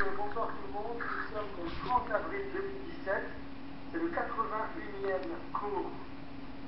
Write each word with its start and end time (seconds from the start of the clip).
euh, 0.00 0.16
bonsoir 0.16 0.48
tout 0.48 0.66
le 0.66 0.72
monde. 0.72 0.96
Nous 0.96 1.28
sommes 1.28 1.52
le 1.60 1.88
30 1.88 2.10
avril 2.10 2.40
2017. 2.54 3.14
C'est 3.92 3.98
le 3.98 4.08
81e 4.08 5.28
cours 5.52 5.90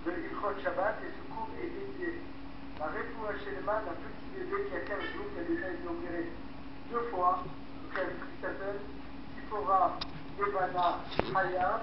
de 0.04 0.10
l'Ilchot 0.10 0.52
Shabbat 0.62 1.00
et 1.00 1.10
ce 1.16 1.22
cours 1.32 1.48
est 1.56 1.70
dédié 1.70 2.20
à 2.80 2.86
Refoua 2.92 3.32
Shelema 3.40 3.80
d'un 3.86 3.96
petit 3.96 4.28
bébé 4.36 4.68
qui 4.68 4.76
a 4.76 4.80
15 4.80 4.98
jours, 5.14 5.26
qui 5.32 5.40
a 5.40 5.44
déjà 5.48 5.68
été 5.70 5.86
opéré 5.86 6.28
deux 6.90 7.08
fois, 7.10 7.44
qui 7.94 8.42
s'appelle 8.42 8.80
Sipora 9.36 9.96
Devana 10.38 10.98
Haya 11.34 11.80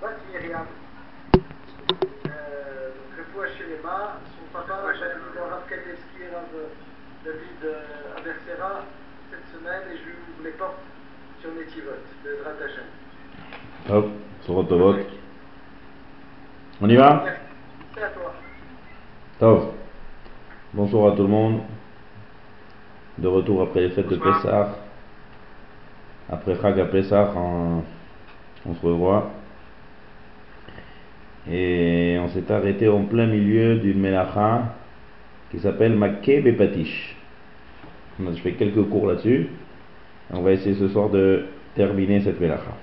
Bat 0.00 0.16
Myriam. 0.32 0.66
Euh, 2.26 2.90
donc 3.16 3.46
Shelema, 3.58 4.18
son 4.34 4.58
papa, 4.58 4.80
Rav 4.82 5.68
Kadevski 5.68 6.22
et 6.22 6.34
Rav 6.34 6.50
David 7.24 7.64
euh, 7.64 8.16
Abersera, 8.16 8.86
semaine 9.60 9.82
et 9.92 9.96
je 9.96 10.38
vous 10.38 10.44
les 10.44 10.52
porte 10.52 10.78
sur 11.40 11.50
Netivot, 11.52 11.90
de 12.24 12.42
Drat 12.42 12.52
Hashem. 12.64 12.84
Hop, 13.90 14.08
sur. 14.46 14.96
On 16.80 16.88
y 16.88 16.96
va? 16.96 17.24
C'est 17.94 18.02
à 18.02 18.08
toi. 18.08 18.34
Tov. 19.38 19.72
Bonsoir 20.72 21.12
à 21.12 21.16
tout 21.16 21.22
le 21.22 21.28
monde. 21.28 21.60
De 23.18 23.28
retour 23.28 23.62
après 23.62 23.80
les 23.80 23.90
fêtes 23.90 24.08
de. 24.08 24.16
Pessah. 24.16 24.76
Après 26.30 26.56
Chag 26.60 26.80
à 26.80 26.84
Pessah, 26.86 27.32
on, 27.36 27.82
on 28.66 28.74
se 28.74 28.86
revoit. 28.86 29.30
Et 31.50 32.18
on 32.20 32.28
s'est 32.28 32.50
arrêté 32.50 32.88
en 32.88 33.04
plein 33.04 33.26
milieu 33.26 33.76
d'une 33.76 34.00
mélacha 34.00 34.74
qui 35.50 35.58
s'appelle 35.58 35.96
Bepatish. 36.40 37.16
On 37.16 37.19
a 38.26 38.32
fait 38.36 38.52
quelques 38.52 38.88
cours 38.88 39.06
là-dessus. 39.06 39.48
On 40.32 40.42
va 40.42 40.52
essayer 40.52 40.74
ce 40.74 40.88
soir 40.88 41.08
de 41.10 41.46
terminer 41.74 42.20
cette 42.20 42.40
mélacha. 42.40 42.76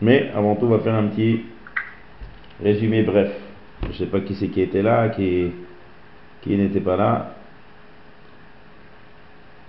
Mais 0.00 0.30
avant 0.34 0.56
tout, 0.56 0.66
on 0.66 0.70
va 0.70 0.80
faire 0.80 0.94
un 0.94 1.06
petit 1.08 1.42
résumé 2.62 3.02
bref. 3.02 3.32
Je 3.84 3.88
ne 3.88 3.92
sais 3.94 4.06
pas 4.06 4.20
qui 4.20 4.34
c'est 4.34 4.48
qui 4.48 4.60
était 4.60 4.82
là, 4.82 5.08
qui, 5.08 5.50
qui 6.42 6.56
n'était 6.56 6.80
pas 6.80 6.96
là. 6.96 7.34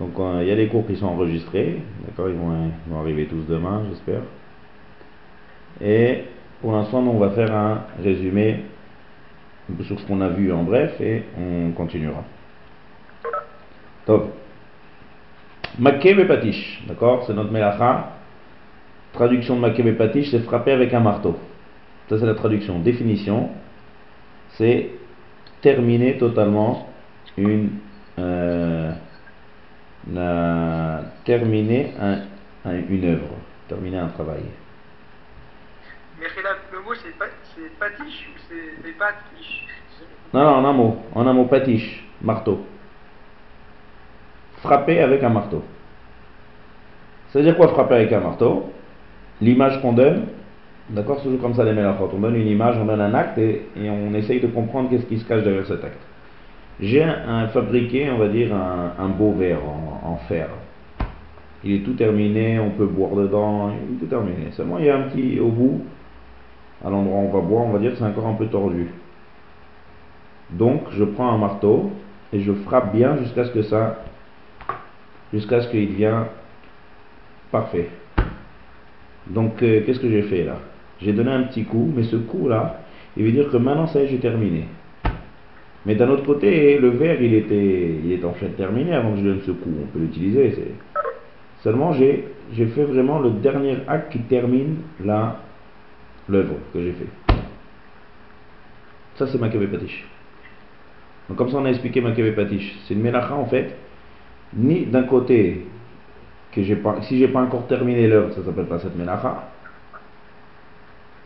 Donc 0.00 0.18
euh, 0.18 0.40
il 0.42 0.48
y 0.48 0.50
a 0.50 0.56
des 0.56 0.66
cours 0.66 0.86
qui 0.86 0.96
sont 0.96 1.06
enregistrés, 1.06 1.80
d'accord, 2.04 2.28
ils 2.28 2.34
vont, 2.34 2.70
ils 2.86 2.92
vont 2.92 3.00
arriver 3.00 3.26
tous 3.26 3.42
demain, 3.48 3.82
j'espère. 3.90 4.22
Et 5.80 6.24
pour 6.60 6.72
l'instant, 6.72 6.98
on 6.98 7.18
va 7.18 7.30
faire 7.30 7.54
un 7.54 7.82
résumé 8.02 8.60
sur 9.82 9.98
ce 9.98 10.06
qu'on 10.06 10.20
a 10.20 10.28
vu 10.28 10.52
en 10.52 10.62
bref 10.62 11.00
et 11.00 11.22
on 11.38 11.70
continuera. 11.72 12.24
Top. 14.06 14.43
Makkeh 15.78 16.14
Bepatish, 16.14 16.82
d'accord, 16.86 17.24
c'est 17.26 17.34
notre 17.34 17.50
melacha. 17.50 18.10
Traduction 19.12 19.56
de 19.56 19.60
Makkeh 19.60 19.82
Bepatish, 19.82 20.30
c'est 20.30 20.40
frapper 20.40 20.72
avec 20.72 20.94
un 20.94 21.00
marteau. 21.00 21.38
Ça, 22.08 22.18
c'est 22.18 22.26
la 22.26 22.34
traduction. 22.34 22.78
Définition, 22.78 23.50
c'est 24.50 24.90
terminer 25.60 26.16
totalement 26.18 26.88
une. 27.36 27.70
euh, 28.18 28.92
la- 30.12 31.02
terminer 31.24 31.92
un- 32.00 32.20
un- 32.64 32.82
une 32.88 33.04
œuvre, 33.06 33.26
terminer 33.66 33.98
un 33.98 34.06
travail. 34.08 34.42
Mais 36.20 36.26
le 36.72 36.80
mot 36.80 36.94
c'est 36.94 37.18
patiche 37.18 38.28
ou 38.28 38.38
c'est 38.48 38.82
des 38.84 38.92
patiches 38.92 39.64
Non, 40.32 40.42
non, 40.42 40.50
en 40.50 40.64
un 40.64 40.72
mot, 40.72 40.96
en 41.14 41.26
un 41.26 41.32
mot, 41.32 41.46
patiche, 41.46 42.04
marteau. 42.22 42.64
Frapper 44.64 44.98
avec 45.00 45.22
un 45.22 45.28
marteau. 45.28 45.62
Ça 47.28 47.38
veut 47.38 47.44
dire 47.44 47.54
quoi 47.54 47.68
frapper 47.68 47.96
avec 47.96 48.12
un 48.14 48.20
marteau? 48.20 48.70
L'image 49.42 49.82
qu'on 49.82 49.92
donne, 49.92 50.22
d'accord, 50.88 51.18
c'est 51.18 51.24
toujours 51.24 51.42
comme 51.42 51.52
ça 51.52 51.64
les 51.64 51.74
mélachotes. 51.74 52.12
On 52.16 52.18
donne 52.18 52.36
une 52.36 52.46
image, 52.46 52.76
on 52.80 52.86
donne 52.86 53.02
un 53.02 53.12
acte 53.12 53.36
et, 53.36 53.66
on 53.76 54.14
essaye 54.14 54.40
de 54.40 54.46
comprendre 54.46 54.88
qu'est-ce 54.88 55.04
qui 55.04 55.18
se 55.18 55.28
cache 55.28 55.42
derrière 55.42 55.66
cet 55.66 55.84
acte. 55.84 56.00
J'ai 56.80 57.04
fabriqué, 57.52 58.08
on 58.10 58.16
va 58.16 58.28
dire, 58.28 58.54
un, 58.54 59.08
beau 59.08 59.32
verre 59.32 59.58
en, 59.62 60.12
en 60.12 60.16
fer. 60.28 60.48
Il 61.62 61.74
est 61.74 61.80
tout 61.80 61.92
terminé, 61.92 62.58
on 62.58 62.70
peut 62.70 62.86
boire 62.86 63.16
dedans, 63.16 63.70
il 63.70 63.96
est 63.96 63.98
tout 63.98 64.06
terminé. 64.06 64.50
Seulement 64.52 64.78
il 64.78 64.86
y 64.86 64.90
a 64.90 64.96
un 64.96 65.02
petit 65.02 65.38
au 65.40 65.48
bout, 65.48 65.82
à 66.82 66.88
l'endroit 66.88 67.18
où 67.18 67.24
on 67.24 67.30
va 67.30 67.40
boire, 67.40 67.64
on 67.64 67.70
va 67.70 67.80
dire 67.80 67.90
que 67.90 67.98
c'est 67.98 68.04
encore 68.04 68.28
un 68.28 68.34
peu 68.34 68.46
tordu. 68.46 68.88
Donc 70.52 70.84
je 70.92 71.04
prends 71.04 71.30
un 71.30 71.38
marteau 71.38 71.90
et 72.32 72.40
je 72.40 72.52
frappe 72.52 72.94
bien 72.94 73.18
jusqu'à 73.18 73.44
ce 73.44 73.50
que 73.50 73.62
ça, 73.62 74.03
jusqu'à 75.34 75.60
ce 75.60 75.68
qu'il 75.68 75.88
devienne 75.88 76.26
parfait. 77.50 77.88
Donc 79.26 79.62
euh, 79.62 79.82
qu'est-ce 79.84 80.00
que 80.00 80.08
j'ai 80.08 80.22
fait 80.22 80.44
là? 80.44 80.58
J'ai 81.00 81.12
donné 81.12 81.32
un 81.32 81.42
petit 81.42 81.64
coup, 81.64 81.92
mais 81.94 82.04
ce 82.04 82.16
coup 82.16 82.48
là, 82.48 82.80
il 83.16 83.24
veut 83.24 83.32
dire 83.32 83.50
que 83.50 83.56
maintenant 83.56 83.86
ça 83.86 84.00
y 84.00 84.04
est, 84.04 84.08
j'ai 84.08 84.18
terminé. 84.18 84.68
Mais 85.86 85.96
d'un 85.96 86.08
autre 86.08 86.24
côté, 86.24 86.78
le 86.78 86.88
verre 86.90 87.20
il 87.20 87.34
était, 87.34 87.98
il 88.04 88.12
est 88.12 88.24
en 88.24 88.30
train 88.30 88.46
de 88.46 88.52
terminer 88.52 88.94
avant 88.94 89.12
que 89.12 89.18
je 89.18 89.24
donne 89.24 89.40
ce 89.44 89.50
coup. 89.50 89.70
On 89.82 89.86
peut 89.86 89.98
l'utiliser. 89.98 90.56
Seulement 91.62 91.92
j'ai, 91.92 92.24
fait 92.56 92.84
vraiment 92.84 93.18
le 93.18 93.30
dernier 93.30 93.76
acte 93.88 94.12
qui 94.12 94.20
termine 94.20 94.76
la 95.04 95.40
l'œuvre 96.28 96.54
que 96.72 96.80
j'ai 96.80 96.92
fait. 96.92 97.34
Ça 99.16 99.26
c'est 99.26 99.38
Maccabée 99.38 99.66
Patish. 99.66 100.06
Donc 101.28 101.38
comme 101.38 101.50
ça 101.50 101.58
on 101.58 101.64
a 101.64 101.70
expliqué 101.70 102.00
Patish. 102.00 102.76
C'est 102.86 102.94
une 102.94 103.00
mélacha 103.00 103.34
en 103.34 103.46
fait, 103.46 103.74
ni 104.56 104.86
d'un 104.86 105.02
côté 105.02 105.66
que 106.52 106.62
j'ai 106.62 106.76
pas, 106.76 107.02
si 107.02 107.18
j'ai 107.18 107.28
pas 107.28 107.40
encore 107.40 107.66
terminé 107.66 108.06
l'œuvre, 108.06 108.32
ça 108.34 108.44
s'appelle 108.44 108.66
pas 108.66 108.78
cette 108.78 108.96
mélacha. 108.96 109.48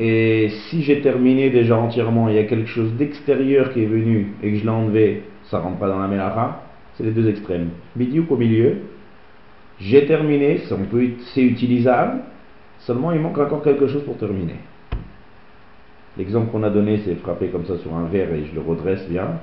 Et 0.00 0.48
si 0.68 0.82
j'ai 0.82 1.00
terminé 1.00 1.50
déjà 1.50 1.76
entièrement, 1.76 2.28
il 2.28 2.36
y 2.36 2.38
a 2.38 2.44
quelque 2.44 2.68
chose 2.68 2.92
d'extérieur 2.92 3.72
qui 3.72 3.82
est 3.82 3.86
venu 3.86 4.34
et 4.42 4.52
que 4.52 4.56
je 4.58 4.62
l'ai 4.62 4.70
enlevé, 4.70 5.24
ça 5.50 5.58
rentre 5.58 5.78
pas 5.78 5.88
dans 5.88 5.98
la 5.98 6.06
mélacha. 6.06 6.62
C'est 6.94 7.04
les 7.04 7.10
deux 7.10 7.28
extrêmes. 7.28 7.70
Bidiouk 7.96 8.30
au 8.30 8.36
milieu. 8.36 8.78
J'ai 9.80 10.06
terminé, 10.06 10.60
c'est 11.34 11.42
utilisable. 11.42 12.20
Seulement 12.80 13.12
il 13.12 13.20
manque 13.20 13.38
encore 13.38 13.62
quelque 13.62 13.86
chose 13.86 14.02
pour 14.04 14.16
terminer. 14.16 14.56
L'exemple 16.16 16.50
qu'on 16.50 16.64
a 16.64 16.70
donné, 16.70 17.00
c'est 17.04 17.14
frapper 17.16 17.48
comme 17.48 17.64
ça 17.66 17.78
sur 17.78 17.94
un 17.94 18.06
verre 18.06 18.32
et 18.34 18.44
je 18.46 18.54
le 18.54 18.60
redresse 18.60 19.08
bien. 19.08 19.38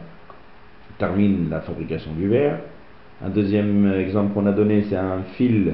Je 0.90 0.98
termine 0.98 1.50
la 1.50 1.62
fabrication 1.62 2.12
du 2.14 2.28
verre. 2.28 2.60
Un 3.24 3.30
deuxième 3.30 3.94
exemple 3.94 4.34
qu'on 4.34 4.46
a 4.46 4.52
donné, 4.52 4.84
c'est 4.90 4.98
un 4.98 5.22
fil 5.36 5.74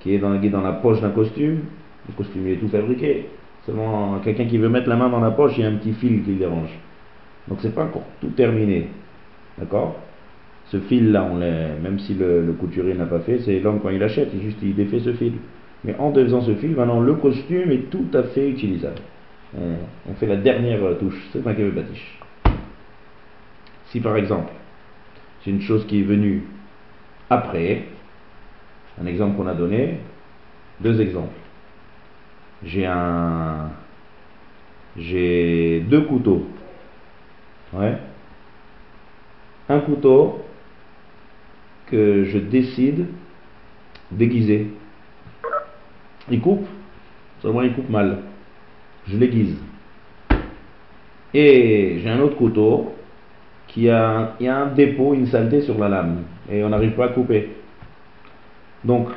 qui 0.00 0.14
est 0.14 0.18
dans, 0.18 0.60
la 0.62 0.72
poche 0.72 1.00
d'un 1.00 1.10
costume. 1.10 1.60
Le 2.08 2.14
costume 2.14 2.46
il 2.46 2.52
est 2.54 2.56
tout 2.56 2.68
fabriqué. 2.68 3.26
Seulement 3.66 4.18
quelqu'un 4.22 4.44
qui 4.44 4.58
veut 4.58 4.68
mettre 4.68 4.88
la 4.88 4.96
main 4.96 5.08
dans 5.08 5.20
la 5.20 5.30
poche, 5.30 5.52
il 5.56 5.62
y 5.62 5.66
a 5.66 5.68
un 5.70 5.76
petit 5.76 5.92
fil 5.92 6.22
qui 6.22 6.32
le 6.32 6.36
dérange. 6.36 6.78
Donc 7.48 7.58
c'est 7.60 7.74
pas 7.74 7.84
encore 7.84 8.04
tout 8.20 8.28
terminé. 8.28 8.88
D'accord? 9.58 9.96
Ce 10.66 10.78
fil-là, 10.78 11.28
même 11.82 11.98
si 11.98 12.14
le, 12.14 12.54
couturier 12.58 12.94
n'a 12.94 13.06
pas 13.06 13.20
fait, 13.20 13.38
c'est 13.38 13.60
l'homme 13.60 13.80
quand 13.82 13.90
il 13.90 14.02
achète, 14.02 14.30
il 14.34 14.42
juste 14.42 14.58
il 14.62 14.74
défait 14.74 15.00
ce 15.00 15.12
fil. 15.12 15.34
Mais 15.84 15.94
en 15.98 16.10
défaisant 16.10 16.40
ce 16.40 16.54
fil, 16.54 16.70
maintenant 16.74 17.00
le 17.00 17.14
costume 17.14 17.70
est 17.70 17.90
tout 17.90 18.06
à 18.14 18.22
fait 18.22 18.48
utilisable. 18.48 19.00
On, 19.56 20.14
fait 20.14 20.26
la 20.26 20.36
dernière 20.36 20.82
euh, 20.82 20.94
touche, 20.94 21.28
c'est 21.32 21.44
Maccabée 21.44 21.70
Batiche. 21.70 22.18
Si 23.86 24.00
par 24.00 24.16
exemple, 24.16 24.52
c'est 25.44 25.50
une 25.50 25.60
chose 25.60 25.86
qui 25.86 26.00
est 26.00 26.04
venue 26.04 26.42
après, 27.28 27.84
un 29.00 29.06
exemple 29.06 29.36
qu'on 29.36 29.46
a 29.46 29.54
donné, 29.54 29.98
deux 30.80 31.00
exemples. 31.02 31.36
J'ai 32.64 32.86
un. 32.86 33.70
J'ai 34.96 35.80
deux 35.80 36.02
couteaux. 36.02 36.46
Ouais. 37.74 37.98
Un 39.68 39.80
couteau 39.80 40.44
que 41.86 42.24
je 42.24 42.38
décide 42.38 43.06
d'aiguiser. 44.10 44.68
Il 46.30 46.40
coupe, 46.40 46.66
seulement 47.42 47.62
il 47.62 47.74
coupe 47.74 47.90
mal. 47.90 48.20
Je 49.08 49.18
l'aiguise. 49.18 49.56
Et 51.34 51.98
j'ai 52.02 52.08
un 52.08 52.20
autre 52.20 52.36
couteau 52.36 52.94
qui 53.74 53.90
a, 53.90 54.36
il 54.38 54.46
y 54.46 54.48
a 54.48 54.56
un 54.56 54.66
dépôt, 54.68 55.14
une 55.14 55.26
saleté 55.26 55.60
sur 55.62 55.76
la 55.78 55.88
lame. 55.88 56.22
Et 56.50 56.62
on 56.62 56.68
n'arrive 56.68 56.92
pas 56.92 57.06
à 57.06 57.08
couper. 57.08 57.50
Donc, 58.84 59.08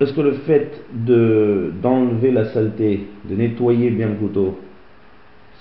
est-ce 0.00 0.14
que 0.14 0.22
le 0.22 0.32
fait 0.32 0.82
de, 0.94 1.72
d'enlever 1.82 2.30
la 2.30 2.46
saleté, 2.46 3.06
de 3.24 3.36
nettoyer 3.36 3.90
bien 3.90 4.08
le 4.08 4.14
couteau, 4.14 4.58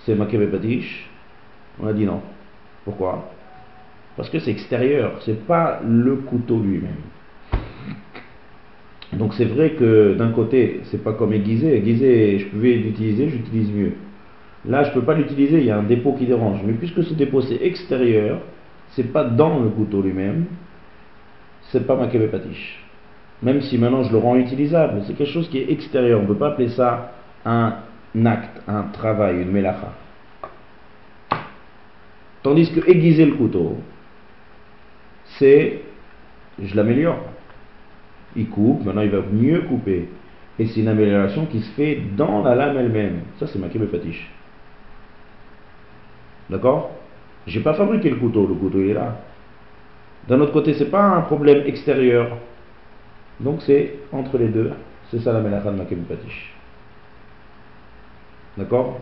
c'est 0.06 0.16
Maccabée 0.16 0.48
Patiche 0.48 1.10
On 1.82 1.88
a 1.88 1.94
dit 1.94 2.06
non. 2.06 2.22
Pourquoi? 2.86 3.30
Parce 4.16 4.30
que 4.30 4.40
c'est 4.40 4.52
extérieur, 4.52 5.20
c'est 5.26 5.46
pas 5.46 5.82
le 5.86 6.16
couteau 6.16 6.60
lui-même. 6.62 7.04
Donc 9.14 9.34
c'est 9.34 9.46
vrai 9.46 9.72
que 9.72 10.14
d'un 10.14 10.30
côté, 10.30 10.82
c'est 10.86 11.04
pas 11.04 11.14
comme 11.14 11.34
aiguiser. 11.34 11.76
Aiguiser, 11.76 12.40
je 12.40 12.46
pouvais 12.46 12.76
l'utiliser, 12.76 13.28
j'utilise 13.28 13.72
mieux. 13.72 13.94
Là, 14.66 14.84
je 14.84 14.92
peux 14.92 15.02
pas 15.02 15.14
l'utiliser, 15.14 15.60
il 15.60 15.66
y 15.66 15.72
a 15.72 15.78
un 15.78 15.84
dépôt 15.84 16.14
qui 16.14 16.26
dérange. 16.26 16.60
Mais 16.66 16.74
puisque 16.74 17.04
ce 17.04 17.14
dépôt 17.14 17.42
c'est 17.42 17.62
extérieur, 17.62 18.40
c'est 18.92 19.12
pas 19.12 19.24
dans 19.24 19.60
le 19.60 19.70
couteau 19.70 20.02
lui-même, 20.02 20.46
c'est 21.70 21.86
pas 21.86 21.96
Maccabée 21.96 22.28
Patiche. 22.28 22.84
Même 23.44 23.62
si 23.62 23.78
maintenant 23.78 24.04
je 24.04 24.12
le 24.12 24.18
rends 24.18 24.36
utilisable, 24.36 25.04
c'est 25.06 25.14
quelque 25.14 25.32
chose 25.32 25.50
qui 25.50 25.60
est 25.60 25.72
extérieur. 25.72 26.20
On 26.20 26.24
ne 26.24 26.28
peut 26.28 26.36
pas 26.36 26.50
appeler 26.50 26.70
ça 26.70 27.14
un 27.46 27.76
acte, 28.26 28.62
un 28.68 28.84
travail, 28.84 29.42
une 29.42 29.52
mélacha. 29.52 29.94
Tandis 32.42 32.72
que 32.72 32.90
aiguiser 32.90 33.26
le 33.26 33.34
couteau, 33.34 33.78
c'est 35.38 35.82
je 36.62 36.76
l'améliore. 36.76 37.20
Il 38.36 38.50
coupe, 38.50 38.86
maintenant 38.86 39.02
il 39.02 39.10
va 39.10 39.22
mieux 39.32 39.62
couper. 39.62 40.10
Et 40.60 40.66
c'est 40.66 40.82
une 40.82 40.88
amélioration 40.88 41.46
qui 41.46 41.62
se 41.62 41.72
fait 41.72 42.02
dans 42.16 42.44
la 42.44 42.56
lame 42.56 42.78
elle-même. 42.78 43.20
Ça, 43.40 43.48
c'est 43.48 43.60
ma 43.60 43.70
fatiche. 43.70 44.32
D'accord? 46.50 46.92
J'ai 47.46 47.62
pas 47.62 47.74
fabriqué 47.74 48.10
le 48.10 48.18
couteau, 48.18 48.46
le 48.46 48.56
couteau 48.56 48.82
est 48.82 48.94
là. 48.94 49.18
D'un 50.28 50.42
autre 50.42 50.52
côté, 50.52 50.74
c'est 50.74 50.92
pas 50.92 51.04
un 51.04 51.22
problème 51.22 51.64
extérieur. 51.66 52.38
Donc 53.40 53.62
c'est 53.62 53.96
entre 54.12 54.38
les 54.38 54.50
deux. 54.50 54.72
C'est 55.10 55.20
ça 55.20 55.32
la 55.32 55.40
melacha 55.40 55.72
de 55.72 55.78
ma 55.78 55.84
patiche. 55.84 56.54
D'accord? 58.58 59.00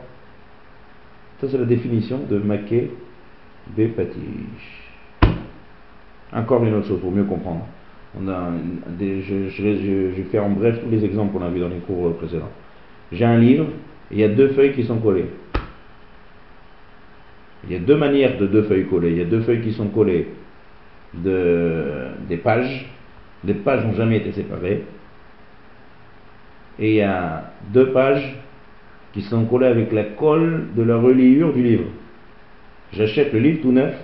Ça, 1.39 1.47
c'est 1.49 1.57
la 1.57 1.65
définition 1.65 2.19
de 2.29 2.37
maké 2.37 2.91
patiche. 3.75 4.91
Encore 6.31 6.63
une 6.63 6.75
autre 6.75 6.87
chose 6.87 6.99
pour 6.99 7.11
mieux 7.11 7.23
comprendre. 7.23 7.65
On 8.19 8.27
a 8.27 8.51
je, 8.99 9.63
vais 9.63 10.23
faire 10.31 10.43
en 10.43 10.51
bref 10.51 10.79
tous 10.81 10.89
les 10.89 11.03
exemples 11.03 11.33
qu'on 11.33 11.43
a 11.43 11.49
vus 11.49 11.59
dans 11.59 11.69
les 11.69 11.77
cours 11.77 12.15
précédents. 12.17 12.51
J'ai 13.11 13.25
un 13.25 13.37
livre, 13.37 13.67
il 14.11 14.19
y 14.19 14.23
a 14.23 14.29
deux 14.29 14.49
feuilles 14.49 14.73
qui 14.73 14.83
sont 14.83 14.97
collées. 14.97 15.29
Il 17.67 17.73
y 17.73 17.75
a 17.75 17.79
deux 17.79 17.97
manières 17.97 18.37
de 18.37 18.47
deux 18.47 18.63
feuilles 18.63 18.85
collées. 18.85 19.11
Il 19.11 19.17
y 19.17 19.21
a 19.21 19.25
deux 19.25 19.41
feuilles 19.41 19.61
qui 19.61 19.73
sont 19.73 19.87
collées 19.87 20.27
de, 21.13 22.07
des 22.27 22.37
pages. 22.37 22.85
Les 23.43 23.53
pages 23.53 23.85
n'ont 23.85 23.95
jamais 23.95 24.17
été 24.17 24.31
séparées. 24.31 24.83
Et 26.79 26.89
il 26.89 26.95
y 26.95 27.01
a 27.01 27.51
deux 27.73 27.91
pages 27.91 28.35
qui 29.13 29.21
sont 29.21 29.45
collées 29.45 29.67
avec 29.67 29.91
la 29.93 30.03
colle 30.03 30.67
de 30.75 30.83
la 30.83 30.97
reliure 30.97 31.53
du 31.53 31.63
livre. 31.63 31.85
J'achète 32.91 33.33
le 33.33 33.39
livre 33.39 33.61
tout 33.61 33.71
neuf, 33.71 33.95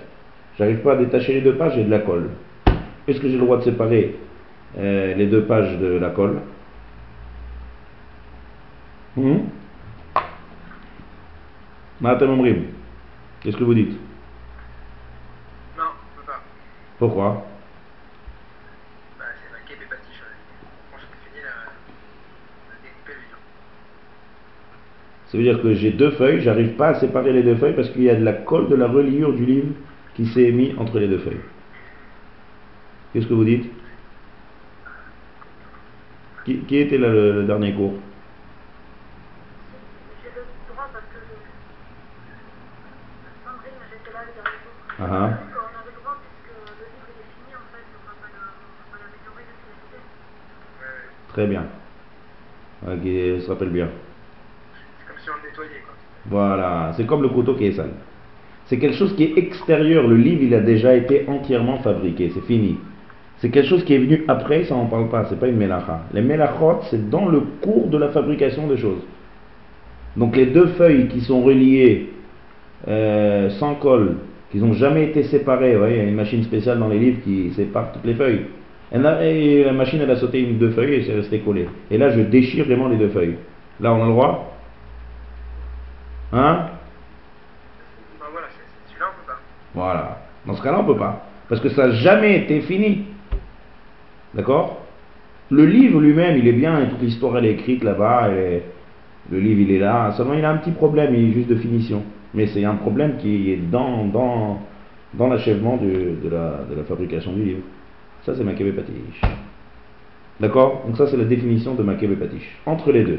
j'arrive 0.58 0.78
pas 0.78 0.94
à 0.94 0.96
détacher 0.96 1.34
les 1.34 1.40
deux 1.42 1.54
pages, 1.54 1.76
et 1.78 1.84
de 1.84 1.90
la 1.90 1.98
colle. 1.98 2.30
Est-ce 3.06 3.20
que 3.20 3.28
j'ai 3.28 3.34
le 3.34 3.40
droit 3.40 3.58
de 3.58 3.64
séparer 3.64 4.16
euh, 4.78 5.14
les 5.14 5.26
deux 5.26 5.42
pages 5.42 5.78
de 5.78 5.98
la 5.98 6.10
colle? 6.10 6.38
Hmm? 9.16 9.40
Qu'est-ce 13.42 13.56
que 13.56 13.64
vous 13.64 13.74
dites? 13.74 13.98
Non, 15.76 15.84
je 16.14 16.20
peux 16.20 16.26
pas. 16.26 16.40
Pourquoi? 16.98 17.46
Bah, 19.18 19.24
C'est 19.42 19.50
marqué 19.52 19.74
mes 19.80 19.86
patiches. 19.86 20.22
Quand 20.90 20.98
j'ai 20.98 21.06
fini 21.28 21.42
la, 21.42 21.50
découper. 22.82 23.18
Ça 25.26 25.36
veut 25.38 25.42
dire 25.42 25.60
que 25.60 25.74
j'ai 25.74 25.90
deux 25.90 26.12
feuilles, 26.12 26.40
j'arrive 26.42 26.74
pas 26.76 26.88
à 26.88 26.94
séparer 27.00 27.32
les 27.32 27.42
deux 27.42 27.56
feuilles 27.56 27.74
parce 27.74 27.88
qu'il 27.90 28.02
y 28.02 28.10
a 28.10 28.14
de 28.14 28.24
la 28.24 28.32
colle 28.34 28.68
de 28.68 28.76
la 28.76 28.86
reliure 28.86 29.32
du 29.32 29.44
livre 29.44 29.74
qui 30.14 30.26
s'est 30.26 30.52
mis 30.52 30.74
entre 30.78 30.98
les 30.98 31.08
deux 31.08 31.18
feuilles. 31.18 31.40
Qu'est-ce 33.12 33.26
que 33.26 33.34
vous 33.34 33.44
dites? 33.44 33.70
Qui, 36.44 36.58
qui, 36.60 36.76
était 36.76 36.98
là 36.98 37.08
le, 37.08 37.32
le 37.32 37.44
dernier 37.44 37.72
cours 37.72 37.94
J'ai 40.22 40.30
le 40.34 40.42
droit 40.72 40.88
parce 40.92 41.04
que 41.04 41.18
Sandrine, 43.44 43.78
j'étais 43.90 44.12
là 44.12 44.20
le 44.26 44.32
dernier 44.34 44.58
cours. 44.64 44.74
Ah 44.98 45.06
ah. 45.06 45.06
On 45.06 45.18
avait 45.22 45.86
le 45.86 46.00
droit 46.02 46.16
puisque 46.18 46.50
le 46.50 46.66
livre 46.82 47.08
il 47.14 47.20
est 47.22 47.30
fini 47.30 47.52
en 47.54 47.66
fait, 47.70 47.86
on 47.94 48.02
va 48.10 48.14
pas 48.18 48.30
l'améliorer 48.98 49.44
depuis 49.46 49.70
la 50.80 51.31
Très 51.42 51.50
bien. 51.50 51.64
Ok, 52.86 53.40
ça 53.40 53.46
s'appelle 53.48 53.70
bien. 53.70 53.88
C'est 55.00 55.08
comme 55.08 55.16
si 55.18 55.28
on 55.28 55.42
le 55.42 55.48
nettoyait 55.48 55.82
quoi. 55.84 55.94
Voilà, 56.26 56.92
c'est 56.96 57.04
comme 57.04 57.22
le 57.22 57.30
couteau 57.30 57.54
qui 57.54 57.66
est 57.66 57.72
sale. 57.72 57.90
C'est 58.66 58.78
quelque 58.78 58.94
chose 58.94 59.16
qui 59.16 59.24
est 59.24 59.38
extérieur. 59.38 60.06
Le 60.06 60.14
livre, 60.14 60.42
il 60.44 60.54
a 60.54 60.60
déjà 60.60 60.94
été 60.94 61.24
entièrement 61.26 61.78
fabriqué. 61.78 62.30
C'est 62.32 62.44
fini. 62.44 62.78
C'est 63.38 63.50
quelque 63.50 63.66
chose 63.66 63.84
qui 63.84 63.94
est 63.94 63.98
venu 63.98 64.22
après, 64.28 64.62
ça 64.62 64.76
on 64.76 64.86
parle 64.86 65.08
pas, 65.08 65.24
c'est 65.28 65.40
pas 65.40 65.48
une 65.48 65.56
mélacha. 65.56 66.02
Les 66.14 66.22
mélachot, 66.22 66.78
c'est 66.90 67.10
dans 67.10 67.26
le 67.26 67.40
cours 67.60 67.88
de 67.88 67.98
la 67.98 68.10
fabrication 68.10 68.68
des 68.68 68.76
choses. 68.76 69.02
Donc 70.16 70.36
les 70.36 70.46
deux 70.46 70.68
feuilles 70.68 71.08
qui 71.08 71.22
sont 71.22 71.42
reliées 71.42 72.10
euh, 72.86 73.50
sans 73.50 73.74
colle, 73.74 74.14
qui 74.52 74.58
n'ont 74.58 74.74
jamais 74.74 75.06
été 75.06 75.24
séparées, 75.24 75.72
il 75.72 75.96
y 75.96 76.00
a 76.00 76.04
une 76.04 76.14
machine 76.14 76.44
spéciale 76.44 76.78
dans 76.78 76.88
les 76.88 77.00
livres 77.00 77.20
qui 77.24 77.50
sépare 77.54 77.90
toutes 77.90 78.04
les 78.04 78.14
feuilles. 78.14 78.42
Et 78.94 79.64
la 79.64 79.72
machine 79.72 80.00
elle 80.02 80.10
a 80.10 80.16
sauté 80.16 80.40
une 80.40 80.58
deux 80.58 80.70
feuilles 80.70 80.94
et 80.94 81.02
c'est 81.04 81.14
resté 81.14 81.40
collé. 81.40 81.66
Et 81.90 81.98
là 81.98 82.10
je 82.10 82.20
déchire 82.20 82.66
vraiment 82.66 82.88
les 82.88 82.96
deux 82.96 83.08
feuilles. 83.08 83.36
Là 83.80 83.94
on 83.94 84.02
a 84.02 84.06
le 84.06 84.12
droit? 84.12 84.54
Hein? 86.32 86.68
Ben 88.20 88.26
voilà, 88.30 88.46
celui-là 88.88 89.06
on 89.08 89.20
peut 89.20 89.32
pas. 89.32 89.40
Voilà. 89.74 90.18
Dans 90.46 90.54
ce 90.54 90.62
cas-là 90.62 90.80
on 90.80 90.84
peut 90.84 90.98
pas. 90.98 91.26
Parce 91.48 91.60
que 91.60 91.70
ça 91.70 91.86
n'a 91.86 91.94
jamais 91.94 92.38
été 92.38 92.60
fini. 92.62 93.04
D'accord? 94.34 94.78
Le 95.50 95.66
livre 95.66 96.00
lui-même, 96.00 96.38
il 96.38 96.48
est 96.48 96.52
bien, 96.52 96.86
toute 96.86 97.02
l'histoire 97.02 97.36
elle 97.36 97.44
est 97.44 97.52
écrite 97.52 97.84
là-bas, 97.84 98.30
et 98.30 98.62
le 99.30 99.38
livre 99.38 99.60
il 99.60 99.70
est 99.72 99.78
là, 99.78 100.12
seulement 100.12 100.32
il 100.32 100.44
a 100.44 100.50
un 100.50 100.56
petit 100.56 100.70
problème, 100.70 101.14
il 101.14 101.30
est 101.30 101.32
juste 101.34 101.48
de 101.48 101.56
finition. 101.56 102.02
Mais 102.32 102.46
c'est 102.46 102.64
un 102.64 102.76
problème 102.76 103.18
qui 103.18 103.52
est 103.52 103.56
dans, 103.70 104.06
dans, 104.06 104.62
dans 105.12 105.28
l'achèvement 105.28 105.76
de, 105.76 106.16
la, 106.30 106.60
de 106.70 106.74
la 106.74 106.84
fabrication 106.84 107.32
du 107.32 107.42
livre. 107.42 107.60
Ça 108.24 108.34
c'est 108.34 108.44
Makebe 108.44 108.74
Patish. 108.74 109.20
D'accord? 110.40 110.82
Donc 110.86 110.96
ça 110.96 111.06
c'est 111.06 111.16
la 111.16 111.24
définition 111.24 111.74
de 111.74 111.82
Makebe 111.82 112.18
Patish. 112.18 112.58
Entre 112.66 112.92
les 112.92 113.04
deux. 113.04 113.18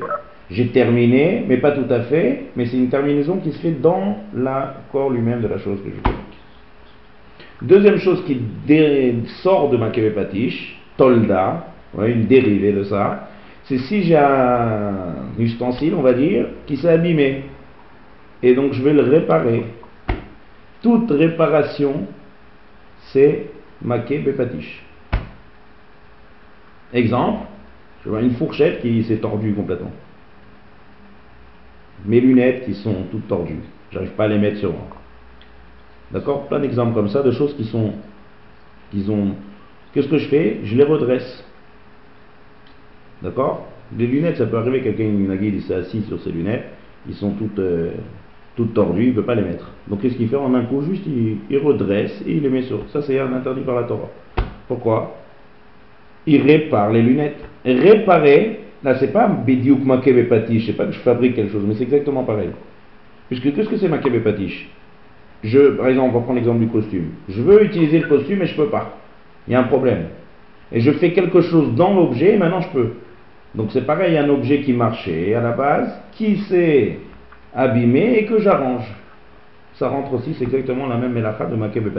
J'ai 0.50 0.68
terminé, 0.68 1.44
mais 1.48 1.58
pas 1.58 1.72
tout 1.72 1.92
à 1.92 2.02
fait, 2.02 2.46
mais 2.56 2.66
c'est 2.66 2.78
une 2.78 2.90
terminaison 2.90 3.38
qui 3.38 3.52
se 3.52 3.60
fait 3.60 3.72
dans 3.72 4.18
l'accord 4.36 5.10
lui-même 5.10 5.42
de 5.42 5.48
la 5.48 5.58
chose 5.58 5.80
que 5.84 5.90
je 5.90 5.96
fais. 5.96 6.16
Deuxième 7.62 7.98
chose 7.98 8.24
qui 8.26 8.42
sort 9.42 9.70
de 9.70 9.78
Makebe 9.78 10.14
Patish, 10.14 10.80
tolda, 10.98 11.68
une 11.98 12.26
dérivée 12.26 12.74
de 12.74 12.84
ça, 12.84 13.30
c'est 13.66 13.78
si 13.78 14.04
j'ai 14.04 14.18
un 14.18 15.14
ustensile, 15.40 15.94
on 15.96 16.02
va 16.02 16.14
dire, 16.14 16.48
qui 16.66 16.76
s'est 16.76 16.90
abîmé, 16.90 17.44
et 18.42 18.54
donc 18.54 18.74
je 18.74 18.84
vais 18.84 18.94
le 18.94 19.04
réparer. 19.04 19.66
Toute 20.82 21.10
réparation, 21.12 22.08
c'est 23.14 23.48
maqué 23.82 24.20
bepatiche. 24.20 24.84
Exemple, 26.94 27.48
je 28.04 28.10
vois 28.10 28.22
une 28.22 28.32
fourchette 28.32 28.82
qui 28.82 29.04
s'est 29.04 29.18
tordue 29.18 29.54
complètement. 29.54 29.92
Mes 32.06 32.20
lunettes 32.20 32.66
qui 32.66 32.74
sont 32.76 33.06
toutes 33.12 33.28
tordues. 33.28 33.62
J'arrive 33.92 34.12
pas 34.12 34.26
à 34.26 34.28
les 34.28 34.38
mettre 34.38 34.58
sur 34.58 34.72
moi. 34.72 34.88
D'accord? 36.12 36.48
Plein 36.48 36.60
d'exemples 36.60 36.94
comme 36.94 37.10
ça, 37.10 37.24
de 37.24 37.32
choses 37.32 37.56
qui 37.56 37.66
sont, 37.66 37.94
qui 38.92 39.10
ont 39.10 39.36
Qu'est-ce 39.94 40.08
que 40.08 40.18
je 40.18 40.28
fais? 40.28 40.60
Je 40.64 40.76
les 40.76 40.84
redresse. 40.84 41.44
D'accord? 43.22 43.68
Les 43.98 44.08
lunettes, 44.08 44.38
ça 44.38 44.48
peut 44.48 44.58
arriver, 44.58 44.82
quelqu'un, 44.82 45.04
une 45.04 45.38
il 45.42 45.62
s'est 45.62 45.76
assis 45.76 46.02
sur 46.04 46.20
ses 46.22 46.32
lunettes, 46.32 46.66
ils 47.08 47.14
sont 47.14 47.32
toutes, 47.32 47.60
euh, 47.60 47.92
toutes 48.56 48.74
tordues, 48.74 49.04
il 49.04 49.10
ne 49.10 49.14
peut 49.14 49.24
pas 49.24 49.36
les 49.36 49.44
mettre. 49.44 49.70
Donc 49.88 50.02
qu'est-ce 50.02 50.16
qu'il 50.16 50.30
fait? 50.30 50.36
En 50.36 50.54
un 50.56 50.64
coup, 50.64 50.82
juste, 50.82 51.04
il, 51.06 51.58
redresse 51.60 52.24
et 52.26 52.34
il 52.34 52.42
les 52.42 52.50
met 52.50 52.64
sur. 52.64 52.90
Ça, 52.90 53.04
c'est 53.04 53.20
interdit 53.20 53.62
par 53.62 53.76
la 53.76 53.84
Torah. 53.84 54.10
Pourquoi? 54.68 55.23
Il 56.26 56.42
répare 56.42 56.92
les 56.92 57.02
lunettes. 57.02 57.44
Réparer, 57.66 58.60
là, 58.84 58.96
c'est 59.00 59.12
pas 59.12 59.28
Bidiouk 59.28 59.84
Makebe 59.84 60.28
Patish, 60.28 60.66
c'est 60.66 60.78
pas 60.78 60.86
que 60.86 60.92
je 60.92 61.00
fabrique 61.00 61.36
quelque 61.36 61.52
chose, 61.52 61.64
mais 61.68 61.76
c'est 61.76 61.84
exactement 61.84 62.24
pareil. 62.24 62.50
Puisque 63.28 63.54
qu'est-ce 63.54 63.70
que 63.70 63.78
c'est 63.78 63.90
Makebe 63.90 64.24
Patish 64.24 64.70
je, 65.44 65.72
par 65.72 65.90
exemple, 65.90 66.12
on 66.12 66.20
va 66.20 66.24
prendre 66.24 66.36
l'exemple 66.36 66.60
du 66.60 66.68
costume. 66.68 67.10
Je 67.28 67.42
veux 67.42 67.66
utiliser 67.66 68.00
le 68.00 68.08
costume 68.08 68.42
et 68.44 68.46
je 68.46 68.56
peux 68.56 68.70
pas 68.70 68.98
il 69.48 69.54
y 69.54 69.56
a 69.56 69.60
un 69.60 69.64
problème. 69.64 70.06
Et 70.72 70.80
je 70.80 70.92
fais 70.92 71.12
quelque 71.12 71.42
chose 71.42 71.76
dans 71.76 71.94
l'objet 71.94 72.36
et 72.36 72.38
maintenant 72.38 72.62
je 72.62 72.70
peux. 72.70 72.90
Donc 73.56 73.72
c'est 73.72 73.86
pareil, 73.86 74.18
un 74.18 74.30
objet 74.30 74.62
qui 74.62 74.74
marchait 74.74 75.36
à 75.36 75.42
la 75.42 75.52
base, 75.52 75.94
qui 76.14 76.38
s'est 76.38 77.00
abîmé 77.54 78.18
et 78.18 78.26
que 78.26 78.40
j'arrange. 78.40 78.86
Ça 79.76 79.90
rentre 79.90 80.14
aussi, 80.14 80.34
c'est 80.36 80.46
exactement 80.46 80.88
la 80.88 80.98
même 80.98 81.14
mélacha 81.14 81.46
de 81.46 81.56
Makeb 81.56 81.88
et 81.88 81.92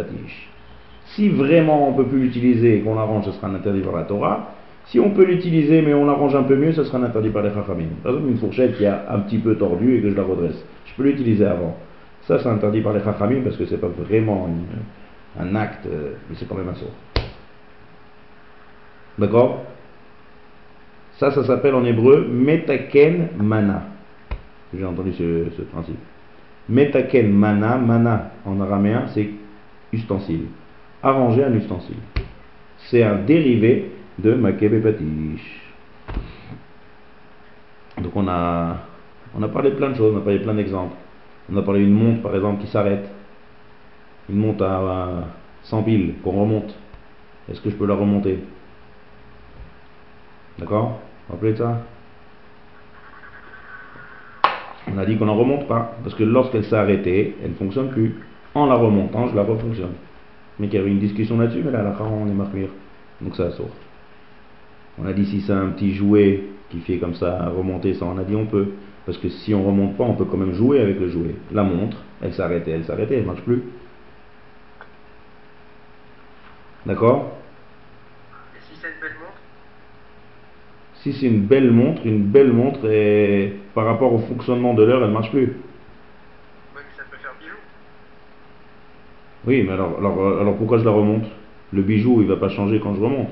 Si 1.15 1.29
vraiment 1.29 1.89
on 1.89 1.93
ne 1.93 1.97
peut 1.97 2.09
plus 2.09 2.21
l'utiliser 2.21 2.79
et 2.79 2.81
qu'on 2.81 2.97
l'arrange, 2.97 3.27
ce 3.27 3.33
sera 3.33 3.47
un 3.47 3.55
interdit 3.55 3.81
par 3.81 3.95
la 3.95 4.03
Torah. 4.03 4.51
Si 4.87 4.99
on 4.99 5.11
peut 5.11 5.25
l'utiliser 5.25 5.81
mais 5.81 5.95
on 5.95 6.05
l'arrange 6.05 6.35
un 6.35 6.43
peu 6.43 6.57
mieux, 6.57 6.73
ce 6.73 6.83
sera 6.83 6.99
un 6.99 7.05
interdit 7.05 7.31
par 7.31 7.43
les 7.43 7.51
Chachamim. 7.51 7.87
Par 8.03 8.13
exemple, 8.13 8.31
une 8.31 8.39
fourchette 8.39 8.77
qui 8.77 8.85
a 8.85 9.07
un 9.11 9.21
petit 9.21 9.39
peu 9.39 9.55
tordu 9.55 9.97
et 9.97 10.03
que 10.03 10.11
je 10.11 10.17
la 10.17 10.25
redresse. 10.25 10.63
Je 10.87 10.95
peux 10.97 11.05
l'utiliser 11.05 11.47
avant. 11.47 11.77
Ça, 12.23 12.39
c'est 12.41 12.49
interdit 12.49 12.81
par 12.81 12.93
les 12.93 13.01
Chachamim 13.01 13.43
parce 13.43 13.57
que 13.57 13.65
c'est 13.67 13.81
pas 13.81 13.89
vraiment 13.89 14.49
un 15.39 15.55
acte, 15.55 15.87
euh, 15.87 16.15
mais 16.29 16.37
c'est 16.37 16.49
quand 16.49 16.57
même 16.57 16.69
un 16.69 16.75
sort. 16.75 16.91
D'accord? 19.19 19.65
Ça, 21.19 21.31
ça 21.31 21.45
s'appelle 21.45 21.77
en 21.77 21.85
hébreu 21.85 22.27
metaken 22.29 23.29
mana. 23.39 23.83
J'ai 24.77 24.85
entendu 24.85 25.13
ce, 25.13 25.63
principe. 25.73 25.99
Metaken 26.69 27.31
mana, 27.31 27.77
mana 27.77 28.33
en 28.45 28.61
araméen, 28.61 29.05
c'est 29.15 29.29
ustensile. 29.93 30.47
Arranger 31.05 31.45
un 31.45 31.53
ustensile. 31.53 31.99
C'est 32.79 33.03
un 33.03 33.17
dérivé 33.17 33.93
de 34.19 34.33
Makebe. 34.33 34.83
Donc 38.01 38.17
on 38.17 38.27
a, 38.27 38.79
on 39.37 39.43
a 39.43 39.49
parlé 39.49 39.71
de 39.71 39.77
plein 39.77 39.91
de 39.91 39.97
choses, 39.97 40.15
on 40.15 40.19
a 40.19 40.23
parlé 40.23 40.39
de 40.39 40.45
plein 40.45 40.55
d'exemples. 40.55 40.97
On 41.53 41.57
a 41.59 41.63
parlé 41.63 41.81
d'une 41.81 41.93
montre 41.93 42.23
par 42.23 42.35
exemple 42.35 42.63
qui 42.63 42.71
s'arrête. 42.71 43.07
Une 44.31 44.39
montre 44.39 44.65
à 44.65 45.25
100 45.65 45.83
piles 45.83 46.15
qu'on 46.25 46.31
remonte. 46.31 46.75
Est-ce 47.51 47.61
que 47.61 47.69
je 47.69 47.77
peux 47.77 47.87
la 47.87 47.95
remonter? 47.95 48.39
D'accord? 50.59 51.01
Rappelez 51.29 51.53
de 51.53 51.59
ça? 51.59 51.83
On 54.91 54.97
a 54.97 55.05
dit 55.05 55.19
qu'on 55.19 55.27
ne 55.27 55.31
remonte 55.33 55.69
pas, 55.69 55.97
parce 56.03 56.15
que 56.15 56.25
lorsqu'elle 56.25 56.65
s'est 56.65 56.77
arrêtée, 56.77 57.37
elle 57.43 57.51
ne 57.51 57.57
fonctionne 57.57 57.91
plus. 57.91 58.15
En 58.55 58.65
la 58.67 58.77
remontant, 58.77 59.29
je 59.29 59.37
la 59.37 59.43
refonctionne. 59.43 59.93
Mais 60.59 60.69
qu'il 60.69 60.79
y 60.79 60.83
avait 60.83 60.91
une 60.91 61.01
discussion 61.01 61.39
là-dessus, 61.39 61.63
mais 61.65 61.73
là, 61.73 61.83
la 61.83 61.97
on 62.03 62.27
est 62.29 62.35
marqué. 62.35 62.69
Donc 63.21 63.37
ça 63.37 63.51
sort. 63.53 63.71
On 64.99 65.07
a 65.07 65.13
dit 65.13 65.27
si 65.27 65.41
c'est 65.41 65.53
un 65.53 65.69
petit 65.69 65.95
jouet 65.95 66.45
qui 66.71 66.81
fait 66.81 66.99
comme 66.99 67.15
ça 67.15 67.49
remonter 67.49 67.95
ça, 67.95 68.05
on 68.07 68.19
a 68.19 68.25
dit 68.25 68.37
on 68.37 68.47
peut. 68.47 68.69
Parce 69.07 69.19
que 69.19 69.29
si 69.29 69.55
on 69.55 69.63
remonte 69.65 69.97
pas, 69.97 70.05
on 70.05 70.15
peut 70.15 70.25
quand 70.25 70.39
même 70.39 70.55
jouer 70.55 70.81
avec 70.81 70.99
le 70.99 71.11
jouet. 71.11 71.35
La 71.53 71.63
montre, 71.63 71.99
elle 72.23 72.41
arrêtée, 72.41 72.71
elle 72.71 72.91
arrêtée, 72.91 73.17
elle 73.17 73.27
marche 73.27 73.43
plus. 73.43 73.63
D'accord? 76.87 77.33
Et 78.55 78.61
si 78.61 78.81
c'est 78.81 78.89
une 78.89 79.01
belle 79.01 79.17
montre 79.21 79.39
Si 80.95 81.13
c'est 81.13 81.27
une 81.27 81.47
belle 81.47 81.71
montre, 81.71 82.07
une 82.07 82.23
belle 82.25 82.53
montre, 82.53 82.91
et 82.91 83.57
par 83.75 83.85
rapport 83.85 84.13
au 84.13 84.19
fonctionnement 84.19 84.75
de 84.75 84.85
l'heure, 84.85 85.05
elle 85.05 85.11
marche 85.11 85.31
plus. 85.31 85.47
Oui, 85.47 85.53
mais 86.77 86.83
ça 86.97 87.05
peut 87.11 87.19
faire 87.19 87.35
bijou. 87.39 87.57
Oui, 89.47 89.63
mais 89.63 89.73
alors, 89.73 89.99
alors, 89.99 90.41
alors 90.41 90.57
pourquoi 90.57 90.79
je 90.79 90.85
la 90.85 90.91
remonte? 90.91 91.25
Le 91.73 91.83
bijou, 91.83 92.21
il 92.23 92.29
va 92.29 92.37
pas 92.37 92.49
changer 92.49 92.81
quand 92.81 92.95
je 92.95 93.01
remonte. 93.01 93.29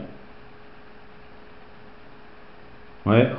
Ouais. 3.07 3.31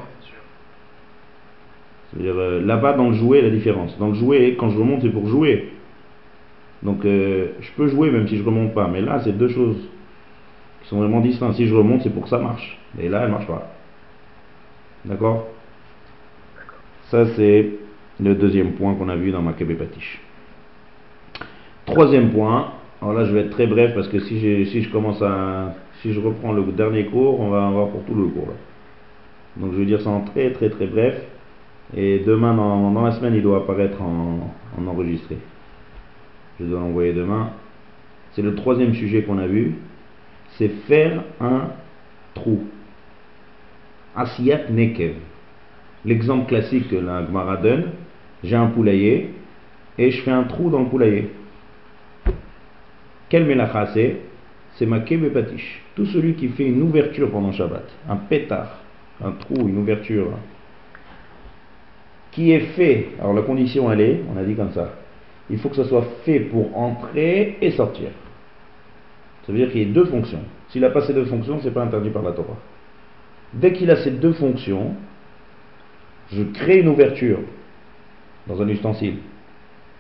C'est-à-dire, 2.12 2.36
euh, 2.38 2.62
là-bas, 2.62 2.94
dans 2.94 3.10
le 3.10 3.16
jouet, 3.16 3.42
la 3.42 3.50
différence. 3.50 3.98
Dans 3.98 4.10
le 4.10 4.14
jouet, 4.14 4.56
quand 4.58 4.70
je 4.70 4.78
remonte, 4.78 5.02
c'est 5.02 5.10
pour 5.10 5.28
jouer. 5.28 5.72
Donc, 6.84 7.06
euh, 7.06 7.48
je 7.60 7.72
peux 7.72 7.88
jouer 7.88 8.12
même 8.12 8.28
si 8.28 8.38
je 8.38 8.44
remonte 8.44 8.74
pas. 8.74 8.88
Mais 8.88 9.02
là, 9.02 9.22
c'est 9.24 9.38
deux 9.38 9.50
choses 9.50 9.90
qui 10.82 10.90
sont 10.90 11.00
vraiment 11.00 11.22
distinctes. 11.22 11.56
Si 11.56 11.68
je 11.68 11.74
remonte, 11.76 12.02
c'est 12.02 12.14
pour 12.14 12.24
que 12.24 12.30
ça 12.30 12.40
marche. 12.40 12.78
Et 13.00 13.10
là, 13.10 13.24
elle 13.24 13.32
marche 13.32 13.48
pas. 13.48 13.72
D'accord? 15.06 15.48
D'accord. 16.56 16.80
Ça, 17.10 17.26
c'est 17.36 17.70
le 18.20 18.36
deuxième 18.36 18.74
point 18.74 18.96
qu'on 18.96 19.10
a 19.10 19.16
vu 19.16 19.32
dans 19.32 19.42
ma 19.42 19.54
Patiche. 19.54 20.22
Troisième 21.94 22.32
point. 22.32 22.72
Alors 23.04 23.14
là, 23.14 23.24
je 23.26 23.32
vais 23.32 23.42
être 23.42 23.52
très 23.52 23.68
bref 23.68 23.94
parce 23.94 24.08
que 24.08 24.18
si, 24.18 24.82
je 24.82 24.90
commence 24.90 25.22
à. 25.22 25.76
Si 26.02 26.12
je 26.12 26.20
reprends 26.20 26.52
le 26.52 26.64
dernier 26.72 27.06
cours, 27.06 27.40
on 27.40 27.52
va 27.52 27.68
avoir 27.68 27.90
pour 27.90 28.04
tout 28.06 28.16
le 28.16 28.26
cours. 28.30 28.48
là. 28.48 28.54
Donc 29.58 29.74
je 29.74 29.78
vais 29.78 29.86
dire 29.86 30.02
ça 30.02 30.10
en 30.10 30.22
très 30.22 30.52
très 30.54 30.70
très 30.70 30.88
bref. 30.88 31.22
Et 31.96 32.24
demain, 32.26 32.56
dans, 32.56 33.00
la 33.04 33.12
semaine, 33.12 33.36
il 33.36 33.44
doit 33.44 33.58
apparaître 33.58 34.02
en, 34.02 34.52
en 34.76 34.88
enregistré. 34.88 35.38
Je 36.60 36.66
dois 36.66 36.80
l'envoyer 36.80 37.14
demain. 37.14 37.52
C'est 38.32 38.42
le 38.42 38.56
troisième 38.56 38.96
sujet 38.96 39.22
qu'on 39.22 39.38
a 39.38 39.46
vu. 39.46 39.76
C'est 40.58 40.70
faire 40.88 41.22
un 41.40 41.68
trou. 42.34 42.64
Asiyat 44.16 44.72
Nekev. 44.72 45.14
L'exemple 46.06 46.48
classique 46.48 46.90
que 46.90 46.96
la 46.96 47.24
Gemara 47.24 47.58
donne, 47.58 47.92
j'ai 48.44 48.56
un 48.56 48.68
poulailler 48.68 49.30
et 50.00 50.10
je 50.10 50.24
fais 50.24 50.32
un 50.32 50.44
trou 50.46 50.72
dans 50.72 50.80
le 50.80 50.88
poulailler. 50.88 51.30
Quel 53.34 53.46
melacha 53.46 53.88
c'est? 53.96 54.18
C'est 54.76 54.86
ma 54.86 55.00
patish. 55.00 55.82
Tout 55.96 56.06
celui 56.06 56.36
qui 56.36 56.50
fait 56.50 56.68
une 56.68 56.84
ouverture 56.84 57.32
pendant 57.32 57.52
Shabbat, 57.52 57.84
un 58.08 58.16
pétard, 58.16 58.78
un 59.26 59.32
trou, 59.32 59.68
une 59.68 59.80
ouverture, 59.80 60.28
qui 62.30 62.52
est 62.52 62.60
fait, 62.76 63.08
alors 63.20 63.34
la 63.34 63.42
condition 63.42 63.92
elle 63.92 64.02
est, 64.02 64.20
on 64.32 64.38
a 64.38 64.44
dit 64.44 64.54
comme 64.54 64.72
ça, 64.72 64.94
il 65.50 65.58
faut 65.58 65.70
que 65.70 65.78
ça 65.78 65.86
soit 65.86 66.06
fait 66.26 66.42
pour 66.42 66.78
entrer 66.78 67.58
et 67.60 67.72
sortir. 67.72 68.10
Ça 69.48 69.52
veut 69.52 69.58
dire 69.58 69.72
qu'il 69.72 69.82
y 69.82 69.90
a 69.90 69.92
deux 69.92 70.06
fonctions. 70.06 70.44
S'il 70.70 70.82
n'a 70.82 70.92
pas 70.92 71.02
ces 71.02 71.16
deux 71.16 71.26
fonctions, 71.26 71.60
c'est 71.64 71.74
pas 71.74 71.82
interdit 71.82 72.12
par 72.12 72.22
la 72.22 72.34
Torah. 72.34 72.60
Dès 73.52 73.74
qu'il 73.74 73.90
a 73.90 73.96
ces 73.96 74.12
deux 74.12 74.34
fonctions, 74.34 74.94
je 76.32 76.44
crée 76.44 76.82
une 76.82 76.88
ouverture 76.88 77.40
dans 78.46 78.62
un 78.62 78.68
ustensile. 78.68 79.16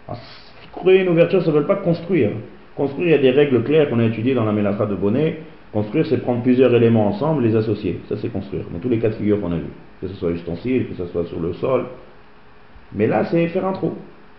Alors, 0.07 0.21
créer 0.71 1.01
une 1.01 1.09
ouverture, 1.09 1.41
ça 1.41 1.51
ne 1.51 1.57
veut 1.57 1.65
pas 1.65 1.77
construire. 1.77 2.29
Construire, 2.75 3.07
il 3.07 3.11
y 3.11 3.13
a 3.13 3.17
des 3.19 3.31
règles 3.31 3.63
claires 3.63 3.89
qu'on 3.89 3.99
a 3.99 4.05
étudiées 4.05 4.33
dans 4.33 4.45
la 4.45 4.51
Mélacha 4.51 4.85
de 4.85 4.95
Bonnet. 4.95 5.39
Construire, 5.71 6.05
c'est 6.05 6.17
prendre 6.17 6.41
plusieurs 6.41 6.73
éléments 6.73 7.07
ensemble, 7.07 7.43
les 7.43 7.55
associer. 7.55 7.99
Ça, 8.09 8.15
c'est 8.17 8.29
construire. 8.29 8.65
Dans 8.71 8.79
tous 8.79 8.89
les 8.89 8.99
cas 8.99 9.09
de 9.09 9.15
figure 9.15 9.39
qu'on 9.39 9.51
a 9.51 9.57
vus. 9.57 9.73
Que 10.01 10.07
ce 10.07 10.15
soit 10.15 10.31
ustensile, 10.31 10.87
que 10.87 10.95
ce 10.95 11.05
soit 11.11 11.25
sur 11.25 11.39
le 11.39 11.53
sol. 11.53 11.85
Mais 12.93 13.07
là, 13.07 13.25
c'est 13.25 13.47
faire 13.47 13.65
un 13.65 13.73
trou. 13.73 13.93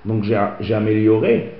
Donc, 0.04 0.24
j'ai 0.24 0.74
amélioré. 0.74 1.52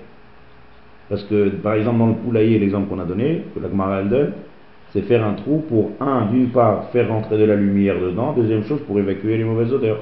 Parce 1.09 1.23
que, 1.25 1.49
par 1.49 1.75
exemple, 1.75 1.99
dans 1.99 2.07
le 2.09 2.15
poulailler, 2.15 2.59
l'exemple 2.59 2.89
qu'on 2.89 3.01
a 3.01 3.05
donné, 3.05 3.43
que 3.55 3.61
la 3.61 3.69
Gemara 3.69 4.03
donne, 4.03 4.33
c'est 4.93 5.03
faire 5.03 5.25
un 5.25 5.35
trou 5.35 5.65
pour, 5.69 5.91
un, 6.01 6.27
d'une 6.27 6.51
part, 6.51 6.91
faire 6.91 7.09
rentrer 7.09 7.37
de 7.37 7.45
la 7.45 7.57
lumière 7.57 8.01
dedans, 8.01 8.33
deuxième 8.33 8.65
chose, 8.65 8.81
pour 8.87 8.99
évacuer 8.99 9.37
les 9.37 9.45
mauvaises 9.45 9.73
odeurs. 9.73 10.01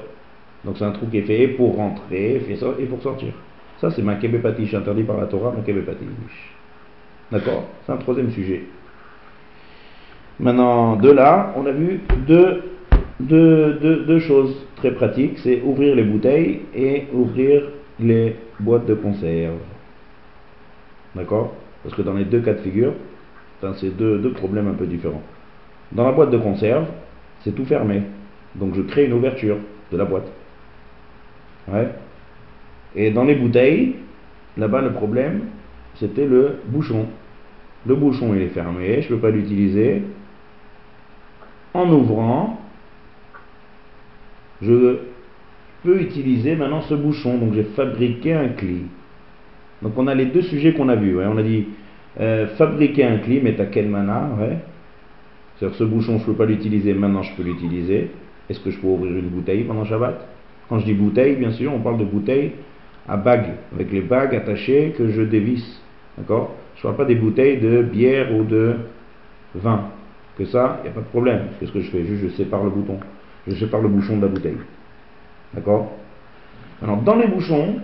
Donc 0.63 0.77
c'est 0.77 0.85
un 0.85 0.91
trou 0.91 1.07
qui 1.07 1.17
est 1.17 1.23
fait 1.23 1.47
pour 1.47 1.75
rentrer 1.75 2.41
et 2.79 2.85
pour 2.85 3.01
sortir. 3.01 3.33
Ça, 3.81 3.91
c'est 3.91 4.01
ma 4.01 4.15
patish, 4.15 4.73
interdit 4.73 5.03
par 5.03 5.17
la 5.17 5.25
Torah, 5.25 5.51
ma 5.51 5.61
patish. 5.61 6.52
D'accord 7.33 7.63
C'est 7.83 7.91
un 7.91 7.97
troisième 7.97 8.29
sujet. 8.29 8.61
Maintenant, 10.39 10.97
de 10.97 11.09
là, 11.09 11.51
on 11.57 11.65
a 11.65 11.71
vu 11.71 12.01
deux, 12.27 14.19
choses 14.19 14.55
très 14.75 14.91
pratiques, 14.91 15.39
c'est 15.39 15.63
ouvrir 15.63 15.95
les 15.95 16.03
bouteilles 16.03 16.61
et 16.75 17.07
ouvrir 17.11 17.63
les 17.99 18.35
boîtes 18.59 18.85
de 18.85 18.93
conserve. 18.93 19.55
D'accord? 21.15 21.55
Parce 21.81 21.95
que 21.95 22.03
dans 22.03 22.13
les 22.13 22.25
deux 22.25 22.41
cas 22.41 22.53
de 22.53 22.59
figure, 22.59 22.93
c'est 23.77 23.97
deux, 23.97 24.19
deux 24.19 24.33
problèmes 24.33 24.67
un 24.67 24.73
peu 24.73 24.85
différents. 24.85 25.23
Dans 25.91 26.05
la 26.05 26.11
boîte 26.11 26.29
de 26.29 26.37
conserve, 26.37 26.85
c'est 27.43 27.55
tout 27.55 27.65
fermé. 27.65 28.03
Donc 28.53 28.75
je 28.75 28.81
crée 28.83 29.05
une 29.05 29.13
ouverture 29.13 29.57
de 29.91 29.97
la 29.97 30.05
boîte. 30.05 30.31
Ouais. 31.67 31.89
Et 32.95 33.09
dans 33.09 33.23
les 33.23 33.33
bouteilles, 33.33 33.95
là-bas, 34.55 34.81
le 34.81 34.91
problème, 34.91 35.45
c'était 35.95 36.27
le 36.27 36.57
bouchon. 36.67 37.07
Le 37.85 37.95
bouchon, 37.95 38.33
est 38.33 38.47
fermé, 38.47 39.01
je 39.01 39.09
ne 39.09 39.15
peux 39.15 39.21
pas 39.21 39.29
l'utiliser. 39.29 40.03
En 41.73 41.89
ouvrant, 41.89 42.59
je 44.61 44.97
peux 45.83 45.99
utiliser 46.01 46.55
maintenant 46.55 46.81
ce 46.81 46.93
bouchon. 46.93 47.37
Donc 47.37 47.53
j'ai 47.53 47.63
fabriqué 47.63 48.33
un 48.33 48.49
cli. 48.49 48.83
Donc 49.81 49.93
on 49.97 50.07
a 50.07 50.15
les 50.15 50.27
deux 50.27 50.43
sujets 50.43 50.73
qu'on 50.73 50.87
a 50.89 50.95
vus. 50.95 51.17
On 51.19 51.37
a 51.37 51.43
dit 51.43 51.67
euh, 52.19 52.47
fabriquer 52.55 53.03
un 53.03 53.17
cli, 53.17 53.41
mais 53.41 53.59
à 53.59 53.65
quelle 53.65 53.89
mana 53.89 54.29
ouais. 54.39 54.57
C'est-à-dire 55.57 55.77
ce 55.77 55.83
bouchon, 55.83 56.17
je 56.17 56.23
ne 56.23 56.25
peux 56.27 56.33
pas 56.33 56.45
l'utiliser, 56.45 56.93
maintenant 56.93 57.21
je 57.21 57.35
peux 57.35 57.43
l'utiliser. 57.43 58.11
Est-ce 58.49 58.59
que 58.59 58.71
je 58.71 58.79
peux 58.79 58.87
ouvrir 58.87 59.15
une 59.17 59.29
bouteille 59.29 59.63
pendant 59.63 59.85
Shabbat? 59.85 60.27
Quand 60.69 60.79
je 60.79 60.85
dis 60.85 60.93
bouteille, 60.93 61.35
bien 61.35 61.51
sûr, 61.51 61.73
on 61.73 61.79
parle 61.79 61.97
de 61.97 62.05
bouteille 62.05 62.51
à 63.07 63.17
bague, 63.17 63.55
avec 63.73 63.91
les 63.91 64.01
bagues 64.01 64.35
attachées 64.35 64.93
que 64.97 65.09
je 65.09 65.21
dévisse. 65.21 65.81
D'accord? 66.17 66.55
Je 66.75 66.79
ne 66.79 66.83
parle 66.83 66.95
pas 66.95 67.05
des 67.05 67.15
bouteilles 67.15 67.59
de 67.59 67.81
bière 67.81 68.33
ou 68.33 68.43
de 68.43 68.75
vin. 69.55 69.89
Que 70.37 70.45
ça, 70.45 70.79
il 70.79 70.83
n'y 70.83 70.89
a 70.89 70.93
pas 70.93 71.01
de 71.01 71.05
problème. 71.05 71.47
Qu'est-ce 71.59 71.71
que 71.71 71.81
je 71.81 71.91
fais 71.91 72.03
Juste, 72.05 72.23
je 72.23 72.29
sépare 72.29 72.63
le 72.63 72.71
bouton. 72.71 72.99
Je 73.47 73.55
sépare 73.55 73.81
le 73.81 73.89
bouchon 73.89 74.17
de 74.17 74.23
la 74.23 74.27
bouteille. 74.27 74.57
D'accord? 75.53 75.91
Alors, 76.81 76.97
dans 76.97 77.15
les 77.15 77.27
bouchons, 77.27 77.75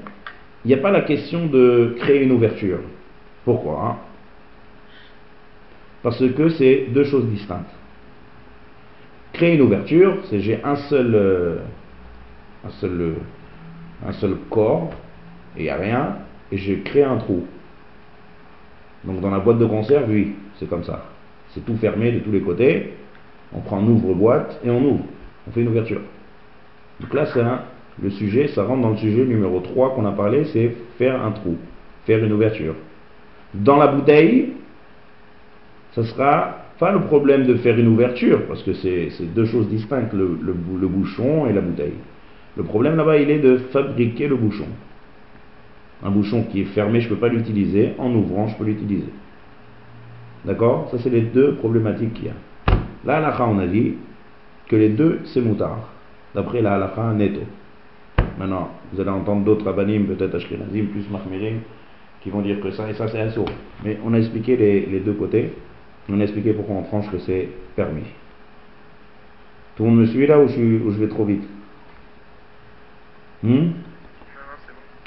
il 0.66 0.68
n'y 0.68 0.74
a 0.74 0.78
pas 0.78 0.92
la 0.92 1.02
question 1.02 1.46
de 1.46 1.96
créer 2.00 2.24
une 2.24 2.32
ouverture. 2.32 2.80
Pourquoi? 3.46 3.98
Parce 6.02 6.20
que 6.20 6.50
c'est 6.50 6.88
deux 6.90 7.04
choses 7.04 7.28
distinctes. 7.28 7.70
Créer 9.34 9.56
une 9.56 9.62
ouverture, 9.62 10.18
c'est 10.30 10.40
j'ai 10.40 10.64
un 10.64 10.76
seul, 10.76 11.14
euh, 11.14 11.58
un 12.66 12.70
seul, 12.72 13.02
euh, 13.02 13.14
un 14.08 14.12
seul 14.14 14.36
corps 14.50 14.92
et 15.56 15.62
il 15.62 15.64
n'y 15.64 15.70
a 15.70 15.78
rien, 15.78 16.18
et 16.52 16.58
je 16.58 16.74
crée 16.76 17.04
un 17.04 17.18
trou. 17.18 17.46
Donc 19.06 19.22
dans 19.22 19.30
la 19.30 19.40
boîte 19.40 19.60
de 19.60 19.66
conserve, 19.66 20.10
oui, 20.10 20.36
c'est 20.60 20.70
comme 20.70 20.84
ça. 20.84 21.06
C'est 21.50 21.66
tout 21.66 21.78
fermé 21.78 22.12
de 22.12 22.20
tous 22.20 22.32
les 22.32 22.42
côtés. 22.42 22.94
On 23.54 23.60
prend 23.62 23.80
un 23.80 23.88
ouvre-boîte 23.88 24.60
et 24.64 24.70
on 24.70 24.84
ouvre. 24.84 25.04
On 25.48 25.52
fait 25.52 25.62
une 25.62 25.70
ouverture. 25.70 26.02
Donc 27.00 27.14
là, 27.14 27.26
c'est 27.34 27.42
le 28.02 28.10
sujet, 28.12 28.50
ça 28.50 28.64
rentre 28.64 28.82
dans 28.82 28.92
le 28.92 28.98
sujet 28.98 29.26
numéro 29.26 29.60
3 29.60 29.96
qu'on 29.96 30.06
a 30.06 30.12
parlé, 30.12 30.46
c'est 30.54 30.76
faire 30.98 31.22
un 31.24 31.32
trou, 31.32 31.58
faire 32.06 32.24
une 32.24 32.32
ouverture. 32.32 32.76
Dans 33.54 33.78
la 33.78 33.88
bouteille, 33.88 34.54
ce 35.94 36.04
sera 36.04 36.58
pas 36.78 36.92
le 36.92 37.02
problème 37.02 37.46
de 37.46 37.56
faire 37.56 37.78
une 37.80 37.88
ouverture, 37.88 38.46
parce 38.48 38.64
que 38.64 38.74
c'est 38.74 39.10
deux 39.34 39.46
choses 39.46 39.68
distinctes, 39.70 40.14
le 40.14 40.88
bouchon 40.88 41.48
et 41.48 41.54
la 41.54 41.62
bouteille. 41.62 41.96
Le 42.56 42.64
problème 42.64 42.96
là-bas, 42.96 43.18
il 43.18 43.30
est 43.32 43.40
de 43.40 43.58
fabriquer 43.58 44.28
le 44.28 44.36
bouchon. 44.36 44.68
Un 46.04 46.12
bouchon 46.12 46.44
qui 46.44 46.62
est 46.62 46.66
fermé, 46.66 47.02
je 47.02 47.10
ne 47.10 47.16
peux 47.16 47.20
pas 47.20 47.28
l'utiliser. 47.28 47.94
En 47.98 48.14
ouvrant, 48.14 48.48
je 48.48 48.56
peux 48.56 48.64
l'utiliser. 48.64 49.10
D'accord? 50.46 50.90
Ça, 50.92 50.98
c'est 51.00 51.10
les 51.10 51.22
deux 51.22 51.56
problématiques 51.56 52.14
qu'il 52.14 52.26
y 52.26 52.30
a. 52.30 52.76
La 53.06 53.18
halakha, 53.18 53.46
on 53.48 53.60
a 53.60 53.68
dit 53.68 53.96
que 54.68 54.76
les 54.76 54.90
deux, 54.90 55.20
c'est 55.26 55.42
moutard. 55.42 55.90
D'après 56.34 56.62
la 56.62 56.76
halakha 56.76 57.14
netto. 57.14 57.42
Maintenant, 58.38 58.70
vous 58.94 59.02
allez 59.02 59.10
entendre 59.10 59.44
d'autres 59.44 59.68
abanim, 59.68 60.06
peut-être 60.06 60.36
ashkenazim, 60.36 60.86
plus 60.86 61.10
mahmirim, 61.10 61.60
qui 62.22 62.30
vont 62.30 62.42
dire 62.42 62.62
que 62.62 62.72
ça 62.72 62.90
et 62.90 62.94
ça, 62.94 63.08
c'est 63.10 63.20
assourd. 63.20 63.50
Mais 63.84 63.98
on 64.06 64.14
a 64.14 64.18
expliqué 64.18 64.56
les, 64.56 64.86
les 64.86 65.00
deux 65.02 65.14
côtés. 65.14 65.54
On 66.10 66.20
a 66.20 66.24
expliqué 66.24 66.54
pourquoi 66.54 66.76
on 66.76 66.84
tranche 66.84 67.12
que 67.12 67.20
c'est 67.20 67.50
permis. 67.76 68.04
Tout 69.76 69.84
le 69.84 69.90
monde 69.90 70.00
me 70.00 70.06
suit 70.06 70.28
là 70.28 70.40
ou 70.40 70.48
je, 70.48 70.54
suis- 70.54 70.78
ou 70.78 70.92
je 70.92 70.98
vais 71.00 71.08
trop 71.08 71.26
vite? 71.26 71.44
Hmm? 73.44 73.72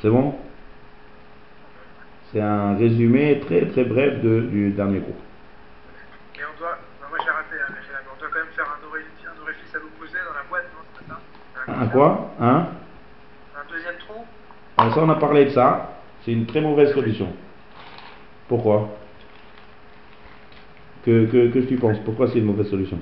C'est 0.01 0.11
bon? 0.11 0.35
C'est 2.33 2.41
un 2.41 2.77
résumé 2.77 3.41
très 3.41 3.67
très 3.67 3.85
bref 3.85 4.21
de- 4.23 4.41
du 4.41 4.71
dernier 4.71 5.01
cours. 5.01 5.15
Et 6.37 6.41
on 6.45 6.59
doit. 6.59 6.79
moi 7.11 7.19
j'ai 7.23 7.31
raté, 7.31 7.57
hein, 7.61 7.67
mais 7.71 7.81
j'ai- 7.83 7.93
on 8.11 8.19
doit 8.19 8.29
quand 8.33 8.39
même 8.39 8.55
faire 8.57 8.65
un 8.67 8.87
orifice, 8.89 9.27
un 9.27 9.43
orifice 9.43 9.75
à 9.75 9.79
l'opposé 9.79 10.13
dans 10.27 10.35
la 10.35 10.43
boîte, 10.49 10.65
non 10.75 11.15
C'est 11.55 11.67
pas 11.67 11.73
ça 11.75 11.81
Un 11.83 11.87
quoi? 11.89 12.31
Hein? 12.41 12.67
Un 13.55 13.71
deuxième 13.71 13.97
trou? 13.99 14.25
Alors 14.79 14.95
ça, 14.95 15.01
on 15.03 15.11
a 15.11 15.17
parlé 15.17 15.45
de 15.45 15.51
ça. 15.51 15.93
C'est 16.25 16.33
une 16.33 16.47
très 16.47 16.61
mauvaise 16.63 16.95
solution. 16.95 17.29
Pourquoi? 18.49 18.89
Que, 21.05 21.27
que, 21.27 21.53
que 21.53 21.59
tu 21.67 21.77
penses? 21.77 21.99
Pourquoi 22.05 22.29
c'est 22.29 22.39
une 22.39 22.47
mauvaise 22.47 22.71
solution? 22.71 22.99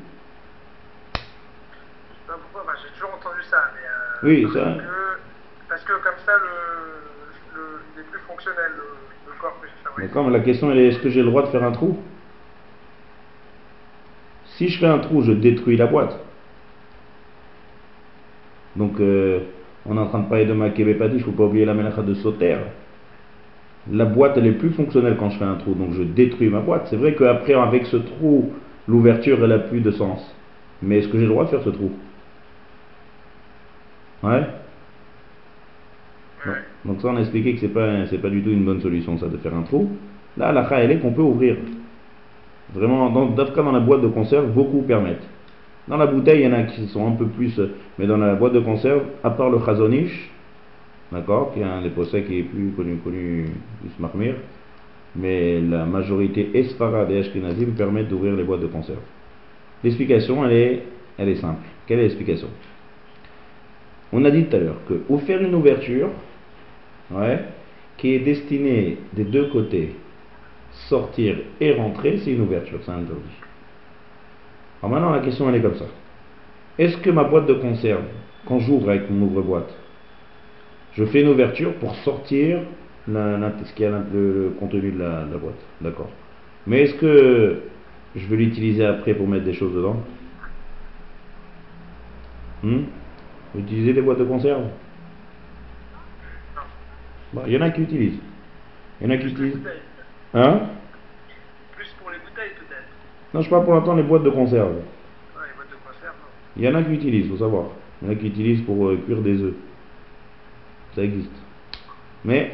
Je 1.15 1.19
sais 1.21 1.25
pas 2.27 2.33
pourquoi, 2.35 2.65
bah, 2.67 2.79
j'ai 2.83 2.91
toujours 2.95 3.15
entendu 3.15 3.43
ça, 3.45 3.71
mais. 3.75 3.87
euh, 3.87 4.29
Oui, 4.29 4.49
ça- 4.53 4.61
Que, 4.75 5.19
parce 5.69 5.85
que 5.85 5.93
comme 6.03 6.19
ça, 6.27 6.33
le, 6.37 7.61
le, 7.61 7.81
il 7.95 8.01
est 8.01 8.05
plus 8.05 8.21
fonctionnel, 8.21 8.73
le, 8.77 8.85
comme 10.13 10.33
la 10.33 10.41
question 10.41 10.73
est 10.73 10.87
est-ce 10.87 10.99
que 10.99 11.11
j'ai 11.11 11.21
le 11.21 11.27
droit 11.27 11.43
de 11.43 11.49
faire 11.49 11.65
un 11.65 11.73
trou? 11.73 11.97
Si 14.57 14.69
je 14.69 14.79
fais 14.79 14.87
un 14.87 14.99
trou, 14.99 15.23
je 15.23 15.33
détruis 15.33 15.77
la 15.77 15.87
boîte. 15.87 16.19
Donc, 18.77 19.01
euh, 19.01 19.41
on 19.87 19.97
est 19.97 20.01
en 20.01 20.07
train 20.07 20.21
de 20.21 20.29
parler 20.29 20.47
de 20.47 20.53
ma 20.53 20.71
Kebepati, 20.71 21.15
il 21.15 21.19
ne 21.19 21.25
faut 21.25 21.33
pas 21.33 21.45
oublier 21.45 21.65
la 21.65 21.75
mélacha 21.75 22.03
de 22.03 22.15
Sauter. 22.15 22.57
La 23.91 24.05
boîte, 24.05 24.37
elle 24.37 24.47
est 24.47 24.53
plus 24.53 24.71
fonctionnelle 24.71 25.17
quand 25.19 25.31
je 25.31 25.39
fais 25.39 25.45
un 25.45 25.55
trou, 25.55 25.75
donc 25.75 25.93
je 25.93 26.03
détruis 26.03 26.49
ma 26.51 26.61
boîte. 26.61 26.87
C'est 26.91 26.97
vrai 26.97 27.15
qu'après, 27.15 27.55
avec 27.55 27.87
ce 27.87 27.97
trou, 27.97 28.53
l'ouverture, 28.87 29.43
elle 29.43 29.53
a 29.53 29.59
plus 29.59 29.81
de 29.81 29.91
sens. 29.91 30.35
Mais 30.83 30.99
est-ce 30.99 31.09
que 31.09 31.19
j'ai 31.19 31.25
le 31.25 31.31
droit 31.31 31.45
de 31.45 31.51
faire 31.51 31.63
ce 31.63 31.71
trou? 31.71 31.91
Ouais? 34.23 34.47
Donc 36.85 37.01
ça, 37.01 37.09
on 37.09 37.17
a 37.17 37.21
expliqué 37.21 37.55
que 37.55 37.61
c'est 37.61 37.69
pas, 37.69 38.05
pas 38.23 38.31
du 38.31 38.43
tout 38.43 38.51
une 38.51 38.65
bonne 38.65 38.81
solution, 38.81 39.19
ça, 39.19 39.27
de 39.27 39.37
faire 39.37 39.55
un 39.55 39.63
trou. 39.63 39.91
Là, 40.37 40.53
la 40.53 40.67
elle 40.81 40.93
est 40.93 40.99
qu'on 40.99 41.13
peut 41.13 41.23
ouvrir. 41.23 41.57
Vraiment, 42.73 43.11
dans, 43.11 43.27
dans 43.27 43.73
la 43.73 43.81
boîte 43.81 44.03
de 44.03 44.09
conserve, 44.09 44.51
beaucoup 44.53 44.83
permettent. 44.83 45.27
Dans 45.89 45.97
la 45.97 46.07
bouteille, 46.07 46.43
il 46.43 46.45
y 46.45 46.49
en 46.49 46.53
a 46.53 46.63
qui 46.63 46.87
sont 46.89 47.07
un 47.07 47.13
peu 47.13 47.27
plus, 47.27 47.61
mais 47.99 48.07
dans 48.07 48.17
la 48.17 48.35
boîte 48.35 48.53
de 48.53 48.61
conserve, 48.61 49.03
à 49.25 49.31
part 49.31 49.51
le 49.51 49.59
chazonish, 49.65 50.31
d'accord, 51.11 51.53
qui 51.53 51.61
est 51.61 51.65
un 51.65 51.83
des 51.83 51.91
possèdes 51.91 52.27
qui 52.27 52.39
est 52.39 52.43
plus 52.43 52.71
connu, 52.77 52.97
connu 52.99 53.47
du 53.83 53.91
Smarmir, 53.97 54.37
mais 55.17 55.61
la 55.61 55.85
majorité 55.85 56.51
esfarad 56.55 57.11
et 57.11 57.19
ashkenazim 57.19 57.73
permettent 57.73 58.09
d'ouvrir 58.09 58.37
les 58.37 58.45
boîtes 58.45 58.61
de 58.61 58.69
conserve. 58.69 59.01
L'explication, 59.83 60.45
elle 60.47 60.53
est, 60.53 60.83
elle 61.19 61.29
est 61.29 61.37
simple. 61.41 61.63
Quelle 61.87 61.99
est 61.99 62.03
l'explication? 62.03 62.49
On 64.13 64.25
a 64.25 64.31
dit 64.31 64.45
tout 64.45 64.57
à 64.57 64.61
l'heure 64.61 64.81
que 64.89 64.95
ou 65.09 65.19
faire 65.19 65.43
une 65.43 65.55
ouverture, 65.55 66.11
ouais, 67.13 67.41
qui 67.97 68.15
est 68.15 68.21
destinée 68.21 68.99
des 69.13 69.25
deux 69.25 69.47
côtés, 69.49 69.95
sortir 70.89 71.37
et 71.61 71.73
rentrer, 71.73 72.19
c'est 72.19 72.33
une 72.33 72.43
ouverture, 72.43 72.79
c'est 72.85 72.93
interdit. 72.93 73.21
Alors 74.83 74.95
maintenant, 74.95 75.11
la 75.13 75.21
question 75.21 75.49
elle 75.49 75.57
est 75.57 75.63
comme 75.63 75.77
ça. 75.77 75.87
Est-ce 76.79 76.97
que 76.97 77.11
ma 77.11 77.25
boîte 77.25 77.47
de 77.47 77.55
conserve, 77.55 78.05
quand 78.47 78.59
j'ouvre 78.61 78.91
avec 78.91 79.11
mon 79.11 79.27
ouvre-boîte, 79.27 79.75
je 80.95 81.05
fais 81.05 81.23
une 81.23 81.29
ouverture 81.29 81.75
pour 81.75 81.95
sortir 81.97 82.61
la- 83.07 83.53
ce 83.65 83.73
qui 83.75 83.83
est 83.83 83.91
le, 83.91 83.99
le 84.13 84.51
contenu 84.59 84.91
de 84.93 84.99
la, 84.99 85.25
boîte? 85.25 85.55
D'accord. 85.81 86.09
Mais 86.67 86.83
est-ce 86.83 86.95
que 86.95 87.61
je 88.17 88.27
vais 88.27 88.37
l'utiliser 88.37 88.85
après 88.85 89.15
pour 89.15 89.29
mettre 89.29 89.45
des 89.45 89.53
choses 89.53 89.75
dedans? 89.75 89.97
Hmm? 92.63 92.83
Vous 93.55 93.61
utilisez 93.61 93.93
des 93.93 94.03
boîtes 94.03 94.19
de 94.19 94.25
conserve? 94.25 94.63
Bon, 97.33 97.43
Il 97.47 97.53
y 97.53 97.57
en 97.57 97.63
a 97.63 97.71
qui 97.71 97.83
utilisent. 97.83 98.19
Il 99.01 99.07
y 99.07 99.11
en 99.11 99.15
a 99.15 99.17
qui 99.17 99.25
Plus 99.25 99.33
utilisent. 99.33 99.69
Hein? 100.35 100.61
Plus 101.77 101.95
pour 102.01 102.11
les 102.11 102.19
bouteilles, 102.19 102.55
peut-être. 102.59 102.89
Non, 103.35 103.41
je 103.41 103.51
parle 103.51 103.65
pour 103.65 103.75
l'instant 103.75 103.95
les 103.95 104.03
boîtes 104.03 104.25
de 104.25 104.31
conserve. 104.31 104.69
Ouais, 104.69 104.77
les 105.49 105.57
boîtes 105.57 105.71
de 105.71 105.77
conserve, 105.87 106.15
non. 106.21 106.29
Il 106.57 106.65
y 106.65 106.69
en 106.69 106.75
a 106.75 106.83
qui 106.83 106.93
utilisent, 106.93 107.31
faut 107.31 107.37
savoir. 107.37 107.67
Il 108.03 108.09
y 108.09 108.11
en 108.11 108.15
a 108.15 108.17
qui 108.17 108.27
utilisent 108.27 108.63
pour 108.63 108.87
euh, 108.87 108.99
cuire 109.05 109.21
des 109.21 109.41
œufs. 109.43 109.55
Ça 110.95 111.03
existe. 111.03 111.31
Mais 112.25 112.53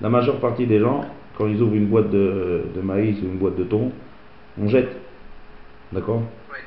la 0.00 0.08
majeure 0.08 0.40
partie 0.40 0.66
des 0.66 0.80
gens, 0.80 1.04
quand 1.36 1.46
ils 1.46 1.60
ouvrent 1.62 1.74
une 1.76 1.86
boîte 1.86 2.10
de, 2.10 2.64
de 2.74 2.80
maïs 2.80 3.16
ou 3.22 3.26
une 3.26 3.38
boîte 3.38 3.56
de 3.56 3.64
thon, 3.64 3.92
on 4.60 4.68
jette. 4.68 4.96
D'accord? 5.92 6.22
Ouais. 6.50 6.58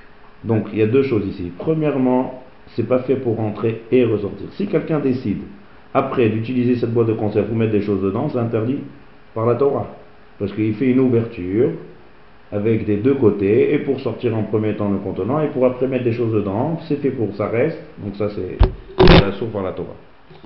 Donc 0.43 0.67
il 0.71 0.79
y 0.79 0.81
a 0.81 0.87
deux 0.87 1.03
choses 1.03 1.25
ici. 1.27 1.51
Premièrement, 1.57 2.43
c'est 2.67 2.87
pas 2.87 2.99
fait 2.99 3.17
pour 3.17 3.35
rentrer 3.35 3.83
et 3.91 4.05
ressortir. 4.05 4.47
Si 4.53 4.67
quelqu'un 4.67 4.99
décide 4.99 5.41
après 5.93 6.29
d'utiliser 6.29 6.75
cette 6.75 6.93
boîte 6.93 7.07
de 7.07 7.13
conserve 7.13 7.47
pour 7.47 7.55
mettre 7.55 7.71
des 7.71 7.81
choses 7.81 8.01
dedans, 8.01 8.29
c'est 8.29 8.39
interdit 8.39 8.79
par 9.33 9.45
la 9.45 9.55
Torah. 9.55 9.87
Parce 10.39 10.53
qu'il 10.53 10.73
fait 10.75 10.91
une 10.91 10.99
ouverture 10.99 11.69
avec 12.51 12.85
des 12.85 12.97
deux 12.97 13.13
côtés 13.13 13.73
et 13.73 13.79
pour 13.79 13.99
sortir 13.99 14.35
en 14.35 14.43
premier 14.43 14.75
temps 14.75 14.89
le 14.89 14.97
contenant 14.97 15.41
et 15.41 15.47
pour 15.47 15.65
après 15.65 15.87
mettre 15.87 16.03
des 16.03 16.13
choses 16.13 16.33
dedans, 16.33 16.79
c'est 16.87 16.97
fait 16.97 17.11
pour 17.11 17.33
ça 17.35 17.47
reste. 17.47 17.79
Donc 18.03 18.15
ça 18.15 18.29
c'est 18.29 18.57
c'est 18.97 19.21
la 19.21 19.31
source 19.33 19.51
par 19.51 19.63
la 19.63 19.71
Torah. 19.71 19.95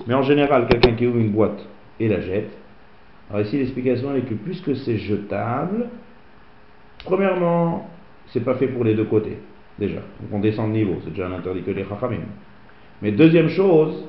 Mais 0.07 0.13
en 0.13 0.21
général, 0.21 0.67
quelqu'un 0.67 0.93
qui 0.93 1.07
ouvre 1.07 1.17
une 1.17 1.31
boîte 1.31 1.65
et 1.99 2.07
la 2.07 2.21
jette, 2.21 2.51
alors 3.29 3.45
ici 3.45 3.57
l'explication 3.57 4.15
est 4.15 4.21
que 4.21 4.33
puisque 4.33 4.75
c'est 4.75 4.97
jetable, 4.97 5.87
premièrement, 7.05 7.89
c'est 8.27 8.43
pas 8.43 8.55
fait 8.55 8.67
pour 8.67 8.83
les 8.83 8.93
deux 8.93 9.05
côtés, 9.05 9.37
déjà. 9.79 9.95
Donc 9.95 10.33
on 10.33 10.39
descend 10.39 10.69
de 10.69 10.77
niveau, 10.77 10.95
c'est 11.03 11.11
déjà 11.11 11.27
un 11.27 11.33
interdit 11.33 11.61
que 11.61 11.71
les 11.71 11.85
chachamim. 11.85 12.25
Mais 13.01 13.11
deuxième 13.11 13.49
chose, 13.49 14.05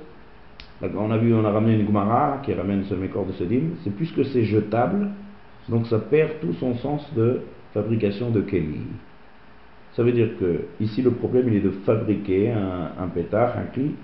on 0.82 1.10
a 1.10 1.16
vu, 1.18 1.34
on 1.34 1.44
a 1.44 1.50
ramené 1.50 1.74
une 1.74 1.86
Gemara 1.86 2.40
qui 2.44 2.52
ramène 2.52 2.84
ce 2.84 2.94
mécor 2.94 3.26
de 3.26 3.32
Sedim, 3.32 3.76
c'est 3.82 3.94
puisque 3.94 4.24
c'est 4.26 4.44
jetable, 4.44 5.08
donc 5.68 5.86
ça 5.86 5.98
perd 5.98 6.40
tout 6.40 6.52
son 6.54 6.74
sens 6.74 7.02
de 7.14 7.40
fabrication 7.72 8.30
de 8.30 8.40
Kelly. 8.40 8.80
Ça 9.92 10.02
veut 10.02 10.12
dire 10.12 10.30
que 10.38 10.66
ici 10.80 11.00
le 11.02 11.10
problème 11.10 11.48
il 11.48 11.56
est 11.56 11.60
de 11.60 11.70
fabriquer 11.70 12.52
un, 12.52 13.08
pétard, 13.08 13.56
un 13.56 13.64
cli, 13.72 13.94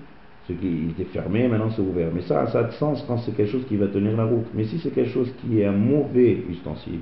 ce 0.47 0.53
qui 0.53 0.89
était 0.89 1.05
fermé, 1.05 1.47
maintenant 1.47 1.69
c'est 1.69 1.81
ouvert. 1.81 2.09
Mais 2.13 2.21
ça, 2.21 2.47
ça 2.47 2.59
a 2.59 2.63
de 2.63 2.71
sens 2.73 3.03
quand 3.07 3.17
c'est 3.19 3.35
quelque 3.35 3.51
chose 3.51 3.65
qui 3.67 3.77
va 3.77 3.87
tenir 3.87 4.17
la 4.17 4.25
route. 4.25 4.47
Mais 4.55 4.65
si 4.65 4.79
c'est 4.79 4.89
quelque 4.89 5.11
chose 5.11 5.31
qui 5.39 5.61
est 5.61 5.65
un 5.65 5.71
mauvais 5.71 6.43
ustensile, 6.49 6.99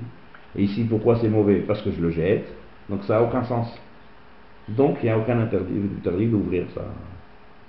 et 0.56 0.62
ici 0.62 0.84
pourquoi 0.84 1.16
c'est 1.16 1.28
mauvais? 1.28 1.60
Parce 1.66 1.80
que 1.80 1.90
je 1.90 2.00
le 2.00 2.10
jette, 2.10 2.46
donc 2.90 3.02
ça 3.04 3.14
n'a 3.14 3.22
aucun 3.22 3.42
sens. 3.44 3.68
Donc 4.68 4.98
il 5.02 5.06
n'y 5.06 5.10
a 5.10 5.18
aucun 5.18 5.40
interdit 5.40 6.26
d'ouvrir 6.26 6.66
ça. 6.74 6.84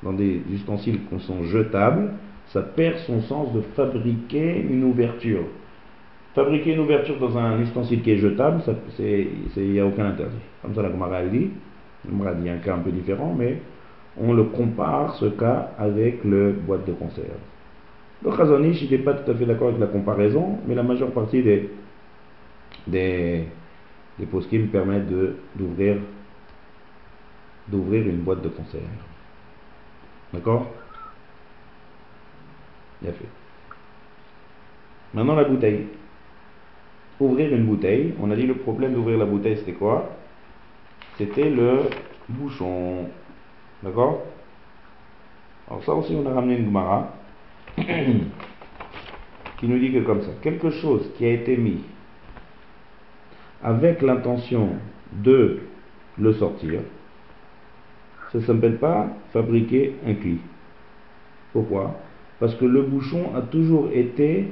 Dans 0.04 0.14
des 0.14 0.42
ustensiles 0.52 1.00
qui 1.10 1.20
sont 1.26 1.44
jetables, 1.44 2.12
ça 2.48 2.62
perd 2.62 2.98
son 3.00 3.22
sens 3.22 3.54
de 3.54 3.62
fabriquer 3.62 4.60
une 4.70 4.84
ouverture. 4.84 5.44
Fabriquer 6.36 6.74
une 6.74 6.80
ouverture 6.80 7.18
dans 7.20 7.38
un 7.38 7.60
ustensile 7.62 8.02
qui 8.02 8.12
est 8.12 8.18
jetable, 8.18 8.62
il 9.00 9.72
n'y 9.72 9.80
a 9.80 9.86
aucun 9.86 10.08
interdit. 10.08 10.36
Comme 10.62 10.74
ça 10.76 10.82
la 10.82 10.92
Gemara 10.92 11.24
dit, 11.24 11.52
la 12.24 12.34
dit 12.34 12.50
un 12.50 12.58
cas 12.58 12.76
un 12.76 12.80
peu 12.80 12.92
différent, 12.92 13.36
mais 13.38 13.60
on 14.20 14.34
le 14.34 14.44
compare 14.44 15.16
ce 15.16 15.26
cas 15.26 15.72
avec 15.78 16.24
le 16.24 16.52
boîte 16.52 16.86
de 16.86 16.94
conserve. 16.94 17.28
Le 18.24 18.32
Khazanish, 18.32 18.82
il 18.84 18.92
n'est 18.92 18.98
pas 19.00 19.14
tout 19.14 19.30
à 19.30 19.36
fait 19.36 19.46
d'accord 19.46 19.70
avec 19.70 19.80
la 19.80 19.88
comparaison, 19.88 20.60
mais 20.68 20.76
la 20.76 20.84
majeure 20.84 21.12
partie 21.12 21.44
des, 21.44 21.70
des, 22.88 23.44
des 24.20 24.26
poskim 24.26 24.68
permettent 24.68 25.12
d'ouvrir 25.56 25.98
d'ouvrir 27.68 28.06
une 28.08 28.18
boîte 28.18 28.42
de 28.42 28.50
conserve. 28.50 28.84
D'accord? 30.34 30.68
Bien 33.02 33.12
fait. 33.12 33.30
Maintenant 35.14 35.36
la 35.36 35.44
bouteille. 35.44 35.88
Ouvrir 37.20 37.54
une 37.54 37.66
bouteille, 37.66 38.16
on 38.20 38.32
a 38.32 38.36
dit 38.36 38.48
le 38.48 38.56
problème 38.56 38.94
d'ouvrir 38.94 39.18
la 39.20 39.26
bouteille 39.26 39.58
c'était 39.58 39.74
quoi? 39.74 40.10
C'était 41.18 41.50
le 41.50 41.82
bouchon. 42.28 43.06
D'accord? 43.84 44.24
Alors 45.70 45.84
ça 45.84 45.94
aussi 45.94 46.16
on 46.16 46.30
a 46.30 46.34
ramené 46.34 46.58
une 46.58 46.66
Gemara 46.66 47.14
qui 47.78 49.68
nous 49.68 49.80
dit 49.80 49.94
que 49.94 50.00
comme 50.00 50.22
ça, 50.22 50.32
quelque 50.42 50.72
chose 50.72 51.12
qui 51.16 51.26
a 51.26 51.32
été 51.32 51.56
mis 51.56 51.84
avec 53.64 54.02
l'intention 54.02 54.70
de 55.14 55.60
le 56.18 56.34
sortir, 56.34 56.82
ça 58.34 58.40
ne 58.40 58.44
s'appelle 58.44 58.78
pas 58.78 59.10
fabriquer 59.32 59.94
un 60.08 60.16
cli. 60.16 60.40
Pourquoi? 61.54 62.00
Parce 62.40 62.56
que 62.56 62.66
le 62.66 62.82
bouchon 62.82 63.36
a 63.36 63.42
toujours 63.42 63.90
été 63.94 64.48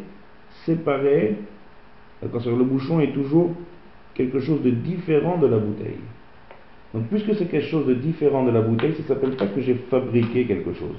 séparé, 0.65 1.38
le 2.22 2.63
bouchon 2.63 3.00
est 3.00 3.12
toujours 3.12 3.50
quelque 4.13 4.39
chose 4.39 4.62
de 4.62 4.70
différent 4.70 5.39
de 5.39 5.48
la 5.48 5.58
bouteille. 5.58 6.00
Donc 6.94 7.08
puisque 7.08 7.34
c'est 7.36 7.48
quelque 7.48 7.70
chose 7.70 7.88
de 7.88 7.96
différent 7.96 8.46
de 8.46 8.52
la 8.52 8.62
bouteille, 8.62 8.94
ça 8.94 9.02
ne 9.02 9.08
s'appelle 9.08 9.36
pas 9.36 9.48
que 9.48 9.62
j'ai 9.62 9.76
fabriqué 9.89 10.46
quelque 10.46 10.74
chose. 10.74 10.98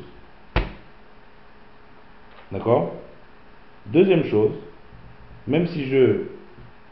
D'accord? 2.50 2.94
Deuxième 3.86 4.24
chose, 4.24 4.52
même 5.46 5.66
si 5.68 5.84
je 5.84 6.22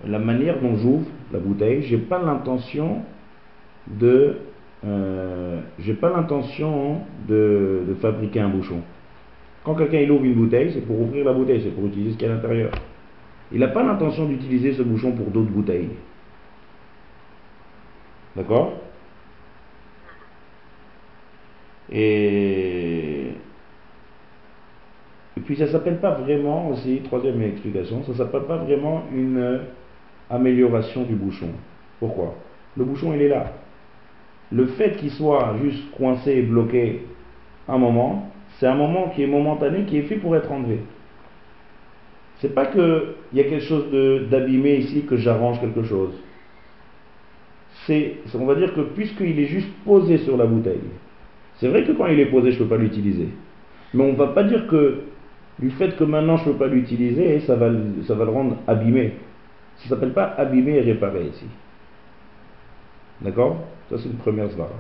la 0.07 0.19
manière 0.19 0.61
dont 0.61 0.77
j'ouvre 0.77 1.07
la 1.33 1.41
bouteille, 1.41 1.83
j'ai 1.83 1.99
pas 1.99 2.23
l'intention 2.23 3.03
de 3.87 4.37
euh, 4.87 5.61
j'ai 5.79 5.95
pas 5.95 6.11
l'intention 6.11 7.03
de, 7.29 7.97
fabriquer 8.01 8.41
un 8.41 8.49
bouchon. 8.49 8.81
Quand 9.65 9.75
quelqu'un 9.75 9.99
il 9.99 10.11
ouvre 10.11 10.25
une 10.25 10.35
bouteille, 10.35 10.73
c'est 10.73 10.81
pour 10.81 11.01
ouvrir 11.01 11.25
la 11.25 11.33
bouteille, 11.33 11.61
c'est 11.63 11.71
pour 11.71 11.87
utiliser 11.87 12.13
ce 12.13 12.17
qu'il 12.17 12.29
y 12.29 12.31
a 12.31 12.33
à 12.33 12.37
l'intérieur. 12.37 12.71
Il 13.53 13.61
n'a 13.61 13.69
pas 13.69 13.83
l'intention 13.83 14.27
d'utiliser 14.27 14.73
ce 14.73 14.83
bouchon 14.83 15.13
pour 15.13 15.27
d'autres 15.27 15.51
bouteilles. 15.51 15.91
D'accord? 18.37 18.73
Et... 21.93 23.33
Et 25.37 25.41
puis 25.43 25.57
ça 25.57 25.69
s'appelle 25.69 25.99
pas 25.99 26.13
vraiment 26.13 26.69
aussi, 26.71 27.01
troisième 27.05 27.41
explication, 27.43 28.03
ça 28.05 28.15
s'appelle 28.15 28.43
pas 28.43 28.57
vraiment 28.57 29.05
une 29.13 29.61
amélioration 30.29 31.03
du 31.05 31.15
bouchon. 31.15 31.49
Pourquoi? 31.99 32.35
Le 32.77 32.85
bouchon 32.85 33.13
il 33.15 33.23
est 33.23 33.29
là. 33.29 33.53
Le 34.53 34.67
fait 34.67 34.97
qu'il 34.97 35.11
soit 35.11 35.57
juste 35.63 35.91
coincé 35.93 36.33
et 36.33 36.43
bloqué 36.43 37.03
un 37.69 37.79
moment, 37.79 38.31
c'est 38.59 38.67
un 38.67 38.75
moment 38.75 39.11
qui 39.15 39.23
est 39.23 39.27
momentané, 39.27 39.85
qui 39.85 39.97
est 39.97 40.03
fait 40.03 40.17
pour 40.17 40.35
être 40.37 40.51
enlevé. 40.51 40.81
C'est 42.39 42.55
pas 42.55 42.67
qu'il 42.67 43.15
y 43.35 43.41
a 43.41 43.45
quelque 43.45 43.65
chose 43.65 43.85
d'abîmé 44.29 44.77
ici 44.77 45.05
que 45.05 45.17
j'arrange 45.17 45.61
quelque 45.61 45.83
chose. 45.85 46.13
C'est, 47.87 48.17
on 48.35 48.47
va 48.47 48.55
dire 48.55 48.75
que 48.75 48.81
puisqu'il 48.81 49.39
est 49.39 49.47
juste 49.47 49.71
posé 49.85 50.19
sur 50.19 50.37
la 50.37 50.47
bouteille, 50.47 50.81
c'est 51.57 51.69
vrai 51.69 51.85
que 51.85 51.93
quand 51.93 52.07
il 52.07 52.19
est 52.19 52.27
posé, 52.27 52.53
je 52.53 52.59
ne 52.59 52.65
peux 52.65 52.77
pas 52.77 52.81
l'utiliser. 52.81 53.29
Mais 53.95 54.05
on 54.05 54.13
ne 54.13 54.17
va 54.17 54.29
pas 54.29 54.45
dire 54.45 54.67
que 54.67 55.01
du 55.59 55.71
fait 55.71 55.97
que 55.97 56.05
maintenant 56.05 56.39
je 56.39 56.49
ne 56.49 56.53
peux 56.53 56.59
pas 56.59 56.67
l'utiliser, 56.67 57.41
ça 57.41 57.57
va, 57.57 57.71
ça 58.07 58.15
va 58.15 58.25
le 58.25 58.31
rendre 58.31 58.57
abîmé. 58.67 59.15
Ça 59.77 59.85
ne 59.85 59.89
s'appelle 59.91 60.13
pas 60.13 60.35
abîmer 60.37 60.77
et 60.77 60.81
réparer 60.81 61.27
ici. 61.27 61.47
D'accord? 63.21 63.57
Ça 63.91 63.99
c'est 63.99 64.09
une 64.09 64.17
première 64.17 64.51
svara. 64.51 64.71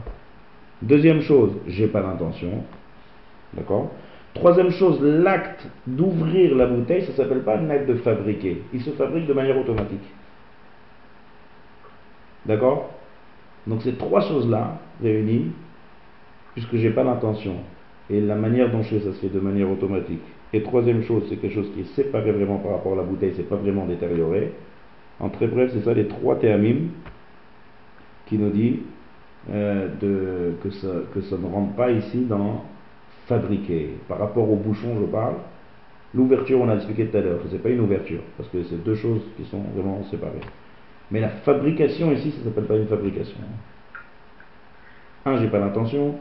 Deuxième 0.81 1.20
chose, 1.20 1.53
j'ai 1.66 1.88
pas 1.88 2.01
l'intention. 2.01 2.64
D'accord? 3.53 3.90
Troisième 4.33 4.70
chose, 4.70 5.03
l'acte 5.03 5.66
d'ouvrir 5.87 6.55
la 6.55 6.66
bouteille, 6.66 7.03
ça 7.03 7.12
s'appelle 7.14 7.42
pas 7.42 7.59
un 7.59 7.68
acte 7.68 7.88
de 7.88 7.96
fabriquer. 7.96 8.62
Il 8.73 8.81
se 8.81 8.90
fabrique 8.90 9.27
de 9.27 9.33
manière 9.33 9.59
automatique. 9.59 10.05
D'accord? 12.46 12.90
Donc 13.66 13.83
ces 13.83 13.94
trois 13.94 14.20
choses-là 14.20 14.79
réunies, 15.03 15.51
puisque 16.55 16.77
j'ai 16.77 16.90
pas 16.90 17.03
l'intention, 17.03 17.57
et 18.09 18.20
la 18.20 18.37
manière 18.37 18.70
dont 18.70 18.83
je 18.83 18.96
fais, 18.96 19.01
ça 19.01 19.12
se 19.12 19.20
fait 19.20 19.29
de 19.29 19.40
manière 19.40 19.70
automatique. 19.70 20.23
Et 20.53 20.62
troisième 20.62 21.03
chose, 21.03 21.25
c'est 21.29 21.37
quelque 21.37 21.55
chose 21.55 21.70
qui 21.75 21.81
est 21.81 21.94
séparé 21.94 22.33
vraiment 22.33 22.59
par 22.59 22.73
rapport 22.73 22.94
à 22.94 22.96
la 22.96 23.03
bouteille, 23.03 23.33
c'est 23.37 23.49
pas 23.49 23.57
vraiment 23.57 23.87
détérioré. 23.87 24.53
En 25.18 25.29
très 25.29 25.49
bref, 25.49 25.70
c'est 25.75 25.85
ça 25.85 25.92
les 25.92 26.07
trois 26.07 26.37
théamim 26.37 26.88
qui 28.27 28.38
nous 28.38 28.51
dit 28.51 28.81
euh, 29.50 29.88
de, 30.00 30.53
que, 30.62 30.70
ça, 30.70 30.88
que 31.14 31.20
ça 31.22 31.37
ne 31.37 31.46
rentre 31.46 31.74
pas 31.74 31.90
ici 31.90 32.26
dans 32.29 32.64
fabriquer. 33.26 33.90
Par 34.09 34.18
rapport 34.18 34.50
au 34.50 34.57
bouchon, 34.57 34.88
je 35.00 35.07
parle. 35.07 35.35
L'ouverture, 36.14 36.61
on 36.61 36.68
a 36.68 36.74
expliqué 36.74 37.07
tout 37.07 37.16
à 37.16 37.20
l'heure, 37.20 37.38
ce 37.46 37.53
n'est 37.53 37.61
pas 37.61 37.68
une 37.70 37.81
ouverture, 37.81 38.20
parce 38.37 38.48
que 38.48 38.64
c'est 38.64 38.83
deux 38.83 38.96
choses 38.96 39.22
qui 39.37 39.44
sont 39.44 39.62
vraiment 39.74 40.03
séparées. 40.11 40.40
Mais 41.12 41.20
la 41.20 41.29
fabrication 41.29 42.11
ici, 42.12 42.33
ça 42.33 42.38
ne 42.40 42.44
s'appelle 42.44 42.64
pas 42.64 42.76
une 42.76 42.87
fabrication. 42.87 43.38
Un, 45.24 45.37
j'ai 45.37 45.48
pas 45.48 45.61
l'intention. 45.61 46.16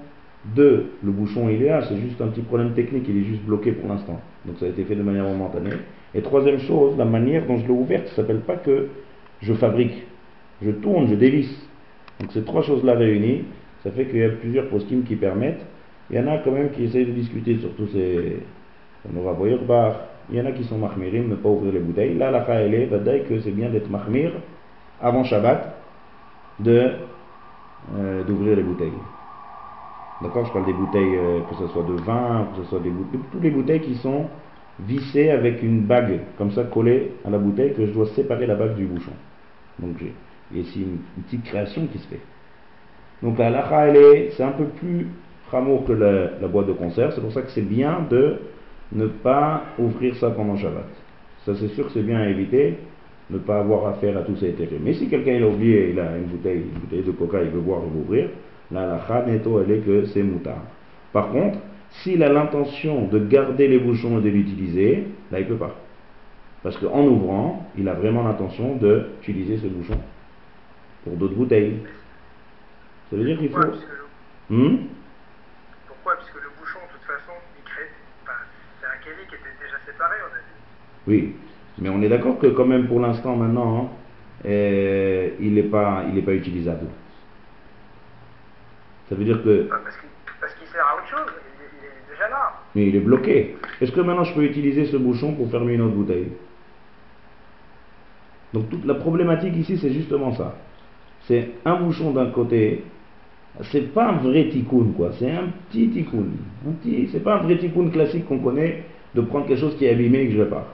Deux, 0.56 0.92
le 1.04 1.12
bouchon 1.12 1.50
il 1.50 1.64
est 1.64 1.70
là, 1.70 1.82
c'est 1.88 1.98
juste 1.98 2.22
un 2.22 2.28
petit 2.28 2.42
problème 2.42 2.74
technique, 2.74 3.06
il 3.10 3.18
est 3.18 3.24
juste 3.24 3.44
bloqué 3.44 3.72
pour 3.72 3.90
l'instant. 3.90 4.22
Donc 4.46 4.58
ça 4.58 4.66
a 4.66 4.70
été 4.70 4.84
fait 4.84 4.96
de 4.96 5.04
manière 5.04 5.26
momentanée. 5.26 5.76
Et 6.14 6.22
troisième 6.22 6.60
chose, 6.60 6.98
la 6.98 7.06
manière 7.06 7.46
dont 7.46 7.58
je 7.58 7.66
l'ai 7.66 7.74
ouverte, 7.74 8.08
ça 8.10 8.18
s'appelle 8.18 8.42
pas 8.42 8.56
que 8.56 8.88
je 9.42 9.54
fabrique. 9.54 10.06
Je 10.62 10.72
tourne, 10.72 11.08
je 11.08 11.16
dévisse. 11.16 11.69
Donc 12.20 12.32
ces 12.34 12.44
trois 12.44 12.62
choses-là 12.62 12.94
réunies, 12.94 13.46
ça 13.84 13.92
fait 13.92 14.06
qu'il 14.06 14.20
y 14.20 14.24
a 14.24 14.30
plusieurs 14.30 14.68
poskim 14.68 15.04
qui 15.04 15.16
permettent. 15.16 15.66
Il 16.10 16.18
y 16.18 16.20
en 16.20 16.28
a 16.28 16.40
quand 16.40 16.52
même 16.52 16.72
qui 16.72 16.84
essayent 16.84 17.06
de 17.06 17.12
discuter 17.12 17.58
sur 17.58 17.74
tous 17.76 17.88
ces. 17.88 18.40
On 19.14 19.18
aura 19.20 19.36
Il 20.30 20.36
y 20.36 20.42
en 20.42 20.46
a 20.46 20.52
qui 20.52 20.64
sont 20.66 20.78
mahmirim, 20.78 21.30
ne 21.30 21.36
pas 21.36 21.50
ouvrir 21.50 21.74
les 21.74 21.80
bouteilles. 21.80 22.18
Là, 22.18 22.32
la 22.32 22.46
elle 22.60 22.74
est, 22.74 23.28
que 23.28 23.40
c'est 23.40 23.52
bien 23.52 23.70
d'être 23.70 23.90
mahmir 23.90 24.32
avant 25.02 25.24
Shabbat, 25.24 25.78
de, 26.60 26.92
euh, 27.96 28.24
d'ouvrir 28.26 28.58
les 28.58 28.64
bouteilles. 28.64 28.92
D'accord 30.22 30.46
Je 30.46 30.52
parle 30.52 30.66
des 30.66 30.74
bouteilles, 30.74 31.16
euh, 31.16 31.40
que 31.50 31.56
ce 31.56 31.68
soit 31.68 31.84
de 31.84 31.94
vin, 31.94 32.48
que 32.52 32.64
ce 32.64 32.70
soit 32.70 32.80
des 32.80 32.90
bouteilles, 32.90 33.22
toutes 33.32 33.44
les 33.44 33.52
bouteilles 33.52 33.80
qui 33.80 33.96
sont 33.96 34.26
vissées 34.82 35.30
avec 35.30 35.64
une 35.64 35.82
bague, 35.82 36.20
comme 36.38 36.52
ça 36.52 36.64
collée 36.66 37.14
à 37.26 37.30
la 37.30 37.38
bouteille, 37.38 37.74
que 37.74 37.86
je 37.86 37.92
dois 37.92 38.08
séparer 38.08 38.46
la 38.46 38.56
bague 38.56 38.76
du 38.76 38.86
bouchon. 38.86 39.14
Donc 39.80 39.96
j'ai 40.00 40.14
ici 40.56 40.82
une, 40.82 40.98
une, 41.18 41.24
petite 41.24 41.44
création 41.44 41.88
qui 41.88 42.00
se 42.00 42.08
fait. 42.08 42.20
Donc 43.22 43.38
la 43.38 43.48
halakha, 43.48 43.88
elle 43.88 43.96
est, 43.98 44.32
c'est 44.36 44.44
un 44.44 44.52
peu 44.52 44.66
plus 44.66 45.08
ramour 45.52 45.86
que 45.86 45.94
la, 45.94 46.48
boîte 46.48 46.68
de 46.68 46.74
conserve, 46.74 47.14
c'est 47.14 47.22
pour 47.22 47.32
ça 47.32 47.42
que 47.42 47.52
c'est 47.52 47.68
bien 47.68 48.06
de 48.10 48.38
ne 48.92 49.08
pas 49.08 49.64
ouvrir 49.78 50.16
ça 50.16 50.30
pendant 50.32 50.56
Shabbat. 50.56 50.88
Ça 51.46 51.54
c'est 51.56 51.70
sûr 51.70 51.88
que 51.88 51.92
c'est 51.92 52.04
bien 52.04 52.20
à 52.20 52.28
éviter, 52.28 52.78
ne 53.30 53.38
pas 53.38 53.60
avoir 53.60 53.88
affaire 53.88 54.18
à 54.18 54.22
tous 54.22 54.36
ces 54.38 54.50
intérêts. 54.50 54.80
Mais 54.82 54.94
si 54.94 55.08
quelqu'un 55.08 55.42
a 55.44 55.48
oublié, 55.48 55.92
il 55.92 56.00
a 56.00 56.18
une 56.18 56.26
bouteille, 56.26 56.64
de 56.92 57.12
coca, 57.12 57.42
il 57.44 57.50
veut 57.50 57.62
boire, 57.62 57.82
il 57.86 57.94
veut 57.94 58.06
ouvrir, 58.06 58.30
Là, 58.72 58.86
la 58.86 59.26
elle 59.28 59.72
est 59.72 59.80
que 59.80 60.06
c'est 60.06 60.22
moutard. 60.22 60.62
Par 61.12 61.32
contre, 61.32 61.58
s'il 61.90 62.22
a 62.22 62.32
l'intention 62.32 63.08
de 63.08 63.18
garder 63.18 63.68
les 63.68 63.80
bouchons 63.80 64.20
et 64.20 64.22
de 64.22 64.30
l'utiliser, 64.30 65.06
là, 65.32 65.40
il 65.40 65.46
ne 65.46 65.50
peut 65.50 65.56
pas. 65.56 65.76
Parce 66.62 66.78
qu'en 66.78 67.04
ouvrant, 67.04 67.66
il 67.78 67.88
a 67.90 67.96
vraiment 67.96 68.24
l'intention 68.24 68.76
d'utiliser 68.76 69.58
ce 69.58 69.66
bouchon 69.68 69.98
pour 71.04 71.14
d'autres 71.14 71.36
bouteilles. 71.36 71.80
Ça 73.10 73.16
veut 73.16 73.26
dire 73.26 73.38
qu'il 73.38 73.50
faut. 73.50 73.60
Hmm 74.50 74.78
Pourquoi 75.88 76.16
Puisque 76.18 76.36
le 76.36 76.50
bouchon, 76.60 76.80
de 76.88 76.98
toute 76.98 77.08
façon, 77.08 77.34
il 77.58 77.64
crée. 77.64 77.90
Enfin, 78.24 78.34
c'est 78.80 78.88
un 78.88 79.04
kéli 79.04 79.28
qui 79.28 79.36
était 79.36 79.64
déjà 79.64 79.78
séparé, 79.86 80.18
on 80.22 80.36
a 80.36 80.40
dit. 80.40 80.46
Oui, 81.08 81.36
mais 81.80 81.90
on 81.90 82.02
est 82.02 82.10
d'accord 82.10 82.40
que, 82.40 82.48
quand 82.48 82.66
même, 82.66 82.88
pour 82.88 83.00
l'instant, 83.00 83.36
maintenant, 83.36 83.78
hein, 83.78 83.88
euh, 84.46 85.30
il 85.40 85.54
n'est 85.54 85.64
pas, 85.64 86.04
il 86.14 86.24
pas 86.24 86.34
utilisable. 86.34 86.88
Ça 89.10 89.16
veut 89.16 89.26
dire 89.26 89.44
que. 89.44 89.68
Parce 90.40 90.54
qu'il 90.56 90.68
sert 90.68 90.86
à 90.86 90.96
autre 90.98 91.08
chose, 91.08 91.34
il, 91.58 91.86
est 91.86 92.14
déjà 92.14 92.30
là. 92.30 92.54
Mais 92.76 92.88
il 92.88 92.96
est 92.96 93.02
bloqué. 93.02 93.58
Est-ce 93.82 93.92
que 93.92 94.02
maintenant 94.02 94.24
je 94.24 94.34
peux 94.34 94.44
utiliser 94.44 94.86
ce 94.86 94.98
bouchon 94.98 95.34
pour 95.34 95.50
fermer 95.50 95.74
une 95.74 95.82
autre 95.82 95.96
bouteille? 95.96 96.32
Donc 98.54 98.70
toute 98.70 98.86
la 98.86 98.96
problématique 98.96 99.56
ici, 99.56 99.78
c'est 99.78 99.92
justement 99.92 100.34
ça. 100.36 100.56
C'est 101.30 101.48
un 101.64 101.76
bouchon 101.76 102.10
d'un 102.10 102.32
côté, 102.32 102.86
c'est 103.72 103.94
pas 103.94 104.10
un 104.10 104.14
vrai 104.14 104.50
tikkun 104.50 104.94
quoi, 104.98 105.12
c'est 105.20 105.30
un 105.30 105.50
petit 105.70 105.88
tikkun. 105.90 106.26
C'est 107.12 107.24
pas 107.24 107.36
un 107.36 107.44
vrai 107.44 107.56
tikkun 107.60 107.90
classique 107.92 108.26
qu'on 108.26 108.40
connaît 108.40 108.84
de 109.14 109.22
prendre 109.22 109.46
quelque 109.46 109.60
chose 109.60 109.76
qui 109.78 109.86
est 109.86 109.92
abîmé 109.92 110.22
et 110.22 110.28
que 110.30 110.34
je 110.34 110.44
pas. 110.46 110.66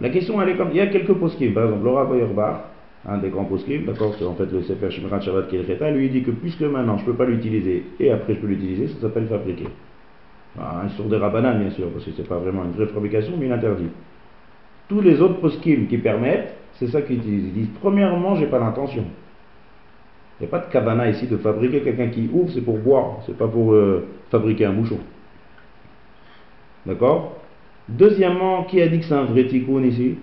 La 0.00 0.08
question 0.08 0.40
elle 0.40 0.48
est 0.48 0.56
comme, 0.56 0.70
il 0.70 0.78
y 0.78 0.80
a 0.80 0.86
quelques 0.86 1.12
poskim, 1.12 1.52
par 1.52 1.64
exemple 1.64 1.84
Laura 1.84 2.06
Feuerbach, 2.06 2.62
un 3.06 3.18
des 3.18 3.28
grands 3.28 3.44
poskim, 3.44 3.84
d'accord, 3.84 4.14
c'est 4.18 4.24
en 4.24 4.32
fait 4.36 4.50
le 4.50 4.62
Sefer 4.62 4.90
Shemirat 4.90 5.20
Shabbat 5.20 5.50
Kelcheta, 5.50 5.90
lui 5.90 6.08
dit 6.08 6.22
que 6.22 6.30
puisque 6.30 6.62
maintenant 6.62 6.96
je 6.96 7.02
ne 7.02 7.06
peux 7.08 7.16
pas 7.16 7.26
l'utiliser 7.26 7.84
et 8.00 8.10
après 8.10 8.36
je 8.36 8.40
peux 8.40 8.46
l'utiliser, 8.46 8.88
ça 8.88 9.02
s'appelle 9.02 9.26
fabriquer. 9.26 9.68
Ah, 10.58 10.80
un 10.86 10.88
sur 10.88 11.04
des 11.04 11.18
rabanan 11.18 11.58
bien 11.58 11.70
sûr, 11.72 11.90
parce 11.90 12.06
que 12.06 12.10
c'est 12.16 12.26
pas 12.26 12.38
vraiment 12.38 12.64
une 12.64 12.70
vraie 12.70 12.86
fabrication, 12.86 13.34
mais 13.38 13.48
il 13.48 13.52
interdit. 13.52 13.90
Tous 14.88 15.02
les 15.02 15.20
autres 15.20 15.40
poskim 15.40 15.88
qui 15.88 15.98
permettent, 15.98 16.56
c'est 16.78 16.86
ça 16.86 17.02
qu'ils 17.02 17.20
disent. 17.20 17.44
Ils 17.48 17.52
disent 17.52 17.70
premièrement, 17.82 18.34
j'ai 18.36 18.46
pas 18.46 18.58
l'intention. 18.58 19.04
Il 20.38 20.42
n'y 20.42 20.48
a 20.48 20.50
pas 20.50 20.66
de 20.66 20.70
cabana 20.70 21.08
ici 21.08 21.26
de 21.26 21.36
fabriquer 21.36 21.80
quelqu'un 21.80 22.08
qui 22.08 22.28
ouvre, 22.32 22.50
c'est 22.52 22.60
pour 22.60 22.78
boire, 22.78 23.20
c'est 23.26 23.36
pas 23.36 23.48
pour 23.48 23.72
euh, 23.72 24.06
fabriquer 24.30 24.66
un 24.66 24.72
bouchon. 24.72 24.98
D'accord? 26.84 27.36
Deuxièmement, 27.88 28.64
qui 28.64 28.82
a 28.82 28.88
dit 28.88 28.98
que 28.98 29.04
c'est 29.06 29.14
un 29.14 29.24
vrai 29.24 29.46
tikkun 29.46 29.82
ici? 29.82 30.16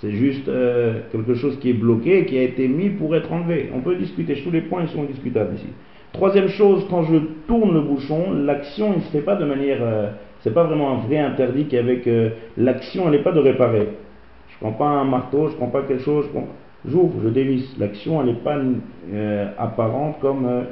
C'est 0.00 0.10
juste 0.10 0.48
euh, 0.48 1.00
quelque 1.12 1.34
chose 1.34 1.58
qui 1.60 1.70
est 1.70 1.74
bloqué 1.74 2.26
qui 2.26 2.36
a 2.36 2.42
été 2.42 2.68
mis 2.68 2.90
pour 2.90 3.14
être 3.16 3.32
enlevé. 3.32 3.70
On 3.74 3.80
peut 3.80 3.96
discuter, 3.96 4.34
tous 4.42 4.50
les 4.50 4.60
points 4.60 4.86
sont 4.88 5.04
discutables 5.04 5.54
ici. 5.54 5.68
Troisième 6.12 6.48
chose, 6.48 6.86
quand 6.90 7.04
je 7.04 7.16
tourne 7.46 7.72
le 7.72 7.80
bouchon, 7.80 8.32
l'action 8.32 8.96
ne 8.96 9.00
se 9.00 9.10
fait 9.10 9.22
pas 9.22 9.36
de 9.36 9.44
manière. 9.44 9.78
Euh, 9.80 10.10
c'est 10.40 10.52
pas 10.52 10.64
vraiment 10.64 10.92
un 10.92 11.06
vrai 11.06 11.18
interdit 11.18 11.66
qu'avec 11.66 12.06
euh, 12.06 12.30
l'action, 12.58 13.04
elle 13.06 13.12
n'est 13.12 13.22
pas 13.22 13.32
de 13.32 13.40
réparer. 13.40 13.88
Je 14.48 14.58
prends 14.60 14.72
pas 14.72 14.88
un 14.88 15.04
marteau, 15.04 15.48
je 15.48 15.56
prends 15.56 15.68
pas 15.68 15.82
quelque 15.82 16.02
chose, 16.02 16.26
j'ouvre, 16.86 17.20
je 17.22 17.28
dévisse. 17.28 17.76
L'action, 17.78 18.20
elle 18.20 18.28
n'est 18.28 18.40
pas 18.40 18.58
apparente 19.58 20.20
comme 20.20 20.66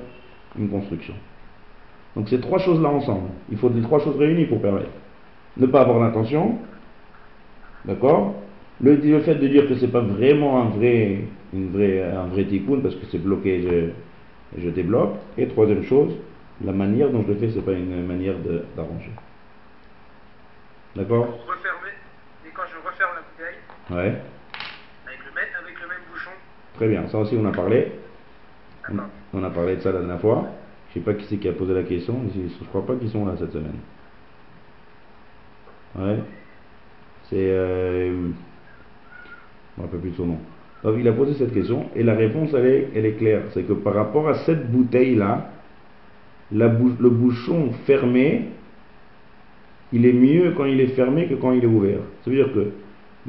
une 0.58 0.68
construction. 0.68 1.14
Donc 2.16 2.28
ces 2.28 2.40
trois 2.40 2.58
choses-là 2.58 2.90
ensemble, 2.90 3.30
il 3.50 3.56
faut 3.56 3.70
les 3.70 3.80
trois 3.82 3.98
choses 4.00 4.18
réunies 4.18 4.46
pour 4.46 4.60
permettre. 4.60 4.90
Ne 5.56 5.66
pas 5.66 5.82
avoir 5.82 5.98
l'intention, 6.00 6.58
d'accord? 7.84 8.34
Le, 8.80 8.96
fait 9.20 9.36
de 9.36 9.48
dire 9.48 9.68
que 9.68 9.76
c'est 9.76 9.92
pas 9.92 10.00
vraiment 10.00 10.62
un 10.62 10.68
vrai 10.70 11.20
une 11.52 11.70
vraie, 11.70 12.02
un 12.02 12.26
vrai 12.26 12.44
tikkun 12.44 12.80
parce 12.80 12.94
que 12.94 13.06
c'est 13.10 13.18
bloqué, 13.18 13.62
je, 13.62 14.60
je 14.60 14.68
débloque. 14.70 15.14
Et 15.38 15.46
troisième 15.48 15.84
chose, 15.84 16.12
la 16.64 16.72
manière 16.72 17.10
dont 17.10 17.22
je 17.22 17.28
le 17.28 17.34
fais, 17.36 17.50
c'est 17.50 17.64
pas 17.64 17.72
une 17.72 18.06
manière 18.06 18.34
d'arranger. 18.76 19.12
D'accord? 20.96 21.26
Refermer, 21.46 21.94
et 22.46 22.50
quand 22.54 22.62
je 22.68 22.76
referme 22.86 23.10
la 23.14 23.22
bouteille, 23.22 23.58
Ouais, 23.90 24.20
avec 25.06 25.18
le, 25.26 25.34
même, 25.34 25.48
avec 25.62 25.80
le 25.80 25.88
même 25.88 26.04
bouchon, 26.10 26.30
très 26.74 26.88
bien. 26.88 27.06
Ça 27.08 27.18
aussi, 27.18 27.36
on 27.36 27.46
a 27.46 27.52
parlé. 27.52 27.92
On, 29.32 29.44
a 29.44 29.50
parlé 29.50 29.76
de 29.76 29.80
ça 29.80 29.92
la 29.92 30.00
dernière 30.00 30.20
fois. 30.20 30.46
Je 30.88 30.94
sais 30.94 31.00
pas 31.00 31.14
qui 31.14 31.24
c'est 31.26 31.36
qui 31.36 31.48
a 31.48 31.52
posé 31.52 31.72
la 31.74 31.82
question. 31.84 32.16
Je 32.34 32.64
crois 32.66 32.84
pas 32.84 32.94
qu'ils 32.96 33.10
sont 33.10 33.24
là 33.24 33.34
cette 33.38 33.52
semaine. 33.52 33.78
Ouais. 35.98 36.18
C'est. 37.30 37.36
Euh, 37.36 38.28
je 39.76 39.80
me 39.80 39.86
rappelle 39.86 40.00
plus 40.00 40.10
de 40.10 40.16
son 40.16 40.26
nom. 40.26 40.38
Donc 40.82 40.96
il 40.98 41.06
a 41.06 41.12
posé 41.12 41.34
cette 41.34 41.54
question 41.54 41.86
et 41.94 42.02
la 42.02 42.14
réponse 42.14 42.50
elle 42.54 42.66
est, 42.66 42.88
elle 42.94 43.06
est 43.06 43.12
claire. 43.12 43.42
C'est 43.54 43.62
que 43.62 43.72
par 43.72 43.94
rapport 43.94 44.28
à 44.28 44.34
cette 44.34 44.70
bouteille 44.70 45.14
là, 45.14 45.50
la 46.50 46.68
bou- 46.68 46.96
le 46.98 47.08
bouchon 47.08 47.70
fermé, 47.86 48.48
il 49.92 50.04
est 50.04 50.12
mieux 50.12 50.52
quand 50.56 50.64
il 50.64 50.80
est 50.80 50.88
fermé 50.88 51.28
que 51.28 51.34
quand 51.34 51.52
il 51.52 51.62
est 51.62 51.68
ouvert. 51.68 52.00
Ça 52.24 52.30
veut 52.30 52.36
dire 52.36 52.52
que 52.52 52.72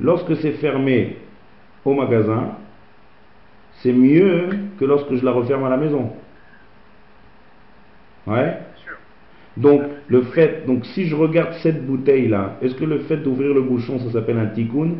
lorsque 0.01 0.35
c'est 0.37 0.53
fermé 0.53 1.17
au 1.85 1.93
magasin, 1.93 2.55
c'est 3.83 3.91
mieux 3.91 4.49
que 4.79 4.85
lorsque 4.85 5.13
je 5.13 5.23
la 5.25 5.31
referme 5.31 5.65
à 5.65 5.69
la 5.69 5.77
maison. 5.77 6.13
Ouais. 8.25 8.57
Donc 9.57 9.83
le 10.07 10.23
fait, 10.23 10.65
donc 10.65 10.85
si 10.85 11.05
je 11.05 11.15
regarde 11.15 11.53
cette 11.61 11.85
bouteille 11.85 12.29
là, 12.29 12.57
est-ce 12.61 12.73
que 12.75 12.85
le 12.85 12.99
fait 12.99 13.17
d'ouvrir 13.17 13.53
le 13.53 13.61
bouchon, 13.61 13.99
ça 13.99 14.11
s'appelle 14.11 14.39
un 14.39 14.47
tikkun? 14.47 14.95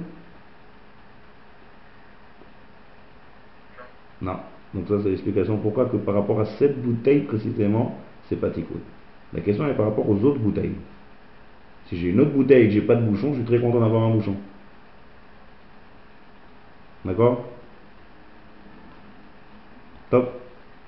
Non. 4.22 4.38
Donc 4.74 4.88
ça 4.89 4.96
c'est 5.02 5.10
l'explication 5.10 5.58
pourquoi 5.58 5.86
que 5.86 5.98
par 5.98 6.13
rapport 6.13 6.41
à 6.41 6.46
cette 6.46 6.80
bouteille 6.82 7.22
précisément, 7.22 7.98
c'est 8.28 8.39
pas 8.39 8.50
tikkun? 8.50 8.80
La 9.34 9.39
question 9.41 9.65
est 9.65 9.74
par 9.74 9.86
rapport 9.88 10.08
aux 10.08 10.24
autres 10.24 10.39
bouteilles. 10.39 10.76
Si 11.88 11.98
j'ai 11.98 12.10
une 12.10 12.19
autre 12.19 12.32
bouteille 12.32 12.65
et 12.65 12.67
que 12.67 12.74
j'ai 12.74 12.82
pas 12.82 12.96
de 12.96 13.06
bouchon, 13.06 13.32
je 13.32 13.38
suis 13.38 13.46
très 13.46 13.60
content 13.60 13.80
d'avoir 13.80 14.04
un 14.04 14.12
bouchon. 14.12 14.36
D'accord? 17.06 17.52
Top. 20.13 20.30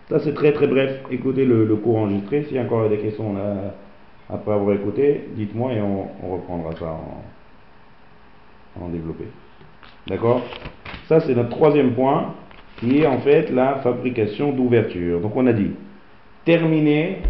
Ça 0.08 0.20
c'est 0.20 0.36
très 0.36 0.54
très 0.54 0.68
bref. 0.68 1.02
Écoutez 1.10 1.46
le, 1.46 1.66
cours 1.78 1.98
enregistré. 1.98 2.44
S'il 2.44 2.58
y 2.58 2.60
a 2.60 2.62
encore 2.62 2.88
des 2.90 3.00
questions 3.00 3.36
après 4.30 4.54
avoir 4.54 4.76
écouté, 4.76 5.30
dites-moi 5.36 5.74
et 5.74 5.82
on, 5.82 6.32
reprendra 6.32 6.76
ça 6.76 6.96
en, 8.80 8.88
développé. 8.90 9.24
D'accord? 10.06 10.44
Ça 11.08 11.22
c'est 11.22 11.34
notre 11.34 11.50
troisième 11.50 11.94
point 11.96 12.36
qui 12.78 13.00
est 13.00 13.08
en 13.08 13.18
fait 13.18 13.50
la 13.50 13.78
fabrication 13.78 14.52
d'ouverture. 14.52 15.20
Donc 15.22 15.36
on 15.36 15.48
a 15.48 15.54
dit 15.54 15.72
terminer 16.46 17.24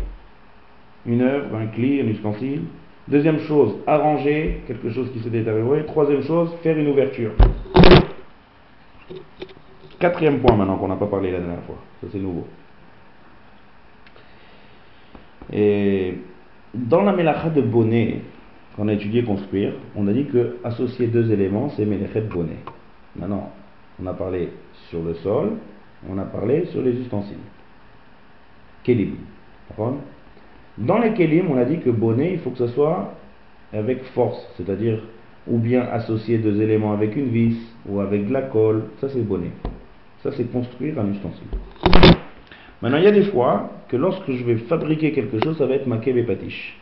une 1.06 1.22
œuvre, 1.22 1.56
un 1.56 1.68
cli, 1.68 2.02
un 2.02 2.08
ustensile. 2.08 2.64
Deuxième 3.08 3.40
chose, 3.40 3.74
arranger 3.88 4.64
quelque 4.68 4.90
chose 4.90 5.10
qui 5.14 5.20
s'est 5.20 5.30
détérioré. 5.30 5.86
Troisième 5.86 6.24
chose, 6.24 6.54
faire 6.62 6.78
une 6.78 6.90
ouverture. 6.90 7.32
Quatrième 10.00 10.40
point 10.40 10.56
maintenant 10.56 10.78
qu'on 10.78 10.88
n'a 10.88 10.96
pas 10.96 11.08
parlé 11.08 11.32
la 11.32 11.40
dernière 11.40 11.64
fois. 11.64 11.78
Ça 12.02 12.08
c'est 12.12 12.20
nouveau. 12.20 12.46
Et 15.54 16.16
dans 16.74 17.02
la 17.04 17.14
mélacha 17.14 17.50
de 17.50 17.62
bonnet, 17.62 18.22
qu'on 18.76 18.88
a 18.88 18.94
étudié 18.94 19.24
construire, 19.24 19.74
on 19.96 20.08
a 20.08 20.14
dit 20.14 20.26
que 20.26 20.58
associer 20.64 21.08
deux 21.08 21.32
éléments, 21.32 21.70
c'est 21.70 21.86
mélechet 21.86 22.22
bonnet. 22.22 22.58
Maintenant, 23.16 23.52
on 24.02 24.08
a 24.08 24.14
parlé 24.14 24.50
sur 24.90 25.02
le 25.02 25.14
sol, 25.16 25.54
on 26.10 26.18
a 26.18 26.26
parlé 26.26 26.66
sur 26.66 26.82
les 26.82 26.92
ustensiles. 26.92 27.38
D'accord? 29.70 29.96
Dans 30.78 31.00
les 31.00 31.14
kélim, 31.14 31.50
on 31.50 31.58
a 31.58 31.66
dit 31.66 31.80
que 31.80 31.90
bonnet, 31.90 32.34
il 32.34 32.40
faut 32.40 32.52
que 32.52 32.58
ce 32.58 32.68
soit 32.68 33.14
avec 33.72 34.04
force, 34.14 34.46
c'est-à-dire 34.58 35.00
ou 35.48 35.58
bien 35.58 35.82
associer 35.82 36.38
deux 36.40 36.62
éléments 36.62 36.92
avec 36.92 37.16
une 37.16 37.30
vis 37.30 37.58
ou 37.88 38.00
avec 38.00 38.28
de 38.28 38.34
la 38.34 38.42
colle, 38.44 38.84
ça 39.00 39.10
c'est 39.10 39.22
bonnet. 39.22 39.52
Ça 40.26 40.32
c'est 40.32 40.52
construire 40.52 41.00
un 41.00 41.08
ustensile. 41.12 41.46
Maintenant, 42.82 42.98
il 42.98 43.04
y 43.04 43.08
a 43.08 43.12
des 43.12 43.26
fois 43.26 43.70
que 43.88 43.96
lorsque 43.96 44.32
je 44.32 44.44
vais 44.44 44.58
fabriquer 44.58 45.12
quelque 45.12 45.38
chose, 45.44 45.56
ça 45.56 45.68
va 45.68 45.76
être 45.76 45.88
et 45.88 46.24
patiche. 46.24 46.82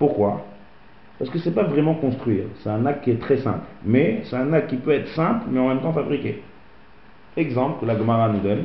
Pourquoi? 0.00 0.44
Parce 1.20 1.30
que 1.30 1.38
c'est 1.38 1.54
pas 1.54 1.62
vraiment 1.62 1.94
construire, 1.94 2.46
c'est 2.56 2.70
un 2.70 2.86
acte 2.86 3.04
qui 3.04 3.12
est 3.12 3.20
très 3.20 3.36
simple. 3.36 3.66
Mais 3.84 4.22
c'est 4.24 4.34
un 4.34 4.52
acte 4.52 4.70
qui 4.70 4.78
peut 4.78 4.90
être 4.90 5.06
simple, 5.10 5.44
mais 5.48 5.60
en 5.60 5.68
même 5.68 5.80
temps 5.80 5.92
fabriqué. 5.92 6.42
Exemple 7.36 7.82
que 7.82 7.86
la 7.86 7.96
Gemara 7.96 8.28
nous 8.30 8.40
donne. 8.40 8.64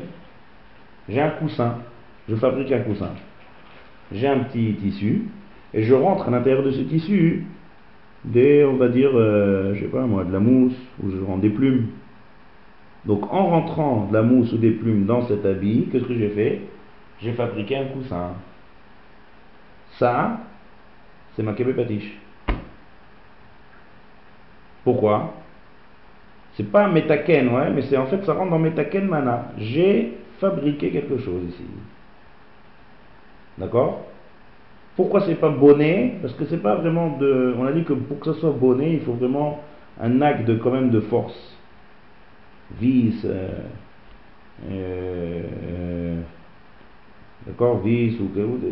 J'ai 1.07 1.21
un 1.21 1.29
coussin, 1.29 1.75
je 2.27 2.35
fabrique 2.37 2.71
un 2.71 2.79
coussin. 2.79 3.11
J'ai 4.11 4.27
un 4.27 4.39
petit 4.39 4.73
tissu, 4.81 5.25
et 5.75 5.83
je 5.83 5.93
rentre 5.93 6.27
à 6.27 6.31
l'intérieur 6.31 6.63
de 6.63 6.71
ce 6.71 6.81
tissu 6.81 7.45
des, 8.23 8.65
on 8.65 8.77
va 8.77 8.87
dire, 8.87 9.11
euh, 9.13 9.75
je 9.75 9.81
sais 9.81 9.91
pas 9.91 10.07
moi, 10.07 10.23
de 10.23 10.33
la 10.33 10.39
mousse, 10.39 10.73
ou 11.03 11.11
je 11.11 11.23
rentre 11.23 11.41
des 11.41 11.51
plumes. 11.51 11.89
Donc 13.05 13.31
en 13.31 13.47
rentrant 13.47 14.07
de 14.09 14.13
la 14.13 14.23
mousse 14.23 14.51
ou 14.53 14.57
des 14.57 14.71
plumes 14.71 15.05
dans 15.05 15.27
cet 15.27 15.45
habit, 15.45 15.87
qu'est-ce 15.91 16.05
que 16.05 16.15
j'ai 16.15 16.29
fait? 16.29 16.61
J'ai 17.21 17.33
fabriqué 17.33 17.77
un 17.77 17.85
coussin. 17.85 18.33
Ça, 19.99 20.39
c'est 21.35 21.43
ma 21.43 21.53
patiche. 21.53 22.17
Pourquoi? 24.83 25.33
C'est 26.53 26.71
pas 26.71 26.87
métaken, 26.87 27.49
ouais, 27.49 27.69
mais 27.71 27.81
c'est 27.83 27.97
en 27.97 28.05
fait 28.05 28.23
ça 28.23 28.33
rentre 28.33 28.51
dans 28.51 28.59
métaken 28.59 29.07
mana. 29.07 29.51
J'ai 29.57 30.17
fabriqué 30.39 30.91
quelque 30.91 31.17
chose 31.17 31.43
ici. 31.49 31.63
D'accord? 33.57 34.05
Pourquoi 34.95 35.21
c'est 35.21 35.35
pas 35.35 35.49
bonnet? 35.49 36.15
Parce 36.21 36.33
que 36.33 36.45
c'est 36.45 36.61
pas 36.61 36.75
vraiment 36.75 37.17
de. 37.17 37.53
On 37.57 37.65
a 37.65 37.71
dit 37.71 37.83
que 37.83 37.93
pour 37.93 38.19
que 38.19 38.33
ce 38.33 38.39
soit 38.39 38.51
bonnet, 38.51 38.93
il 38.93 39.01
faut 39.01 39.13
vraiment 39.13 39.61
un 40.01 40.21
acte 40.21 40.45
de, 40.45 40.55
quand 40.55 40.71
même 40.71 40.89
de 40.89 41.01
force 41.01 41.54
vis, 42.79 43.25
euh, 43.25 43.49
euh, 44.69 46.21
d'accord, 47.45 47.81
vis, 47.81 48.17
ou, 48.19 48.29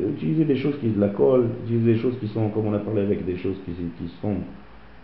utiliser 0.09 0.45
des 0.45 0.55
choses 0.55 0.79
qui 0.79 0.91
la 0.97 1.09
colle, 1.09 1.47
utiliser 1.63 1.93
des 1.93 1.99
choses 1.99 2.17
qui 2.19 2.27
sont, 2.27 2.49
comme 2.49 2.67
on 2.67 2.73
a 2.73 2.79
parlé 2.79 3.01
avec 3.01 3.25
des 3.25 3.37
choses 3.37 3.57
qui, 3.65 3.73
sont 4.21 4.37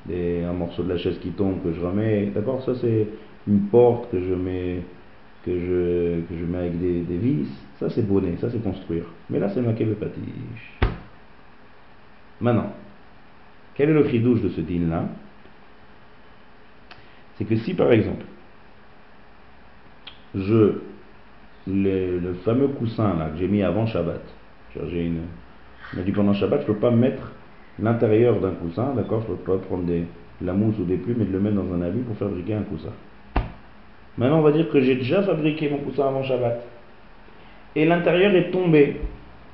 des, 0.05 0.43
un 0.43 0.53
morceau 0.53 0.83
de 0.83 0.89
la 0.89 0.97
chaise 0.97 1.19
qui 1.19 1.29
tombe 1.29 1.63
que 1.63 1.73
je 1.73 1.81
remets, 1.81 2.27
d'accord, 2.27 2.63
ça 2.63 2.73
c'est 2.75 3.07
une 3.47 3.61
porte 3.67 4.11
que 4.11 4.19
je 4.19 4.33
mets, 4.33 4.81
que 5.45 5.51
je, 5.51 6.21
que 6.21 6.39
je 6.39 6.45
mets 6.45 6.57
avec 6.59 6.79
des, 6.79 7.01
des 7.01 7.17
vis, 7.17 7.47
ça 7.79 7.89
c'est 7.89 8.07
bonnet, 8.07 8.35
ça 8.39 8.49
c'est 8.49 8.61
construire. 8.61 9.05
Mais 9.29 9.39
là 9.39 9.49
c'est 9.49 9.61
ma 9.61 9.73
patiche. 9.73 10.79
Maintenant, 12.41 12.73
quel 13.75 13.89
est 13.89 13.93
le 13.93 14.07
chidouche 14.07 14.41
de 14.41 14.49
ce 14.49 14.61
deal 14.61 14.89
là 14.89 15.05
C'est 17.37 17.45
que 17.45 17.55
si 17.57 17.73
par 17.73 17.91
exemple, 17.91 18.25
je 20.35 20.73
le, 21.67 22.19
le, 22.19 22.33
fameux 22.45 22.69
coussin 22.69 23.15
là 23.17 23.29
que 23.29 23.37
j'ai 23.37 23.47
mis 23.47 23.63
avant 23.63 23.85
Shabbat. 23.85 24.21
J'ai 24.89 25.05
une, 25.05 25.21
on 25.95 25.99
a 25.99 26.03
dit 26.03 26.11
pendant 26.11 26.33
Shabbat, 26.33 26.61
je 26.61 26.67
peux 26.67 26.79
pas 26.79 26.91
mettre 26.91 27.31
l'intérieur 27.79 28.39
d'un 28.39 28.51
coussin, 28.51 28.93
d'accord 28.95 29.21
Je 29.21 29.33
peux 29.33 29.57
pas 29.57 29.57
prendre 29.57 29.83
des, 29.83 30.01
de 30.41 30.45
la 30.45 30.53
mousse 30.53 30.77
ou 30.79 30.85
des 30.85 30.97
plumes 30.97 31.21
et 31.21 31.25
de 31.25 31.31
le 31.31 31.39
mettre 31.39 31.55
dans 31.55 31.73
un 31.73 31.81
habit 31.81 32.01
pour 32.01 32.17
fabriquer 32.17 32.53
un 32.53 32.63
coussin. 32.63 32.93
Maintenant, 34.17 34.39
on 34.39 34.43
va 34.43 34.51
dire 34.51 34.69
que 34.69 34.81
j'ai 34.81 34.95
déjà 34.95 35.23
fabriqué 35.23 35.69
mon 35.69 35.77
coussin 35.77 36.07
avant 36.07 36.23
Shabbat. 36.23 36.63
Et 37.75 37.85
l'intérieur 37.85 38.33
est 38.35 38.51
tombé. 38.51 39.01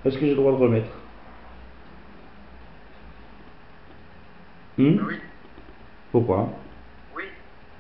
Est-ce 0.03 0.15
que 0.15 0.21
j'ai 0.21 0.31
le 0.31 0.35
droit 0.35 0.51
de 0.51 0.57
remettre? 0.57 0.89
Hmm? 4.77 4.97
Oui. 5.07 5.15
Pourquoi? 6.11 6.49
Oui. 7.15 7.23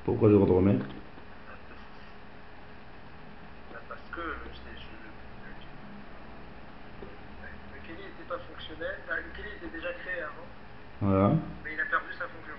Pourquoi 0.05 0.29
j'ai 0.29 0.33
le 0.33 0.39
droit 0.39 0.49
de 0.49 0.57
remettre? 0.57 0.85
Voilà. 11.05 11.33
Mais 11.63 11.71
il 11.75 11.79
a 11.79 11.85
perdu 11.85 12.11
sa 12.17 12.25
fonction. 12.25 12.55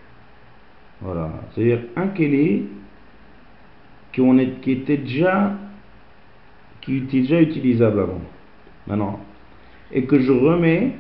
Voilà. 1.01 1.31
C'est-à-dire 1.53 1.81
un 1.97 2.09
kélé 2.09 2.67
qui, 4.13 4.21
on 4.21 4.39
est, 4.39 4.61
qui 4.61 4.73
était 4.73 4.99
déjà 4.99 5.55
qui 6.81 6.99
était 6.99 7.21
déjà 7.21 7.41
utilisable 7.41 7.99
avant. 7.99 8.21
Maintenant. 8.87 9.19
Et 9.93 10.05
que 10.05 10.21
je 10.21 10.31
remets, 10.31 10.93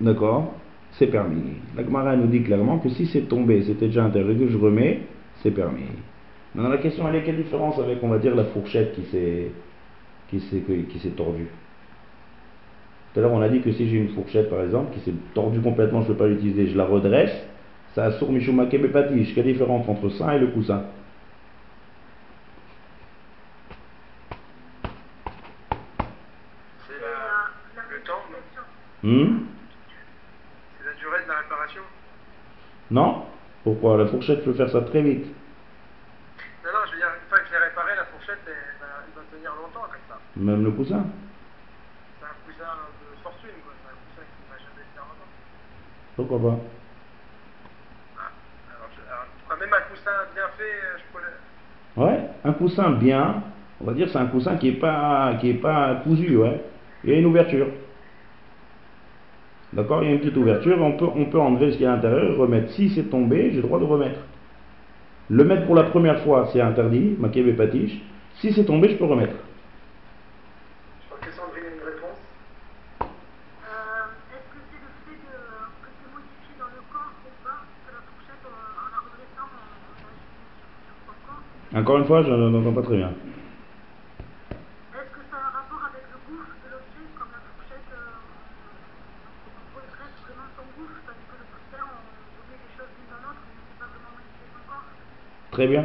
d'accord, 0.00 0.54
c'est 0.92 1.08
permis. 1.08 1.56
La 1.76 1.84
Gemara 1.84 2.16
nous 2.16 2.26
dit 2.26 2.42
clairement 2.42 2.78
que 2.78 2.88
si 2.88 3.06
c'est 3.06 3.28
tombé, 3.28 3.62
c'était 3.64 3.88
déjà 3.88 4.04
intérêt 4.04 4.34
que 4.34 4.48
je 4.48 4.56
remets, 4.56 5.02
c'est 5.42 5.50
permis. 5.50 5.84
Maintenant 6.54 6.70
la 6.70 6.78
question 6.78 7.06
elle 7.08 7.16
est 7.16 7.22
quelle 7.22 7.42
différence 7.42 7.78
avec 7.78 8.02
on 8.02 8.08
va 8.08 8.18
dire 8.18 8.34
la 8.34 8.44
fourchette 8.44 8.94
qui 8.94 9.04
s'est 9.10 9.50
qui 10.28 10.40
s'est 10.40 10.62
qui 10.62 10.98
s'est 10.98 11.10
tordue? 11.10 11.48
Tout 13.12 13.20
à 13.20 13.22
l'heure, 13.22 13.32
on 13.32 13.42
a 13.42 13.48
dit 13.48 13.60
que 13.60 13.72
si 13.72 13.88
j'ai 13.90 13.98
une 13.98 14.08
fourchette, 14.14 14.48
par 14.48 14.62
exemple, 14.62 14.94
qui 14.94 15.00
s'est 15.00 15.14
tordue 15.34 15.60
complètement, 15.60 16.00
je 16.00 16.08
ne 16.08 16.12
peux 16.12 16.18
pas 16.18 16.28
l'utiliser, 16.28 16.68
je 16.68 16.76
la 16.78 16.86
redresse, 16.86 17.32
ça 17.94 18.04
assure 18.04 18.32
Mishumake 18.32 18.80
Bepatish. 18.80 19.34
Quelle 19.34 19.44
différence 19.44 19.86
entre 19.86 20.08
ça 20.10 20.34
et 20.34 20.38
le 20.38 20.46
coussin 20.46 20.84
C'est 26.88 26.94
le 26.94 28.00
temps, 28.00 28.22
hmm 29.02 29.40
C'est 30.78 30.86
la 30.86 30.94
durée 30.94 31.22
de 31.24 31.28
la 31.28 31.38
réparation 31.40 31.82
Non 32.90 33.26
Pourquoi 33.62 33.98
La 33.98 34.06
fourchette 34.06 34.42
peut 34.42 34.54
faire 34.54 34.70
ça 34.70 34.80
très 34.80 35.02
vite. 35.02 35.26
Non, 36.64 36.70
non, 36.72 36.78
je 36.86 36.92
veux 36.92 36.96
dire, 36.96 37.08
une 37.08 37.28
fois 37.28 37.40
que 37.40 37.44
je 37.46 37.52
l'ai 37.52 37.58
réparé, 37.58 37.92
la 37.94 38.04
fourchette, 38.06 38.38
elle, 38.46 38.52
elle 38.80 39.14
va 39.14 39.36
tenir 39.36 39.50
longtemps 39.60 39.84
avec 39.84 40.00
ça. 40.08 40.18
Même 40.36 40.64
le 40.64 40.70
coussin 40.70 41.04
Pourquoi 46.16 46.38
pas 46.38 46.46
alors, 46.46 46.58
je, 48.94 49.00
alors, 49.08 49.24
quoi, 49.46 49.56
même 49.56 49.72
un 49.72 49.80
coussin 49.90 50.10
bien 50.34 50.48
fait, 50.56 50.62
euh, 50.62 50.98
je 50.98 51.02
peux 51.12 51.20
le... 51.24 51.30
Ouais, 52.04 52.18
un 52.44 52.52
coussin 52.52 52.90
bien, 52.90 53.42
on 53.80 53.84
va 53.86 53.92
dire 53.94 54.08
c'est 54.10 54.18
un 54.18 54.26
coussin 54.26 54.56
qui 54.56 54.68
est 54.68 54.78
pas 54.80 55.34
qui 55.40 55.50
est 55.50 55.54
pas 55.54 55.94
cousu, 56.04 56.36
ouais. 56.36 56.60
Il 57.04 57.10
y 57.10 57.14
a 57.14 57.16
une 57.18 57.26
ouverture. 57.26 57.66
D'accord 59.72 60.02
Il 60.02 60.08
y 60.08 60.12
a 60.12 60.14
une 60.14 60.20
petite 60.20 60.36
ouverture, 60.36 60.80
on 60.80 60.92
peut, 60.92 61.08
on 61.14 61.24
peut 61.26 61.40
enlever 61.40 61.70
ce 61.72 61.76
qu'il 61.76 61.84
y 61.84 61.86
a 61.86 61.92
à 61.92 61.96
l'intérieur 61.96 62.32
et 62.32 62.36
remettre. 62.36 62.70
Si 62.72 62.90
c'est 62.90 63.04
tombé, 63.04 63.50
j'ai 63.50 63.56
le 63.56 63.62
droit 63.62 63.78
de 63.80 63.84
remettre. 63.84 64.20
Le 65.30 65.44
mettre 65.44 65.64
pour 65.66 65.74
la 65.74 65.84
première 65.84 66.20
fois, 66.24 66.48
c'est 66.52 66.60
interdit, 66.60 67.16
et 67.34 67.52
patiche. 67.54 68.00
Si 68.36 68.52
c'est 68.52 68.64
tombé, 68.64 68.90
je 68.90 68.96
peux 68.96 69.04
remettre. 69.06 69.34
Je 71.00 71.06
crois 71.08 71.18
que 71.26 71.32
Sandrine 71.32 71.64
a 71.64 71.68
une 71.72 71.80
réponse. 71.88 72.20
Euh, 73.00 73.04
Est-ce 74.34 74.48
que 74.52 74.60
c'est 74.68 74.82
le 74.82 74.90
fait 75.08 75.16
de, 75.24 75.36
que 75.80 75.88
c'est 75.88 76.10
modifié 76.12 76.52
dans 76.60 76.68
le 76.68 76.82
corps 76.92 77.16
ou 77.24 77.32
pas 77.40 77.64
Que 77.86 77.90
la 77.96 78.02
fourchette, 78.04 78.44
en, 78.44 78.52
en 78.52 78.88
la 78.92 79.00
redressant, 79.08 79.48
on, 79.48 79.56
on 79.56 80.04
agit 80.04 80.28
sur, 80.52 80.68
sur 80.84 80.96
son 81.06 81.16
corps 81.24 81.40
Encore 81.74 81.98
une 81.98 82.04
fois, 82.04 82.22
je 82.22 82.30
n'entends 82.30 82.72
pas 82.72 82.82
très 82.82 82.96
bien. 82.98 83.08
Est-ce 84.92 85.08
que 85.08 85.24
ça 85.30 85.36
a 85.36 85.48
un 85.48 85.52
rapport 85.56 85.88
avec 85.88 86.04
le 86.12 86.18
gouffre 86.28 86.52
de 86.60 86.68
l'objet 86.68 87.08
Comme 87.16 87.32
la 87.32 87.40
fourchette, 87.48 87.88
euh, 87.96 88.20
on, 88.28 89.56
on 89.56 89.80
redresse 89.80 90.16
vraiment 90.20 90.52
son 90.52 90.68
gouffre, 90.76 91.00
tandis 91.08 91.24
que 91.32 91.36
le 91.40 91.48
coussin, 91.48 91.80
on 91.88 91.96
remet 92.44 92.60
les 92.60 92.72
choses 92.76 92.92
l'une 92.92 93.08
dans 93.08 93.24
l'autre, 93.24 93.40
mais 93.40 93.56
on 93.56 93.64
ne 93.64 93.72
peut 93.72 93.80
pas 93.80 93.88
vraiment 93.88 94.12
modifier 94.20 94.48
son 94.52 94.62
corps 94.68 94.84
Très 95.50 95.66
bien. 95.66 95.84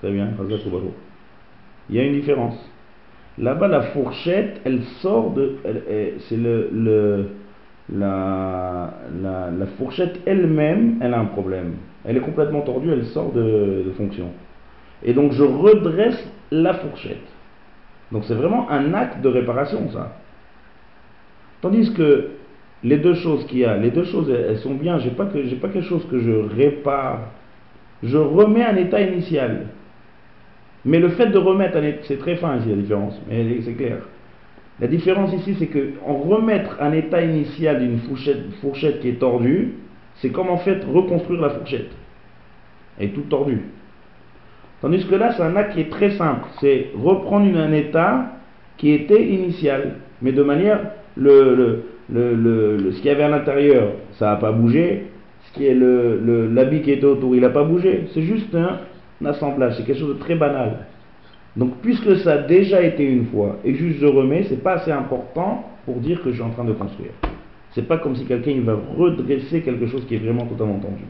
Très 0.00 0.10
bien, 0.10 0.26
Razak 0.38 0.64
Oubalo. 0.66 0.94
Il 1.90 1.96
y 1.96 2.00
a 2.00 2.04
une 2.04 2.14
différence. 2.14 2.56
Là-bas, 3.36 3.68
la 3.68 3.82
fourchette, 3.92 4.62
elle 4.64 4.84
sort 5.02 5.32
de. 5.32 5.58
C'est 6.28 6.36
le. 6.38 6.70
le 6.72 7.26
la, 7.92 8.94
la, 9.20 9.50
la 9.50 9.66
fourchette 9.76 10.20
elle-même, 10.24 10.96
elle 11.02 11.12
a 11.12 11.18
un 11.20 11.26
problème. 11.26 11.74
Elle 12.06 12.16
est 12.16 12.20
complètement 12.20 12.62
tordue, 12.62 12.90
elle 12.90 13.04
sort 13.04 13.30
de, 13.32 13.82
de 13.84 13.90
fonction. 13.98 14.30
Et 15.04 15.12
donc, 15.12 15.32
je 15.32 15.42
redresse 15.42 16.22
la 16.50 16.74
fourchette. 16.74 17.26
Donc, 18.12 18.24
c'est 18.24 18.34
vraiment 18.34 18.70
un 18.70 18.94
acte 18.94 19.20
de 19.22 19.28
réparation, 19.28 19.90
ça. 19.90 20.16
Tandis 21.60 21.92
que 21.94 22.30
les 22.82 22.98
deux 22.98 23.14
choses 23.14 23.46
qu'il 23.46 23.58
y 23.58 23.64
a, 23.64 23.76
les 23.76 23.90
deux 23.90 24.04
choses, 24.04 24.30
elles, 24.30 24.58
sont 24.58 24.74
bien. 24.74 24.98
J'ai 24.98 25.10
pas 25.10 25.26
que, 25.26 25.54
pas 25.54 25.68
quelque 25.68 25.88
chose 25.88 26.06
que 26.10 26.18
je 26.18 26.32
répare 26.32 27.20
je 28.04 28.18
remets 28.18 28.64
un 28.64 28.76
état 28.76 29.00
initial. 29.00 29.68
Mais 30.84 30.98
le 30.98 31.08
fait 31.10 31.28
de 31.28 31.38
remettre 31.38 31.78
un 31.78 31.82
état, 31.82 32.02
c'est 32.02 32.18
très 32.18 32.36
fin 32.36 32.58
ici 32.58 32.68
la 32.68 32.76
différence, 32.76 33.20
mais 33.28 33.60
c'est 33.62 33.72
clair. 33.72 33.98
La 34.80 34.86
différence 34.86 35.32
ici, 35.32 35.54
c'est 35.58 35.68
que 35.68 35.92
en 36.04 36.14
remettre 36.14 36.76
un 36.80 36.92
état 36.92 37.22
initial 37.22 37.80
d'une 37.80 38.00
fourchette, 38.00 38.52
fourchette 38.60 39.00
qui 39.00 39.08
est 39.08 39.18
tordue, 39.20 39.74
c'est 40.16 40.30
comme 40.30 40.50
en 40.50 40.58
fait 40.58 40.84
reconstruire 40.84 41.40
la 41.40 41.50
fourchette. 41.50 41.90
Elle 42.98 43.06
est 43.06 43.12
toute 43.12 43.28
tordue. 43.28 43.62
Tandis 44.84 45.06
que 45.06 45.14
là, 45.14 45.32
c'est 45.32 45.42
un 45.42 45.56
acte 45.56 45.72
qui 45.72 45.80
est 45.80 45.90
très 45.90 46.10
simple. 46.10 46.46
C'est 46.60 46.88
reprendre 46.94 47.58
un 47.58 47.72
état 47.72 48.32
qui 48.76 48.90
était 48.90 49.24
initial. 49.28 49.94
Mais 50.20 50.32
de 50.32 50.42
manière, 50.42 50.78
le, 51.16 51.54
le, 52.10 52.34
le, 52.34 52.92
ce 52.92 52.98
qu'il 52.98 53.06
y 53.06 53.08
avait 53.08 53.22
à 53.22 53.30
l'intérieur, 53.30 53.92
ça 54.18 54.26
n'a 54.26 54.36
pas 54.36 54.52
bougé. 54.52 55.06
Ce 55.44 55.54
qui 55.54 55.64
est 55.64 55.72
le, 55.72 56.50
l'habit 56.52 56.82
qui 56.82 56.90
était 56.90 57.06
autour, 57.06 57.34
il 57.34 57.40
n'a 57.40 57.48
pas 57.48 57.64
bougé. 57.64 58.08
C'est 58.12 58.20
juste 58.20 58.54
un, 58.54 58.80
assemblage. 59.26 59.78
C'est 59.78 59.86
quelque 59.86 60.00
chose 60.00 60.18
de 60.18 60.20
très 60.20 60.34
banal. 60.34 60.80
Donc, 61.56 61.78
puisque 61.80 62.16
ça 62.18 62.32
a 62.32 62.38
déjà 62.42 62.82
été 62.82 63.04
une 63.04 63.24
fois 63.28 63.56
et 63.64 63.72
juste 63.72 64.00
je 64.00 64.06
remets, 64.06 64.44
c'est 64.50 64.62
pas 64.62 64.74
assez 64.74 64.92
important 64.92 65.64
pour 65.86 65.96
dire 65.96 66.22
que 66.22 66.28
je 66.28 66.34
suis 66.34 66.42
en 66.42 66.50
train 66.50 66.64
de 66.64 66.74
construire. 66.74 67.12
C'est 67.70 67.88
pas 67.88 67.96
comme 67.96 68.16
si 68.16 68.26
quelqu'un 68.26 68.60
va 68.62 68.76
redresser 68.98 69.62
quelque 69.62 69.86
chose 69.86 70.04
qui 70.04 70.16
est 70.16 70.18
vraiment 70.18 70.44
totalement 70.44 70.78
tendu. 70.78 71.04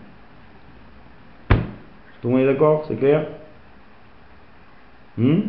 Tout 2.23 2.29
le 2.29 2.31
monde 2.31 2.43
est 2.43 2.47
d'accord? 2.47 2.85
C'est 2.87 3.01
clair? 3.01 3.27
Hmm? 5.17 5.41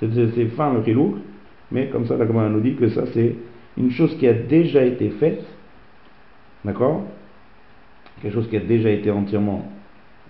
C'est, 0.00 0.46
fin 0.56 0.74
le 0.74 0.82
khilouk, 0.82 1.16
mais 1.72 1.88
comme 1.88 2.06
ça 2.06 2.16
la 2.16 2.26
Gemara 2.26 2.48
nous 2.48 2.60
dit 2.60 2.74
que 2.74 2.88
ça 2.88 3.04
c'est 3.12 3.36
une 3.78 3.90
chose 3.90 4.16
qui 4.18 4.26
a 4.26 4.34
déjà 4.34 4.84
été 4.84 5.08
faite, 5.10 5.44
d'accord? 6.64 7.02
Quelque 8.20 8.34
chose 8.34 8.48
qui 8.48 8.56
a 8.56 8.60
déjà 8.60 8.90
été 8.90 9.10
entièrement 9.10 9.66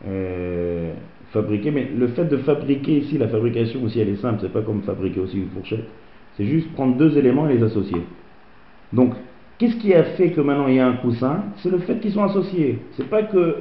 euh, 0.07 0.93
fabriqué, 1.33 1.71
mais 1.71 1.91
le 1.97 2.09
fait 2.09 2.25
de 2.27 2.37
fabriquer 2.39 2.99
ici, 2.99 3.19
la 3.19 3.29
fabrication 3.29 3.83
aussi 3.83 4.01
elle 4.01 4.11
est 4.11 4.17
simple, 4.17 4.39
c'est 4.43 4.53
pas 4.53 4.63
comme 4.63 4.83
fabriquer 4.83 5.21
aussi 5.21 5.39
une 5.39 5.51
fourchette, 5.51 5.85
c'est 6.37 6.47
juste 6.47 6.73
prendre 6.73 6.97
deux 6.97 7.19
éléments 7.19 7.49
et 7.49 7.57
les 7.57 7.63
associer. 7.63 8.01
Donc, 8.93 9.15
qu'est-ce 9.59 9.77
qui 9.77 9.93
a 9.95 10.05
fait 10.05 10.31
que 10.31 10.41
maintenant 10.41 10.69
il 10.69 10.77
y 10.77 10.81
a 10.81 10.87
un 10.87 10.97
coussin? 10.97 11.45
C'est 11.57 11.71
le 11.71 11.79
fait 11.79 11.99
qu'ils 12.01 12.13
sont 12.13 12.25
associés. 12.25 12.79
C'est 12.93 13.09
pas 13.09 13.25
que 13.25 13.57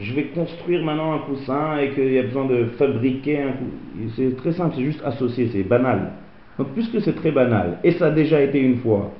je 0.00 0.14
vais 0.14 0.24
construire 0.26 0.84
maintenant 0.84 1.12
un 1.12 1.18
coussin 1.18 1.78
et 1.78 1.90
qu'il 1.90 2.12
y 2.12 2.18
a 2.18 2.22
besoin 2.22 2.44
de 2.44 2.66
fabriquer 2.78 3.42
un 3.42 3.52
coussin. 3.52 4.12
C'est 4.16 4.36
très 4.36 4.52
simple, 4.52 4.74
c'est 4.76 4.84
juste 4.84 5.02
associé, 5.04 5.48
c'est 5.52 5.64
banal. 5.64 6.12
Donc, 6.58 6.68
puisque 6.74 7.00
c'est 7.00 7.14
très 7.14 7.30
banal, 7.30 7.78
et 7.84 7.92
ça 7.92 8.06
a 8.06 8.10
déjà 8.10 8.40
été 8.40 8.60
une 8.60 8.78
fois, 8.78 9.12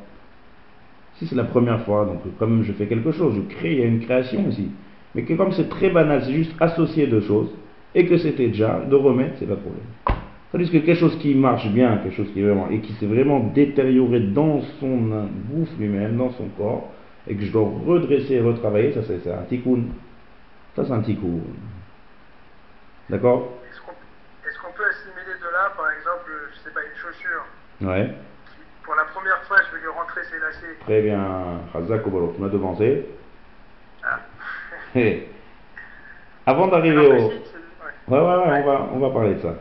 si 1.14 1.26
c'est 1.26 1.36
la 1.36 1.44
première 1.44 1.80
fois, 1.82 2.04
donc 2.04 2.20
comme 2.38 2.62
je 2.62 2.72
fais 2.72 2.86
quelque 2.86 3.12
chose, 3.12 3.34
je 3.36 3.54
crée, 3.56 3.72
il 3.72 3.78
y 3.78 3.82
a 3.82 3.86
une 3.86 4.00
création 4.00 4.46
aussi. 4.48 4.70
Mais 5.14 5.22
que 5.22 5.34
comme 5.34 5.52
c'est 5.52 5.68
très 5.68 5.90
banal, 5.90 6.22
c'est 6.24 6.32
juste 6.32 6.54
associer 6.60 7.06
deux 7.06 7.22
choses, 7.22 7.50
et 7.94 8.06
que 8.06 8.16
c'était 8.16 8.48
déjà, 8.48 8.82
de 8.88 8.94
remettre, 8.94 9.34
c'est 9.38 9.46
pas 9.46 9.54
de 9.54 9.60
problème. 9.60 9.84
Tandis 10.50 10.70
que 10.70 10.78
quelque 10.78 10.94
chose 10.94 11.16
qui 11.18 11.34
marche 11.34 11.68
bien, 11.70 11.98
quelque 11.98 12.16
chose 12.16 12.30
qui 12.32 12.40
est 12.40 12.44
vraiment, 12.44 12.68
et 12.70 12.78
qui 12.78 12.92
s'est 12.94 13.06
vraiment 13.06 13.40
détérioré 13.54 14.20
dans 14.20 14.60
son 14.80 14.96
bouffe 14.96 15.78
lui-même, 15.78 16.16
dans 16.16 16.30
son 16.30 16.46
corps, 16.56 16.88
et 17.28 17.34
que 17.34 17.42
je 17.42 17.52
dois 17.52 17.68
redresser 17.86 18.34
et 18.34 18.40
retravailler, 18.40 18.92
ça 18.92 19.00
c'est 19.02 19.30
un 19.30 19.42
tikkun. 19.48 19.82
Ça 20.76 20.84
c'est 20.84 20.92
un 20.92 21.00
tikkun. 21.02 21.40
D'accord 23.10 23.48
Est-ce 23.70 23.80
qu'on 23.80 23.92
qu'on 24.68 24.72
peut 24.72 24.84
assimiler 24.86 25.38
de 25.38 25.52
là, 25.52 25.70
par 25.76 25.90
exemple, 25.92 26.30
je 26.52 26.58
sais 26.58 26.70
pas, 26.74 26.80
une 26.80 26.96
chaussure 26.96 27.44
Ouais. 27.80 28.12
pour 28.82 28.94
la 28.96 29.04
première 29.04 29.42
fois, 29.44 29.56
je 29.68 29.76
vais 29.76 29.82
lui 29.82 29.88
rentrer 29.88 30.22
ses 30.24 30.38
lacets. 30.38 30.76
Très 30.80 31.02
bien. 31.02 31.60
Hazak 31.74 32.06
Obalo, 32.06 32.32
tu 32.34 32.40
m'as 32.42 32.48
devancé. 32.48 33.06
Ah. 34.02 34.18
Avant 36.46 36.68
d'arriver 36.68 37.06
au... 37.06 37.12
ouais, 37.12 37.42
Ouais, 38.08 38.18
ouais, 38.18 38.36
ouais, 38.36 38.62
on 38.62 38.66
va, 38.66 38.88
on 38.94 38.98
va 38.98 39.10
parler 39.10 39.34
de 39.34 39.40
ça. 39.40 39.54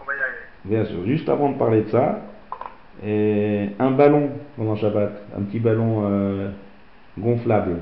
on 0.00 0.04
va 0.06 0.14
y 0.14 0.18
arriver. 0.18 0.38
Bien 0.64 0.84
sûr. 0.86 1.04
Juste 1.04 1.28
avant 1.28 1.50
de 1.50 1.58
parler 1.58 1.82
de 1.82 1.90
ça, 1.90 2.20
et 3.04 3.70
un 3.78 3.90
ballon 3.90 4.30
pendant 4.56 4.76
Shabbat, 4.76 5.12
un 5.36 5.42
petit 5.42 5.60
ballon 5.60 6.04
euh, 6.10 6.50
gonflable. 7.18 7.76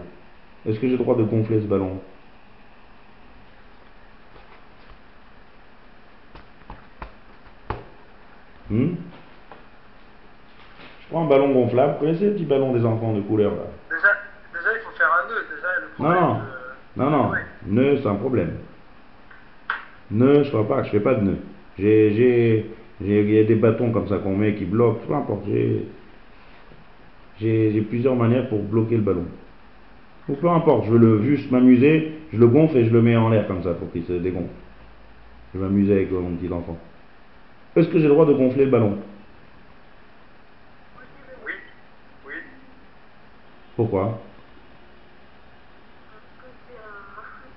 Est-ce 0.66 0.78
que 0.80 0.86
j'ai 0.88 0.96
le 0.96 0.98
droit 0.98 1.16
de 1.16 1.22
gonfler 1.24 1.60
ce 1.60 1.66
ballon? 1.66 2.00
Hmm? 8.70 8.94
Je 11.02 11.08
prends 11.10 11.24
un 11.24 11.28
ballon 11.28 11.52
gonflable. 11.52 11.94
Vous 11.94 11.98
connaissez 12.06 12.26
les 12.26 12.30
petits 12.32 12.44
ballons 12.44 12.72
des 12.72 12.84
enfants 12.84 13.12
de 13.14 13.20
couleur 13.20 13.50
là? 13.52 13.62
Déjà, 13.90 14.08
déjà, 14.52 14.76
il 14.76 14.80
faut 14.84 14.96
faire 14.96 15.10
un 15.12 15.28
nœud. 15.28 15.44
Déjà, 15.54 15.68
le 15.80 15.86
Non, 15.98 16.14
problème 16.14 16.22
non. 16.96 17.04
de- 17.04 17.10
Non. 17.10 17.32
Nœud, 17.66 17.98
c'est 18.00 18.08
un 18.08 18.14
problème. 18.14 18.52
Nœud, 20.12 20.44
je 20.44 20.56
ne 20.56 20.62
pas, 20.64 20.82
je 20.84 20.90
fais 20.90 21.00
pas 21.00 21.14
de 21.14 21.22
nœud. 21.22 21.38
J'ai, 21.78 22.12
j'ai, 22.14 22.70
j'ai- 23.04 23.20
il 23.22 23.30
y 23.34 23.38
a 23.40 23.44
des 23.44 23.54
bâtons 23.56 23.90
comme 23.90 24.06
ça 24.08 24.18
qu'on 24.18 24.36
met 24.36 24.54
qui 24.54 24.64
bloquent, 24.64 25.00
peu 25.06 25.14
importe. 25.14 25.44
J'ai, 27.40 27.80
plusieurs 27.88 28.14
manières 28.16 28.48
pour 28.48 28.62
bloquer 28.62 28.96
le 28.96 29.02
ballon. 29.02 29.24
Ou 30.28 30.34
peu 30.34 30.48
importe, 30.48 30.86
je 30.86 30.90
veux 30.92 30.98
le, 30.98 31.22
juste 31.22 31.50
m'amuser, 31.50 32.12
je 32.32 32.38
le 32.38 32.46
gonfle 32.46 32.76
et 32.76 32.84
je 32.84 32.92
le 32.92 33.02
mets 33.02 33.16
en 33.16 33.30
l'air 33.30 33.46
comme 33.48 33.62
ça 33.64 33.72
pour 33.74 33.90
qu'il 33.90 34.04
se 34.04 34.12
dégonfle. 34.12 34.50
Je 35.54 35.58
vais 35.58 35.64
m'amuser 35.64 35.92
avec 35.92 36.12
mon 36.12 36.36
petit 36.36 36.52
enfant. 36.52 36.78
Est-ce 37.76 37.88
que 37.88 37.98
j'ai 37.98 38.08
le 38.08 38.14
droit 38.14 38.26
de 38.26 38.32
gonfler 38.32 38.64
le 38.64 38.70
ballon? 38.70 38.98
Oui, 41.46 41.52
oui. 42.26 42.34
Pourquoi? 43.76 44.04
Parce 46.10 46.24
que 46.42 46.48
c'est 46.66 46.74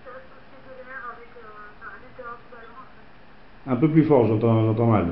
c'est 0.03 0.11
associé 0.11 0.57
de 0.70 0.74
l'air 0.88 1.01
avec 1.11 1.30
à 1.34 1.97
l'intérieur 1.97 2.38
du 2.38 2.45
ballon. 2.53 2.78
en 2.78 2.86
fait. 3.66 3.72
Un 3.72 3.76
peu 3.78 3.89
plus 3.89 4.03
fort, 4.03 4.28
j'entends, 4.28 4.66
j'entends 4.66 4.86
mal. 4.88 5.07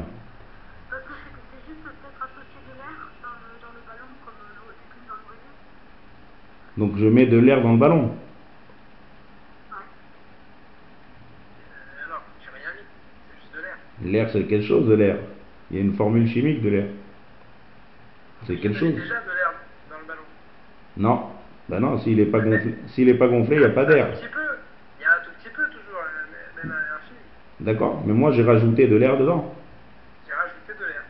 Parce 0.90 1.02
que 1.04 1.10
c'est 1.52 1.64
juste 1.68 1.82
peut-être 1.84 2.22
associé 2.22 2.60
de 2.70 2.78
l'air 2.78 2.98
dans 3.24 3.34
le, 3.42 3.58
dans 3.60 3.74
le 3.74 3.82
ballon 3.90 4.10
comme 4.24 4.38
dans 4.38 5.18
l'oreiller. 5.18 5.58
Donc 6.78 6.98
je 6.98 7.08
mets 7.08 7.26
de 7.26 7.38
l'air 7.40 7.64
dans 7.64 7.72
le 7.74 7.80
ballon. 7.80 8.04
Ouais. 8.04 9.78
Euh, 11.74 12.10
non, 12.10 12.22
j'ai 12.40 12.50
rien 12.52 12.70
mis. 12.78 12.86
C'est 13.32 13.38
juste 13.42 13.54
de 13.56 13.62
l'air. 14.04 14.30
C'est 14.32 14.44
quelque 14.44 14.66
chose 14.66 14.88
de 14.88 14.94
l'air. 14.96 15.18
Il 15.70 15.78
y 15.78 15.80
a 15.80 15.84
une 15.84 15.94
formule 15.94 16.28
chimique 16.28 16.62
de 16.62 16.70
l'air. 16.70 16.86
C'est 18.48 18.56
quelque 18.56 18.74
Il 18.74 18.76
y 18.76 18.80
chose. 18.80 18.94
déjà 18.94 19.04
de 19.04 19.10
l'air 19.10 19.54
dans 19.90 20.00
le 20.00 20.06
ballon. 20.08 20.22
Non. 20.98 21.22
Ben 21.70 21.80
non, 21.80 21.98
s'il 22.00 22.18
n'est 22.18 22.26
pas 22.26 22.40
gonflé, 22.40 22.76
s'il 22.88 23.08
est 23.08 23.14
pas 23.14 23.28
gonflé, 23.28 23.56
il 23.56 23.60
n'y 23.60 23.66
a 23.66 23.70
pas 23.70 23.86
d'air. 23.86 24.08
Un 24.08 24.12
petit 24.12 24.28
peu. 24.34 24.40
Il 25.00 25.04
y 25.04 25.06
a 25.06 25.10
un 25.12 25.24
tout 25.24 25.32
petit 25.40 25.50
peu 25.56 25.64
toujours, 25.66 26.02
euh, 26.02 26.64
même 26.68 26.72
un. 26.74 27.64
D'accord 27.64 28.04
Mais 28.06 28.14
moi, 28.14 28.32
j'ai 28.32 28.44
rajouté 28.44 28.88
de 28.88 28.96
l'air 28.96 29.18
dedans. 29.18 29.54
J'ai 30.28 30.34
rajouté 30.34 30.74
de 30.80 30.86
l'air. 30.86 31.04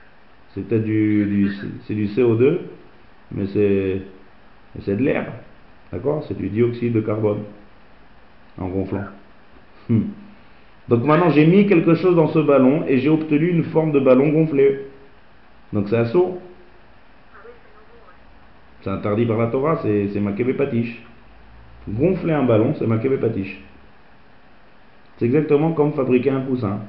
C'est 0.53 0.67
peut-être 0.67 0.83
du, 0.83 1.25
du, 1.25 1.51
c'est 1.87 1.93
du 1.95 2.07
CO2, 2.07 2.59
mais 3.31 3.47
c'est, 3.47 4.93
de 4.95 5.03
l'air. 5.03 5.31
D'accord 5.91 6.23
C'est 6.27 6.37
du 6.37 6.49
dioxyde 6.49 6.93
de 6.93 7.01
carbone 7.01 7.43
en 8.57 8.67
gonflant. 8.67 9.05
Hmm. 9.89 10.01
Donc 10.91 11.05
maintenant, 11.05 11.29
j'ai 11.29 11.45
mis 11.45 11.67
quelque 11.67 11.95
chose 11.95 12.17
dans 12.17 12.27
ce 12.27 12.39
ballon 12.39 12.83
et 12.85 12.97
j'ai 12.97 13.07
obtenu 13.07 13.47
une 13.47 13.63
forme 13.63 13.93
de 13.93 13.99
ballon 14.01 14.27
gonflé. 14.27 14.87
Donc 15.71 15.87
c'est 15.87 15.95
un 15.95 16.05
saut. 16.07 16.41
C'est 18.81 18.89
interdit 18.89 19.25
par 19.25 19.37
la 19.37 19.47
Torah, 19.47 19.79
c'est, 19.83 20.09
c'est 20.11 20.19
makebe 20.19 20.51
patiche. 20.57 21.01
Gonfler 21.87 22.33
un 22.33 22.43
ballon, 22.43 22.75
c'est 22.77 22.87
makebe 22.87 23.21
patiche. 23.21 23.63
C'est 25.17 25.27
exactement 25.27 25.71
comme 25.71 25.93
fabriquer 25.93 26.31
un 26.31 26.41
coussin. 26.41 26.81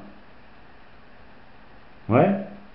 Ouais 2.09 2.27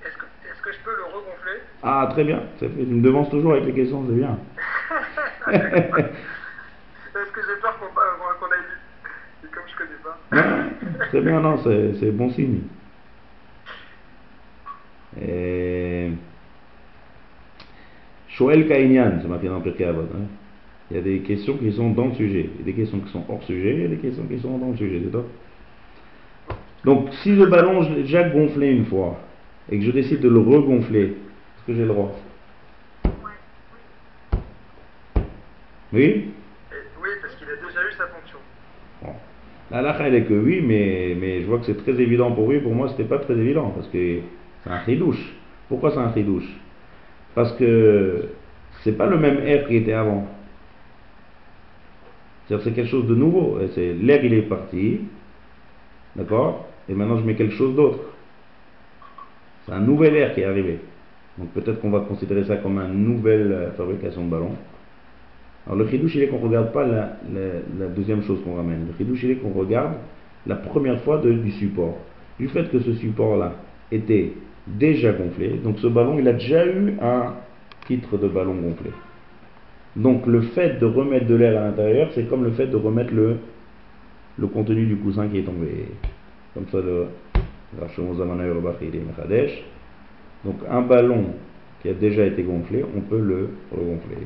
Est-ce 0.03 0.17
que, 0.63 0.73
je 0.73 0.79
peux 0.83 0.97
le 0.97 1.05
regonfler? 1.05 1.61
Ah, 1.83 2.09
très 2.11 2.25
bien. 2.25 2.41
Tu 2.59 2.69
me 2.69 3.03
devances 3.03 3.29
toujours 3.29 3.53
avec 3.53 3.67
les 3.67 3.75
questions, 3.75 4.03
c'est 4.09 4.15
bien. 4.15 4.39
Est-ce 5.49 7.33
que 7.33 7.41
j'ai 7.43 7.61
peur 7.61 7.79
qu'on, 7.79 7.89
qu'on, 7.89 8.47
qu'on 8.47 8.51
aille 8.51 8.61
vite 8.61 9.45
Et 9.45 9.49
comme 9.49 9.68
je 9.79 9.85
connais 9.85 9.99
pas. 10.03 10.19
Non, 10.33 10.71
très 11.09 11.21
bien, 11.21 11.41
non, 11.41 11.59
c'est 11.63 11.95
c'est 12.01 12.11
bon 12.11 12.31
signe. 12.31 12.61
Et... 15.21 16.11
Shoel 18.29 18.69
Kainyan, 18.69 19.19
c'est 19.21 19.29
marqué 19.29 19.49
dans 19.49 19.61
Pirkei 19.61 19.85
Avot, 19.85 20.03
hein. 20.03 20.27
Il 20.91 20.97
y 20.97 21.01
a 21.01 21.03
des 21.03 21.21
questions 21.21 21.59
qui 21.59 21.71
sont 21.73 21.91
dans 21.91 22.07
le 22.07 22.15
sujet, 22.15 22.49
il 22.55 22.61
y 22.61 22.63
a 22.63 22.65
des 22.65 22.73
questions 22.73 22.99
qui 23.01 23.13
sont 23.13 23.25
hors 23.29 23.43
sujet, 23.43 23.75
il 23.75 23.83
y 23.83 23.85
a 23.85 23.89
des 23.89 23.99
questions 23.99 24.25
qui 24.25 24.39
sont 24.39 24.57
dans 24.57 24.71
le 24.71 24.77
sujet, 24.77 25.03
c'est 25.05 25.11
top. 25.11 25.29
Donc, 26.85 27.13
si 27.23 27.35
le 27.35 27.47
ballon, 27.47 27.83
je 27.83 27.93
l'ai 27.93 28.03
déjà 28.03 28.27
gonflé 28.29 28.71
une 28.71 28.87
fois, 28.87 29.21
et 29.71 29.79
que 29.79 29.85
je 29.85 29.91
décide 29.91 30.21
de 30.21 30.29
le 30.31 30.39
regonfler, 30.39 31.05
est-ce 31.05 31.67
que 31.67 31.75
j'ai 31.75 31.83
le 31.83 31.89
droit? 31.89 32.19
Oui, 35.93 36.31
parce 37.21 37.35
qu'il 37.37 37.49
a 37.49 37.57
déjà 37.57 37.81
eu 37.81 37.93
sa 37.93 38.07
fonction. 38.07 38.39
Bon. 39.03 39.15
La 39.71 39.79
halakha, 39.79 40.09
elle 40.09 40.15
est 40.15 40.25
que 40.25 40.35
oui, 40.35 40.63
mais, 40.63 41.43
je 41.43 41.47
vois 41.47 41.59
que 41.59 41.67
c'est 41.67 41.83
très 41.83 42.01
évident 42.01 42.33
pour 42.33 42.51
lui. 42.51 42.61
Pour 42.61 42.75
moi, 42.75 42.89
c'était 42.89 43.05
pas 43.05 43.19
très 43.19 43.35
évident 43.35 43.71
parce 43.71 43.89
que 43.89 44.21
c'est 44.65 44.71
un 44.71 44.85
chidouche. 44.85 45.35
Pourquoi 45.69 45.91
c'est 45.91 45.99
un 45.99 46.13
chidouche 46.13 46.49
Parce 47.35 47.53
que 47.53 48.29
c'est 48.83 48.97
pas 48.97 49.07
le 49.07 49.19
même 49.19 49.41
air 49.47 49.67
qui 49.67 49.77
était 49.77 49.93
avant. 49.93 50.27
C'est-à-dire 52.47 52.65
c'est 52.65 52.73
quelque 52.73 52.91
chose 52.91 53.07
de 53.07 53.15
nouveau. 53.15 53.59
L'air, 53.77 54.25
il 54.25 54.33
est 54.33 54.43
parti. 54.43 55.01
D'accord? 56.17 56.67
Et 56.89 56.95
maintenant, 56.95 57.19
je 57.19 57.25
mets 57.25 57.35
quelque 57.35 57.55
chose 57.55 57.77
d'autre. 57.77 57.99
C'est 59.67 59.73
un 59.73 59.81
nouvel 59.81 60.17
air 60.17 60.35
qui 60.35 60.41
est 60.41 60.47
arrivé. 60.47 60.79
Donc 61.37 61.51
peut-être 61.51 61.81
qu'on 61.81 61.91
va 61.91 62.01
considérer 62.01 62.45
ça 62.45 62.57
comme 62.57 62.79
une 62.79 63.05
nouvelle 63.05 63.53
euh, 63.53 63.71
fabrication 63.73 64.25
de 64.25 64.31
ballon. 64.31 64.53
Alors 65.69 65.81
le 65.81 65.89
chidouche, 65.89 66.15
il 66.15 66.23
est 66.23 66.29
qu'on 66.29 66.39
ne 66.39 66.45
regarde 66.45 66.73
pas 66.73 66.87
la, 66.87 67.89
deuxième 67.95 68.23
chose 68.23 68.39
qu'on 68.43 68.57
ramène. 68.57 68.87
Le 68.87 68.97
chidouche, 68.97 69.23
il 69.25 69.33
est 69.33 69.37
qu'on 69.37 69.53
regarde 69.53 69.93
la 70.47 70.57
première 70.57 70.99
fois 71.03 71.19
du 71.19 71.51
support. 71.53 71.99
Du 72.41 72.49
fait 72.49 72.71
que 72.71 72.81
ce 72.81 72.95
support-là 72.95 73.53
était 73.93 74.33
déjà 74.67 75.13
gonflé, 75.13 75.61
donc 75.63 75.79
ce 75.79 75.87
ballon, 75.87 76.19
il 76.19 76.27
a 76.29 76.33
déjà 76.33 76.67
eu 76.67 76.95
un 77.03 77.35
titre 77.87 78.17
de 78.17 78.29
ballon 78.29 78.55
gonflé. 78.55 78.91
Donc 79.97 80.27
le 80.27 80.41
fait 80.41 80.79
de 80.79 80.87
remettre 80.87 81.27
de 81.27 81.35
l'air 81.35 81.61
à 81.61 81.65
l'intérieur, 81.67 82.11
c'est 82.15 82.29
comme 82.29 82.45
le 82.45 82.53
fait 82.53 82.69
de 82.69 82.77
remettre 82.77 83.13
le, 83.13 83.37
le 84.39 84.47
contenu 84.47 84.87
du 84.87 84.97
coussin 84.97 85.29
qui 85.29 85.39
est 85.39 85.43
tombé. 85.43 85.87
Comme 86.55 86.67
ça, 86.71 86.79
le. 86.79 87.07
Donc 90.45 90.57
un 90.71 90.81
ballon 90.81 91.27
qui 91.83 91.89
a 91.91 91.95
déjà 91.95 92.25
été 92.25 92.43
gonflé, 92.43 92.83
on 92.97 93.01
peut 93.01 93.21
le 93.21 93.51
regonfler. 93.71 94.17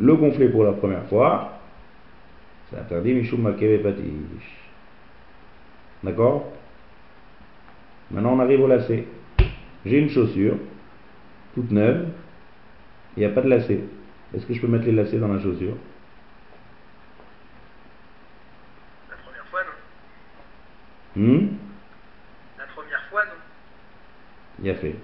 Le 0.00 0.16
gonfler 0.16 0.48
pour 0.48 0.64
la 0.64 0.72
première 0.72 1.04
fois, 1.06 1.52
c'est 2.68 2.78
interdit 2.78 3.14
Mishum 3.14 3.42
Makeve 3.42 3.82
Patish. 3.82 4.70
D'accord? 6.02 6.52
Maintenant 8.10 8.32
on 8.32 8.40
arrive 8.40 8.60
au 8.60 8.66
lacet. 8.66 9.06
J'ai 9.86 9.98
une 9.98 10.10
chaussure, 10.10 10.56
toute 11.54 11.70
neuve, 11.70 12.08
il 13.16 13.20
n'y 13.20 13.26
a 13.26 13.28
pas 13.28 13.42
de 13.42 13.48
lacet. 13.48 13.80
Est-ce 14.34 14.46
que 14.46 14.54
je 14.54 14.60
peux 14.60 14.66
mettre 14.66 14.86
les 14.86 14.92
lacets 14.92 15.18
dans 15.18 15.32
la 15.32 15.40
chaussure? 15.40 15.76
La 19.08 19.16
première 19.16 19.46
fois, 19.46 19.60
non. 21.16 21.22
Hmm? 21.22 21.48
La 22.58 22.64
première 22.66 23.04
fois, 23.10 23.24
non. 23.26 24.64
Il 24.64 24.70
a 24.70 24.74
fait. 24.74 24.96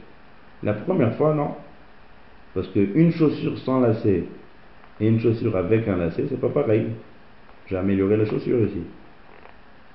La 0.62 0.72
première 0.74 1.14
fois, 1.14 1.34
non. 1.34 1.54
Parce 2.54 2.66
qu'une 2.68 3.12
chaussure 3.12 3.56
sans 3.58 3.80
lacet 3.80 4.24
et 5.00 5.08
une 5.08 5.18
chaussure 5.20 5.56
avec 5.56 5.88
un 5.88 5.96
lacet, 5.96 6.24
c'est 6.28 6.40
pas 6.40 6.48
pareil. 6.48 6.86
J'ai 7.66 7.76
amélioré 7.76 8.16
la 8.16 8.26
chaussure 8.26 8.58
ici. 8.60 8.82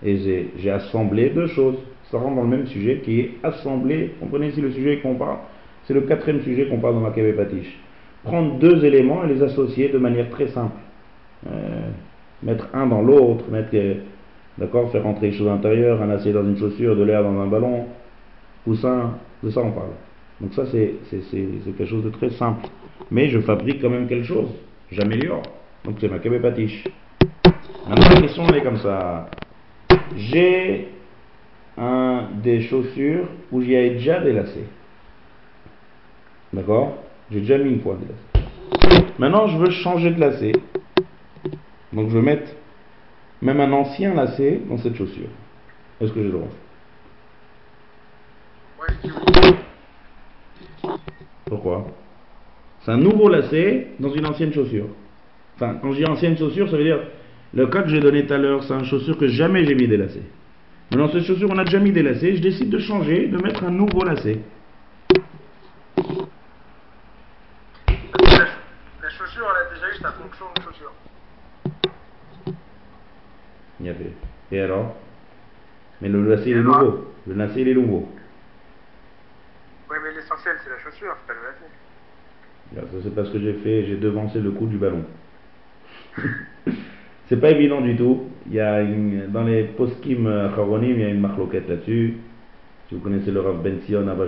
Et 0.03 0.49
j'ai- 0.57 0.71
assemblé 0.71 1.29
deux 1.29 1.47
choses. 1.47 1.77
Ça 2.11 2.17
rentre 2.17 2.35
dans 2.35 2.43
le 2.43 2.49
même 2.49 2.67
sujet 2.67 3.01
qui 3.03 3.19
est 3.19 3.31
assemblé. 3.43 4.11
Comprenez 4.19 4.47
ici 4.47 4.61
le 4.61 4.71
sujet 4.71 4.99
qu'on 4.99 5.15
parle. 5.15 5.37
C'est 5.85 5.93
le 5.93 6.01
quatrième 6.01 6.41
sujet 6.41 6.67
qu'on 6.67 6.79
parle 6.79 6.95
dans 6.95 7.01
Maccabée 7.01 7.33
Patiche. 7.33 7.79
Prendre 8.23 8.57
deux 8.59 8.83
éléments 8.85 9.23
et 9.23 9.27
les 9.27 9.43
associer 9.43 9.89
de 9.89 9.97
manière 9.97 10.29
très 10.29 10.47
simple. 10.47 10.77
Euh, 11.47 11.89
mettre 12.41 12.67
un 12.73 12.87
dans 12.87 13.01
l'autre, 13.01 13.45
mettre, 13.51 13.75
d'accord, 14.57 14.91
faire 14.91 15.03
rentrer 15.03 15.27
les 15.27 15.33
choses 15.33 15.47
à 15.47 15.51
l'intérieur, 15.51 16.01
un 16.01 16.07
lacet 16.07 16.31
dans 16.31 16.43
une 16.43 16.57
chaussure, 16.57 16.95
de 16.95 17.03
l'air 17.03 17.23
dans 17.23 17.39
un 17.39 17.47
ballon, 17.47 17.85
coussin, 18.63 19.13
de 19.43 19.49
ça 19.49 19.61
on 19.61 19.71
parle. 19.71 19.89
Donc 20.41 20.53
ça 20.53 20.65
c'est 20.71 20.95
quelque 21.63 21.85
chose 21.85 22.03
de 22.03 22.09
très 22.09 22.31
simple. 22.31 22.67
Mais 23.11 23.29
je 23.29 23.39
fabrique 23.39 23.81
quand 23.81 23.89
même 23.89 24.07
quelque 24.07 24.25
chose. 24.25 24.49
J'améliore. 24.95 25.43
Donc 25.83 25.97
c'est 25.99 26.07
ma 26.07 26.19
patiche. 26.39 26.85
Maintenant 27.85 28.09
la 28.09 28.21
question 28.21 28.47
elle 28.47 28.55
est 28.55 28.63
comme 28.63 28.77
ça. 28.77 29.29
J'ai 30.15 30.87
un, 31.77 32.29
des 32.41 32.61
chaussures 32.61 33.27
où 33.51 33.61
il 33.61 33.71
y 33.71 33.75
a 33.75 33.89
déjà 33.89 34.21
des 34.21 34.31
lacets. 34.31 34.67
D'accord? 36.53 36.97
J'ai 37.29 37.41
déjà 37.41 37.57
mis 37.57 37.71
une 37.71 37.81
fois 37.81 37.97
des 37.97 38.07
lacets. 38.07 39.11
Maintenant 39.19 39.47
je 39.47 39.57
veux 39.57 39.71
changer 39.71 40.11
de 40.11 40.19
lacet. 40.19 40.53
Donc 41.91 42.09
je 42.09 42.15
veux 42.15 42.21
mettre 42.21 42.53
même 43.41 43.59
un 43.59 43.73
ancien 43.73 44.13
lacet 44.13 44.61
dans 44.69 44.77
cette 44.77 44.95
chaussure. 44.95 45.27
Est-ce 45.99 46.13
que 46.13 46.21
j'ai 46.21 46.29
le 46.29 46.31
droit? 46.31 46.47
Pourquoi? 51.45 51.85
C'est 52.85 52.91
un 52.91 52.97
nouveau 52.97 53.29
lacet 53.29 53.87
dans 53.99 54.13
une 54.13 54.27
ancienne 54.27 54.53
chaussure. 54.53 54.85
Enfin, 55.55 55.79
quand 55.81 55.91
je 55.91 55.97
dis 55.97 56.05
ancienne 56.05 56.37
chaussure, 56.37 56.69
ça 56.69 56.77
veut 56.77 56.83
dire 56.83 56.99
le 57.55 57.65
cas 57.65 57.81
que 57.81 57.89
j'ai 57.89 57.99
donné 57.99 58.27
tout 58.27 58.33
à 58.33 58.37
l'heure, 58.37 58.63
c'est 58.63 58.75
une 58.75 58.85
chaussure 58.85 59.17
que 59.17 59.27
jamais 59.27 59.65
j'ai 59.65 59.73
mis 59.73 59.87
des 59.87 59.97
lacets. 59.97 60.21
Mais 60.91 60.97
dans 60.97 61.11
cette 61.11 61.23
chaussure, 61.23 61.49
on 61.51 61.57
a 61.57 61.63
déjà 61.63 61.79
mis 61.79 61.91
des 61.91 62.03
lacets. 62.03 62.35
Je 62.35 62.41
décide 62.41 62.69
de 62.69 62.77
changer, 62.77 63.27
de 63.27 63.37
mettre 63.41 63.63
un 63.63 63.71
nouveau 63.71 64.03
lacet. 64.03 64.37
La, 69.01 69.09
chaussure, 69.09 69.47
elle 69.49 69.65
a 69.65 69.73
déjà 69.73 69.89
eu 69.89 70.01
sa 70.01 70.11
fonction 70.11 70.45
de 70.55 70.61
chaussure. 70.61 70.93
Il 73.79 73.87
y 73.87 73.89
avait. 73.89 74.13
Et 74.51 74.61
alors? 74.61 74.95
Mais 76.01 76.09
le 76.09 76.23
lacet, 76.29 76.51
il 76.51 76.57
est 76.57 76.61
nouveau. 76.61 77.13
Le 77.25 77.33
lacet, 77.33 77.61
il 77.61 77.69
est 77.69 77.73
nouveau. 77.73 78.07
Oui, 79.89 79.97
mais 80.03 80.13
l'essentiel, 80.13 80.57
c'est 80.63 80.69
la 80.69 80.77
chaussure, 80.77 81.15
c'est 81.21 81.33
pas 81.33 81.39
le 81.39 81.47
lacet. 81.47 81.65
Là, 81.65 82.54
ça, 82.73 82.81
c'est 83.03 83.15
parce 83.15 83.29
que 83.29 83.39
j'ai 83.39 83.53
fait, 83.53 83.85
j'ai 83.85 83.97
devancé 83.97 84.39
le 84.39 84.51
coup 84.51 84.65
du 84.67 84.77
ballon. 84.77 85.03
c'est 87.27 87.39
pas 87.39 87.51
évident 87.51 87.81
du 87.81 87.95
tout. 87.95 88.23
Il 88.47 88.53
y 88.53 88.59
a 88.59 88.81
une, 88.81 89.27
dans 89.27 89.43
les 89.43 89.63
poskim 89.63 90.25
Charonim, 90.55 90.95
il 90.95 91.01
y 91.01 91.03
a 91.05 91.09
une 91.09 91.21
marloquette 91.21 91.69
là-dessus. 91.69 92.15
Si 92.87 92.95
vous 92.95 93.01
connaissez 93.01 93.31
le 93.31 93.41
Rav 93.41 93.61
Ben 93.63 93.79
Sion 93.81 94.07
Abba 94.07 94.25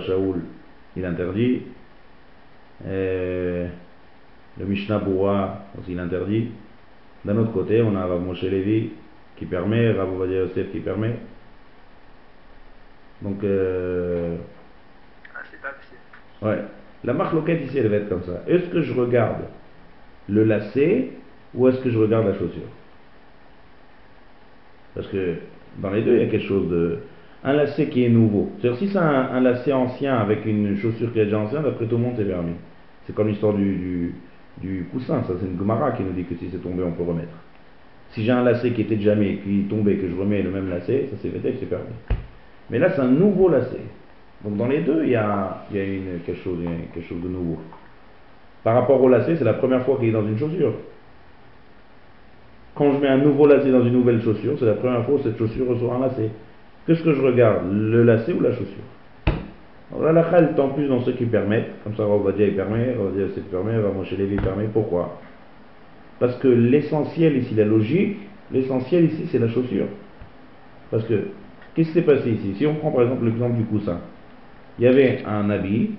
il 0.96 1.04
interdit. 1.04 1.62
Euh, 2.86 3.68
le 4.58 4.64
Mishnah 4.64 4.98
Boura 4.98 5.66
aussi 5.78 5.92
il 5.92 6.00
interdit. 6.00 6.50
D'un 7.24 7.36
autre 7.36 7.52
côté, 7.52 7.82
on 7.82 7.94
a 7.94 8.06
Rav 8.06 8.20
Moshe 8.20 8.42
Levi 8.42 8.90
qui 9.36 9.46
permet, 9.46 9.92
Rav 9.92 10.12
Ovadia 10.12 10.38
Yosef 10.38 10.72
qui 10.72 10.80
permet. 10.80 11.14
Donc, 13.22 13.42
euh, 13.44 14.36
Ah, 15.34 15.40
c'est 15.50 15.60
pas 15.60 15.70
possible. 15.70 15.98
Ouais. 16.42 16.64
La 17.04 17.12
marque 17.12 17.34
loquette 17.34 17.62
ici, 17.64 17.78
elle 17.78 17.88
va 17.88 17.96
être 17.96 18.08
comme 18.08 18.24
ça. 18.24 18.42
Est-ce 18.46 18.68
que 18.70 18.82
je 18.82 18.92
regarde 18.92 19.42
le 20.28 20.44
lacet 20.44 21.10
ou 21.54 21.68
est-ce 21.68 21.80
que 21.80 21.90
je 21.90 21.98
regarde 21.98 22.26
la 22.26 22.34
chaussure? 22.34 22.68
Parce 24.94 25.06
que 25.08 25.36
dans 25.80 25.90
les 25.90 26.02
deux, 26.02 26.14
il 26.16 26.22
y 26.22 26.24
a 26.24 26.26
quelque 26.26 26.46
chose 26.46 26.68
de. 26.68 26.98
un 27.44 27.52
lacet 27.52 27.86
qui 27.86 28.04
est 28.04 28.08
nouveau. 28.08 28.50
C'est-à-dire 28.60 28.78
si 28.78 28.88
c'est 28.88 28.98
un, 28.98 29.40
lacet 29.40 29.72
ancien 29.72 30.16
avec 30.16 30.44
une 30.44 30.76
chaussure 30.76 31.12
qui 31.12 31.20
est 31.20 31.26
déjà 31.26 31.38
ancienne, 31.38 31.62
d'après 31.62 31.86
tout 31.86 31.96
le 31.96 32.02
monde 32.02 32.14
c'est 32.16 32.24
permis. 32.24 32.54
C'est 33.06 33.14
comme 33.14 33.28
l'histoire 33.28 33.54
du, 33.54 34.14
du, 34.60 34.86
coussin, 34.92 35.22
ça 35.22 35.34
c'est 35.40 35.46
une 35.46 35.56
Gomara 35.56 35.92
qui 35.92 36.02
nous 36.02 36.12
dit 36.12 36.24
que 36.24 36.34
si 36.34 36.48
c'est 36.50 36.62
tombé 36.62 36.82
on 36.82 36.92
peut 36.92 37.04
remettre. 37.04 37.28
Si 38.10 38.24
j'ai 38.24 38.32
un 38.32 38.42
lacet 38.42 38.72
qui 38.72 38.82
était 38.82 38.96
mis, 39.14 39.38
qui 39.38 39.60
est 39.60 39.68
tombé, 39.68 39.96
que 39.96 40.08
je 40.08 40.14
remets 40.14 40.42
le 40.42 40.50
même 40.50 40.68
lacet, 40.68 41.08
ça 41.10 41.16
c'est 41.22 41.28
fait, 41.30 41.54
c'est 41.60 41.66
permis. 41.66 41.84
Mais 42.70 42.78
là 42.78 42.90
c'est 42.90 43.00
un 43.00 43.08
nouveau 43.08 43.48
lacet. 43.48 43.80
Donc 44.44 44.56
dans 44.56 44.66
les 44.66 44.80
deux, 44.80 45.02
il 45.04 45.10
y 45.10 45.16
a, 45.16 45.64
il 45.72 46.20
quelque, 46.24 46.38
chose, 46.42 46.58
de 47.22 47.28
nouveau. 47.28 47.58
Par 48.62 48.74
rapport 48.74 49.02
au 49.02 49.08
lacet, 49.08 49.36
c'est 49.36 49.44
la 49.44 49.54
première 49.54 49.84
fois 49.84 49.96
qu'il 49.98 50.08
est 50.08 50.12
dans 50.12 50.26
une 50.26 50.38
chaussure. 50.38 50.74
Quand 52.74 52.92
je 52.92 52.98
mets 52.98 53.08
un 53.08 53.18
nouveau 53.18 53.46
lacet 53.46 53.70
dans 53.70 53.84
une 53.84 53.92
nouvelle 53.92 54.22
chaussure, 54.22 54.56
c'est 54.58 54.66
la 54.66 54.74
première 54.74 55.04
fois 55.04 55.16
où 55.16 55.22
cette 55.22 55.36
chaussure 55.36 55.68
reçoit 55.68 55.94
un 55.96 56.00
lacet. 56.00 56.30
Qu'est-ce 56.86 57.02
que 57.02 57.12
je 57.12 57.20
regarde? 57.20 57.64
Le 57.72 58.04
lacet 58.04 58.32
ou 58.32 58.40
la 58.40 58.52
chaussure? 58.52 58.84
Alors 59.90 60.12
là, 60.12 60.12
la 60.12 60.40
est 60.40 60.60
en 60.60 60.68
plus 60.68 60.86
dans 60.86 61.00
ceux 61.00 61.12
qui 61.12 61.24
permettent. 61.24 61.70
Comme 61.82 61.96
ça, 61.96 62.06
on 62.06 62.18
va 62.18 62.32
dire 62.32 62.48
il 62.48 62.56
permet, 62.56 62.94
dire 63.16 63.26
c'est 63.34 63.50
permet, 63.50 63.74
chez 64.04 64.16
les 64.16 64.36
permet. 64.36 64.66
Pourquoi? 64.72 65.18
Parce 66.20 66.36
que 66.38 66.48
l'essentiel 66.48 67.36
ici, 67.38 67.54
la 67.54 67.64
logique, 67.64 68.18
l'essentiel 68.52 69.06
ici, 69.06 69.28
c'est 69.30 69.38
la 69.38 69.48
chaussure. 69.48 69.86
Parce 70.90 71.04
que, 71.04 71.28
qu'est-ce 71.74 71.88
qui 71.88 71.94
s'est 71.94 72.02
passé 72.02 72.30
ici? 72.30 72.54
Si 72.56 72.66
on 72.66 72.74
prend 72.74 72.90
par 72.90 73.02
exemple 73.02 73.24
l'exemple 73.24 73.56
du 73.56 73.64
coussin, 73.64 73.98
il 74.78 74.84
y 74.84 74.88
avait 74.88 75.22
un 75.26 75.50
habit, 75.50 75.90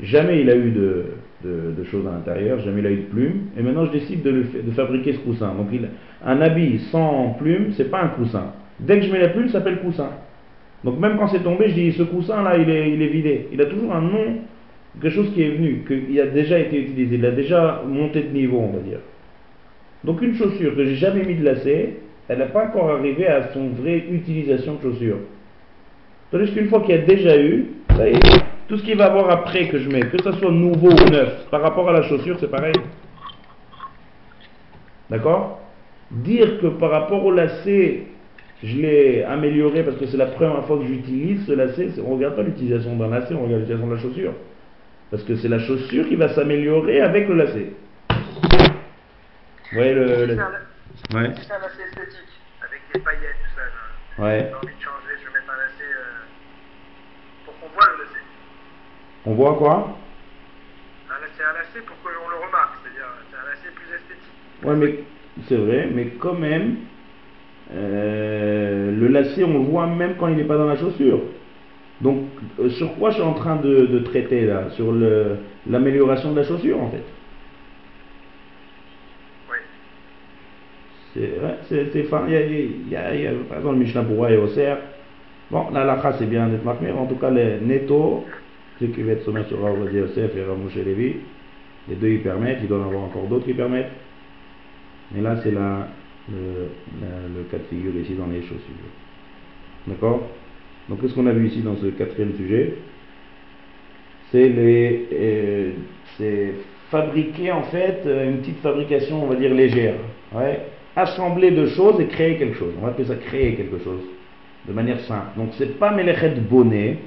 jamais 0.00 0.40
il 0.42 0.50
a 0.50 0.56
eu 0.56 0.70
de, 0.70 1.04
de, 1.44 1.84
choses 1.84 2.06
à 2.06 2.12
l'intérieur, 2.12 2.60
jamais 2.60 2.80
il 2.80 2.86
a 2.86 2.90
eu 2.90 2.96
de 2.96 3.06
plumes, 3.10 3.40
et 3.58 3.62
maintenant 3.62 3.86
je 3.86 3.92
décide 3.92 4.22
de, 4.22 4.30
de 4.30 4.70
fabriquer 4.72 5.14
ce 5.14 5.18
coussin. 5.18 5.54
Donc 5.54 5.68
il, 5.72 5.88
un 6.24 6.40
habit 6.40 6.78
sans 6.90 7.36
plumes, 7.38 7.72
c'est 7.76 7.90
pas 7.90 8.02
un 8.02 8.08
coussin. 8.08 8.52
Dès 8.80 8.98
que 8.98 9.06
je 9.06 9.12
mets 9.12 9.20
la 9.20 9.28
plume, 9.28 9.48
ça 9.48 9.54
s'appelle 9.54 9.80
coussin. 9.80 10.10
Donc 10.84 10.98
même 10.98 11.16
quand 11.18 11.28
c'est 11.28 11.42
tombé, 11.42 11.68
je 11.68 11.74
dis 11.74 11.92
ce 11.92 12.02
coussin 12.02 12.42
là, 12.42 12.56
il 12.58 12.68
est, 12.68 12.90
il 12.90 13.02
est 13.02 13.08
vidé. 13.08 13.48
Il 13.52 13.60
a 13.60 13.66
toujours 13.66 13.94
un 13.94 14.02
nom, 14.02 14.38
quelque 15.00 15.14
chose 15.14 15.32
qui 15.32 15.42
est 15.42 15.50
venu, 15.50 15.84
qui 15.86 16.20
a 16.20 16.26
déjà 16.26 16.58
été 16.58 16.80
utilisé, 16.80 17.16
il 17.16 17.26
a 17.26 17.30
déjà 17.30 17.82
monté 17.86 18.22
de 18.22 18.28
niveau, 18.28 18.58
on 18.58 18.72
va 18.72 18.80
dire. 18.80 18.98
Donc 20.04 20.20
une 20.22 20.34
chaussure 20.34 20.74
que 20.74 20.84
j'ai 20.84 20.96
jamais 20.96 21.24
mis 21.24 21.36
de 21.36 21.44
lacet, 21.44 21.96
elle 22.28 22.38
n'a 22.38 22.46
pas 22.46 22.66
encore 22.66 22.90
arrivé 22.90 23.26
à 23.26 23.52
son 23.52 23.68
vraie 23.68 24.04
utilisation 24.10 24.74
de 24.74 24.82
chaussure. 24.82 25.18
Tandis 26.30 26.52
qu'une 26.52 26.68
fois 26.68 26.80
qu'il 26.80 26.94
y 26.94 26.98
a 26.98 27.02
déjà 27.02 27.40
eu, 27.40 27.66
ça 27.96 28.08
y 28.08 28.12
est, 28.12 28.20
tout 28.68 28.78
ce 28.78 28.82
qu'il 28.82 28.96
va 28.96 29.06
avoir 29.06 29.30
après 29.30 29.68
que 29.68 29.78
je 29.78 29.88
mets, 29.88 30.00
que 30.00 30.22
ce 30.22 30.32
soit 30.32 30.50
nouveau 30.50 30.90
ou 30.90 31.10
neuf, 31.10 31.46
par 31.50 31.62
rapport 31.62 31.88
à 31.88 31.92
la 31.92 32.02
chaussure, 32.02 32.36
c'est 32.40 32.50
pareil. 32.50 32.74
D'accord? 35.10 35.60
Dire 36.10 36.60
que 36.60 36.68
par 36.68 36.90
rapport 36.90 37.24
au 37.24 37.32
lacet, 37.32 38.06
je 38.62 38.76
l'ai 38.76 39.24
amélioré 39.24 39.82
parce 39.82 39.96
que 39.96 40.06
c'est 40.06 40.16
la 40.16 40.26
première 40.26 40.64
fois 40.66 40.78
que 40.78 40.84
j'utilise 40.84 41.46
ce 41.46 41.52
lacet, 41.52 41.90
on 42.04 42.10
ne 42.10 42.14
regarde 42.14 42.36
pas 42.36 42.42
l'utilisation 42.42 42.96
d'un 42.96 43.08
lacet, 43.08 43.34
on 43.34 43.44
regarde 43.44 43.60
l'utilisation 43.62 43.88
de 43.88 43.94
la 43.94 44.00
chaussure. 44.00 44.34
Parce 45.10 45.24
que 45.24 45.36
c'est 45.36 45.48
la 45.48 45.58
chaussure 45.58 46.08
qui 46.08 46.16
va 46.16 46.28
s'améliorer 46.28 47.00
avec 47.00 47.28
le 47.28 47.34
lacet. 47.34 47.72
Vous 48.10 49.78
voyez 49.78 49.94
le. 49.94 50.04
le... 50.04 50.36
C'est 50.36 50.40
un, 51.14 51.18
lacet 51.58 51.82
esthétique, 51.88 52.32
avec 52.62 52.80
des 52.94 53.00
paillettes, 53.00 53.36
tout 53.42 53.56
ça. 53.56 54.22
Ouais. 54.22 54.48
J'ai 54.48 54.54
envie 54.54 54.66
de 54.66 54.80
changer, 54.80 55.12
je 55.20 55.26
vais 55.26 55.32
mettre 55.32 55.50
un 55.50 55.56
lacet 55.56 55.92
euh, 55.92 57.44
pour 57.44 57.58
qu'on 57.58 57.68
voit 57.74 57.88
le 57.96 58.04
lacet. 58.04 58.24
On 59.24 59.34
voit 59.34 59.54
quoi? 59.54 59.98
C'est 61.36 61.44
un 61.44 61.52
lacet 61.52 61.86
pour 61.86 61.96
qu'on 62.02 62.08
le 62.08 62.46
remarque, 62.46 62.74
c'est-à-dire 62.82 63.06
c'est 63.30 63.36
un 63.36 63.48
lacet 63.48 63.70
plus 63.74 63.94
esthétique. 63.94 64.32
Ouais, 64.64 64.76
mais 64.76 65.04
c'est 65.48 65.56
vrai, 65.56 65.88
mais 65.92 66.06
quand 66.18 66.34
même, 66.34 66.76
euh, 67.74 68.90
le 68.96 69.08
lacet, 69.08 69.44
on 69.44 69.52
le 69.52 69.58
voit 69.60 69.86
même 69.86 70.14
quand 70.18 70.28
il 70.28 70.36
n'est 70.36 70.44
pas 70.44 70.56
dans 70.56 70.66
la 70.66 70.76
chaussure. 70.76 71.20
Donc, 72.00 72.24
euh, 72.58 72.68
sur 72.70 72.94
quoi 72.96 73.10
je 73.10 73.16
suis 73.16 73.24
en 73.24 73.34
train 73.34 73.56
de, 73.56 73.98
traiter 74.00 74.46
là? 74.46 74.70
Sur 74.70 74.92
l'amélioration 75.68 76.32
de 76.32 76.40
la 76.40 76.44
chaussure, 76.44 76.80
en 76.80 76.90
fait? 76.90 77.04
Oui. 79.50 79.58
C'est, 81.68 81.92
c'est, 81.92 82.02
fin. 82.04 82.24
Il 82.26 82.32
y 82.32 82.36
a, 82.36 82.40
il 82.42 82.88
y 82.88 82.96
a, 82.96 83.14
il 83.14 83.22
y 83.22 83.26
a, 83.26 83.32
par 83.48 83.58
exemple, 83.58 83.76
le 83.76 83.84
Mishnah 83.84 84.02
Bourra 84.02 84.32
et 84.32 84.36
Auxerre. 84.36 84.78
Bon, 85.50 85.70
la 85.70 85.84
lacha, 85.84 86.14
c'est 86.14 86.26
bien 86.26 86.48
d'être 86.48 86.64
marqué, 86.64 86.90
en 86.90 87.06
tout 87.06 87.16
cas, 87.16 87.30
les 87.30 87.60
netto, 87.60 88.24
qui 88.88 89.02
vont 89.02 89.12
être 89.12 89.22
sur 89.22 89.62
Rav 89.62 89.94
Yosef 89.94 90.36
et 90.36 90.44
Ramouche 90.44 90.74
Lévi, 90.76 91.16
les 91.88 91.96
deux 91.96 92.08
ils 92.08 92.22
permettent, 92.22 92.58
il 92.62 92.68
doit 92.68 92.78
y 92.78 92.80
en 92.82 92.86
avoir 92.86 93.04
encore 93.04 93.26
d'autres 93.26 93.46
qui 93.46 93.54
permettent. 93.54 93.90
Mais 95.14 95.20
là, 95.20 95.36
c'est 95.42 95.50
le, 95.50 95.58
cas 97.50 97.58
de 97.58 97.64
figure 97.68 97.94
ici 98.00 98.14
dans 98.14 98.26
les 98.26 98.42
chaussures. 98.42 98.58
D'accord? 99.86 100.28
Donc, 100.88 101.00
qu'est-ce 101.00 101.14
qu'on 101.14 101.26
a 101.26 101.32
vu 101.32 101.48
ici 101.48 101.60
dans 101.60 101.76
ce 101.76 101.86
quatrième 101.86 102.34
sujet? 102.36 102.74
Euh, 104.34 105.70
c'est 106.16 106.54
fabriquer 106.90 107.52
en 107.52 107.62
fait 107.64 108.02
une 108.06 108.38
petite 108.38 108.60
fabrication, 108.60 109.22
on 109.24 109.26
va 109.26 109.36
dire 109.36 109.52
légère. 109.52 109.94
Assembler 110.96 111.50
deux 111.50 111.68
choses 111.68 112.00
et 112.00 112.06
créer 112.06 112.36
quelque 112.36 112.56
chose. 112.56 112.72
On 112.78 112.82
va 112.82 112.88
appeler 112.92 113.08
ça 113.08 113.14
créer 113.16 113.54
quelque 113.54 113.78
chose 113.82 114.00
de 114.66 114.72
manière 114.72 115.00
simple. 115.00 115.38
Donc 115.38 115.50
c'est 115.58 115.78
pas 115.78 115.92
Melechet 115.92 116.34
bonnet, 116.48 116.98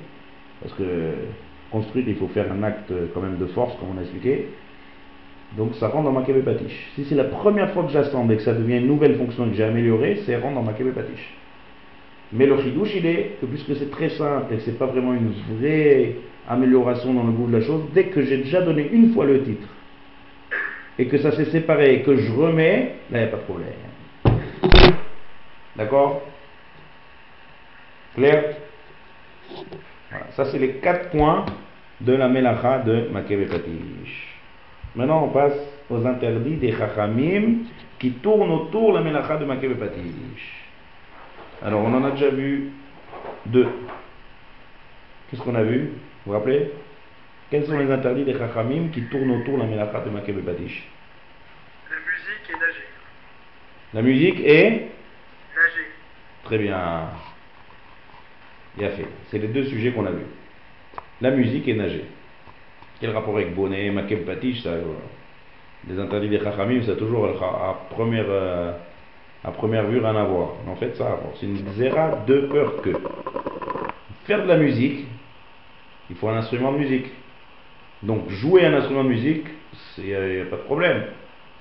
parce 0.62 0.74
que 0.74 0.84
construire 1.76 2.08
il 2.08 2.16
faut 2.16 2.30
faire 2.30 2.50
un 2.54 2.64
acte 2.64 2.92
quand 3.14 3.22
même 3.22 3.38
de 3.38 3.48
force, 3.48 3.76
comme 3.78 3.90
on 3.96 4.00
a 4.00 4.02
expliqué. 4.02 4.48
Donc 5.58 5.76
ça 5.76 5.90
rentre 5.90 6.06
dans 6.06 6.14
ma 6.14 6.22
patiche. 6.22 6.92
Si 6.96 7.04
c'est 7.06 7.16
la 7.16 7.26
première 7.26 7.72
fois 7.72 7.84
que 7.84 7.92
j'assemble 7.92 8.32
et 8.34 8.38
que 8.38 8.44
ça 8.44 8.54
devient 8.54 8.78
une 8.78 8.88
nouvelle 8.88 9.16
fonction 9.18 9.50
que 9.50 9.56
j'ai 9.56 9.64
améliorée, 9.64 10.22
c'est 10.26 10.38
rentre 10.38 10.56
dans 10.56 10.64
ma 10.64 10.72
patiche. 10.72 11.34
Mais 12.32 12.46
le 12.46 12.62
chidouche, 12.62 12.96
il 12.96 13.06
est 13.06 13.38
que 13.42 13.46
puisque 13.46 13.76
c'est 13.76 13.92
très 13.92 14.10
simple 14.10 14.54
et 14.54 14.58
que 14.58 14.62
c'est 14.64 14.80
pas 14.80 14.86
vraiment 14.86 15.14
une 15.14 15.34
vraie 15.58 16.16
amélioration 16.48 17.14
dans 17.14 17.24
le 17.24 17.32
goût 17.32 17.48
de 17.48 17.58
la 17.58 17.62
chose, 17.62 17.84
dès 17.94 18.06
que 18.06 18.22
j'ai 18.22 18.38
déjà 18.38 18.62
donné 18.62 18.90
une 18.92 19.14
fois 19.14 19.26
le 19.26 19.44
titre 19.44 19.68
et 20.98 21.08
que 21.08 21.18
ça 21.18 21.32
s'est 21.34 21.52
séparé 21.52 21.96
et 21.96 22.02
que 22.04 22.16
je 22.16 22.32
remets, 22.32 22.96
là 23.12 23.20
il 23.20 23.22
n'y 23.22 23.24
a 23.24 23.28
pas 23.28 23.38
de 23.38 23.42
problème. 23.44 23.68
D'accord? 25.76 26.22
Clair? 28.16 28.56
Voilà. 30.10 30.26
Ça 30.32 30.46
c'est 30.46 30.60
les 30.60 30.76
quatre 30.76 31.10
points 31.10 31.46
de 32.02 32.14
la 32.14 32.28
melacha 32.28 32.80
de 32.80 33.10
Makebe 33.12 33.48
Patish. 33.50 34.36
Maintenant, 34.96 35.26
on 35.26 35.30
passe 35.30 35.58
aux 35.90 36.06
interdits 36.06 36.56
des 36.56 36.72
chachamim 36.74 37.66
qui 38.00 38.12
tournent 38.14 38.52
autour 38.52 38.92
de 38.94 38.98
la 38.98 39.04
melacha 39.04 39.38
de 39.38 39.46
Makebe 39.46 39.78
Patish. 39.78 40.66
Alors, 41.64 41.84
on 41.84 41.94
en 41.94 42.04
a 42.04 42.12
déjà 42.12 42.30
vu 42.30 42.72
deux. 43.46 43.68
Qu'est-ce 45.30 45.42
qu'on 45.42 45.56
a 45.56 45.64
vu? 45.64 45.92
Vous 46.26 46.32
vous 46.32 46.34
rappelez? 46.34 46.72
Quels 47.50 47.66
sont 47.66 47.78
les 47.78 47.92
interdits 47.92 48.24
des 48.24 48.38
chachamim 48.38 48.90
qui 48.92 49.04
tournent 49.04 49.32
autour 49.32 49.58
de 49.58 49.64
la 49.64 49.68
melacha 49.68 50.02
de 50.02 50.10
Makebe 50.10 50.44
Patish 50.44 50.88
La 51.90 51.98
musique 51.98 52.50
et 52.50 52.54
nager. 52.54 52.86
La 53.94 54.02
musique 54.02 54.40
et 54.40 54.70
Nager. 55.56 55.88
Très 56.44 56.58
bien. 56.58 56.78
A 58.78 58.90
fait. 58.90 59.08
C'est 59.32 59.38
les 59.38 59.48
deux 59.48 59.66
sujets 59.66 59.92
qu'on 59.92 60.06
a 60.06 60.12
vus. 60.12 60.26
La 61.22 61.32
musique 61.32 61.68
et 61.68 61.74
nager. 61.74 62.06
Quel 63.00 63.12
rapport 63.12 63.36
avec 63.36 63.54
bonnet, 63.56 63.90
makem 63.92 64.26
patish, 64.26 64.64
ça, 64.64 64.72
les 65.88 66.00
interdits 66.00 66.30
des 66.30 66.40
chachamim, 66.40 66.82
c'est 66.86 66.98
toujours 66.98 67.26
à 67.26 67.80
première, 67.90 68.26
euh, 68.28 68.72
à 69.44 69.52
première 69.52 69.86
vue 69.86 70.00
rien 70.00 70.16
à 70.16 70.24
voir. 70.24 70.54
En 70.68 70.76
fait, 70.76 70.96
ça 70.96 71.20
C'est 71.40 71.46
une 71.46 71.58
zéra 71.76 72.24
de 72.26 72.42
peur 72.42 72.82
que. 72.82 72.92
Faire 74.26 74.44
de 74.44 74.48
la 74.48 74.58
musique, 74.58 75.06
il 76.10 76.16
faut 76.16 76.28
un 76.30 76.38
instrument 76.38 76.72
de 76.72 76.80
musique. 76.80 77.06
Donc 78.02 78.30
jouer 78.30 78.66
un 78.66 78.74
instrument 78.74 79.04
de 79.04 79.10
musique, 79.10 79.46
il 80.00 80.06
n'y 80.06 80.14
a, 80.14 80.46
pas 80.46 80.58
de 80.58 80.62
problème. 80.62 81.04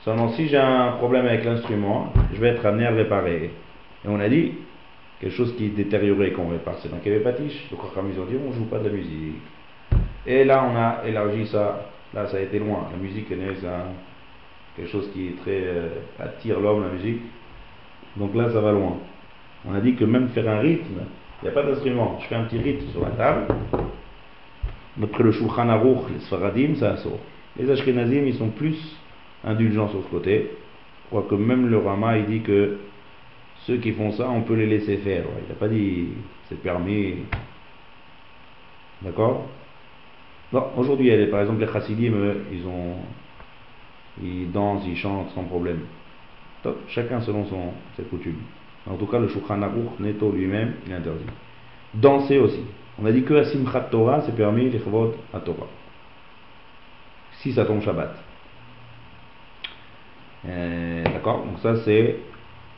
Seulement 0.01 0.31
si 0.31 0.49
j'ai 0.49 0.57
un 0.57 0.93
problème 0.93 1.27
avec 1.27 1.45
l'instrument, 1.45 2.13
je 2.33 2.41
vais 2.41 2.49
être 2.49 2.65
amené 2.65 2.87
à 2.87 2.91
réparer. 2.91 3.51
Et 4.05 4.09
on 4.09 4.21
a 4.21 4.29
dit, 4.29 4.53
quelque 5.21 5.35
chose 5.35 5.55
qui 5.57 5.67
est 5.67 5.71
détérioré 5.71 6.33
qu'on 6.33 6.49
répare, 6.49 6.77
c'est 6.83 6.91
dans 6.91 6.99
quel 7.03 7.23
patiche. 7.23 7.69
Donc 7.71 7.81
quand 7.95 8.03
ils 8.13 8.21
ont 8.21 8.27
dit, 8.27 8.37
on 8.37 8.53
joue 8.53 8.65
pas 8.65 8.79
de 8.79 8.89
la 8.89 8.95
musique. 8.95 9.41
Et 10.27 10.45
là, 10.45 10.65
on 10.71 10.77
a 10.77 11.07
élargi 11.07 11.47
ça. 11.47 11.91
Là, 12.13 12.27
ça 12.29 12.37
a 12.37 12.41
été 12.41 12.59
loin. 12.59 12.89
La 12.93 12.97
musique 12.97 13.31
est 13.31 13.37
quelque 14.77 14.91
chose 14.91 15.11
qui 15.13 15.29
est 15.29 15.37
très 15.43 15.63
euh, 15.65 15.89
attire 16.19 16.61
l'homme, 16.61 16.83
la 16.83 16.91
musique. 16.91 17.21
Donc 18.17 18.35
là, 18.35 18.51
ça 18.51 18.61
va 18.61 18.73
loin. 18.73 18.99
On 19.67 19.75
a 19.75 19.81
dit 19.81 19.95
que 19.95 20.05
même 20.05 20.29
faire 20.29 20.49
un 20.49 20.61
rythme, 20.61 21.01
il 21.43 21.45
n'y 21.45 21.49
a 21.49 21.53
pas 21.53 21.63
d'instrument. 21.63 22.19
Je 22.21 22.27
fais 22.27 22.37
un 22.37 22.45
petit 22.45 22.59
rythme 22.59 22.91
sur 22.91 23.03
la 23.03 23.11
table. 23.11 23.55
Après 25.03 25.25
le 25.25 25.33
Shulchan 25.33 25.69
Aruch, 25.69 26.11
les 26.13 26.21
Sfaradim, 26.21 26.77
ça 26.77 26.97
sort. 26.99 27.19
Les 27.59 27.71
Ashkenazim, 27.71 28.27
ils 28.27 28.35
sont 28.35 28.51
plus 28.51 28.79
indulgents 29.45 29.89
sur 29.89 30.03
ce 30.05 30.09
côté. 30.09 30.51
Quoique 31.11 31.35
même 31.35 31.69
le 31.69 31.79
Rama, 31.79 32.19
il 32.19 32.27
dit 32.27 32.41
que 32.41 32.79
ceux 33.67 33.79
qui 33.79 33.93
font 33.93 34.13
ça, 34.13 34.29
on 34.29 34.43
peut 34.43 34.55
les 34.55 34.67
laisser 34.67 34.99
faire. 34.99 35.25
Il 35.43 35.49
n'a 35.49 35.55
pas 35.55 35.69
dit 35.69 36.09
c'est 36.49 36.61
permis. 36.61 37.17
D'accord? 39.03 39.47
Bon, 40.53 40.65
aujourd'hui, 40.77 41.11
par 41.27 41.41
exemple, 41.41 41.61
les 41.61 41.73
chassidim, 41.73 42.13
ils 42.53 42.67
ont, 42.67 42.97
ils 44.23 44.51
dansent, 44.51 44.85
ils 44.87 44.97
chantent 44.97 45.31
sans 45.35 45.45
problème. 45.45 45.81
chacun 46.89 47.21
selon 47.21 47.47
son, 47.47 47.73
ses 47.97 48.05
coutumes. 48.05 48.41
En 48.87 48.97
tout 48.97 49.07
cas, 49.07 49.19
le 49.19 49.29
Shulchan 49.29 49.63
Aruch, 49.63 49.99
Neto 49.99 50.31
lui-même, 50.31 50.75
il 50.87 50.93
interdit. 50.93 51.25
Danser 51.95 52.39
aussi. 52.39 52.61
On 53.01 53.07
a 53.07 53.13
dit 53.13 53.23
que 53.23 53.43
Simchat 53.45 53.89
Torah, 53.91 54.23
c'est 54.23 54.37
permis 54.37 54.69
les 54.71 54.81
à 55.33 55.41
Torah. 55.41 55.67
Si 57.41 57.53
ça 57.53 57.65
tombe 57.65 57.83
Shabbat. 57.83 58.15
Euh, 60.47 61.05
d'accord? 61.05 61.45
Donc 61.45 61.59
ça 61.61 61.77
c'est 61.85 62.17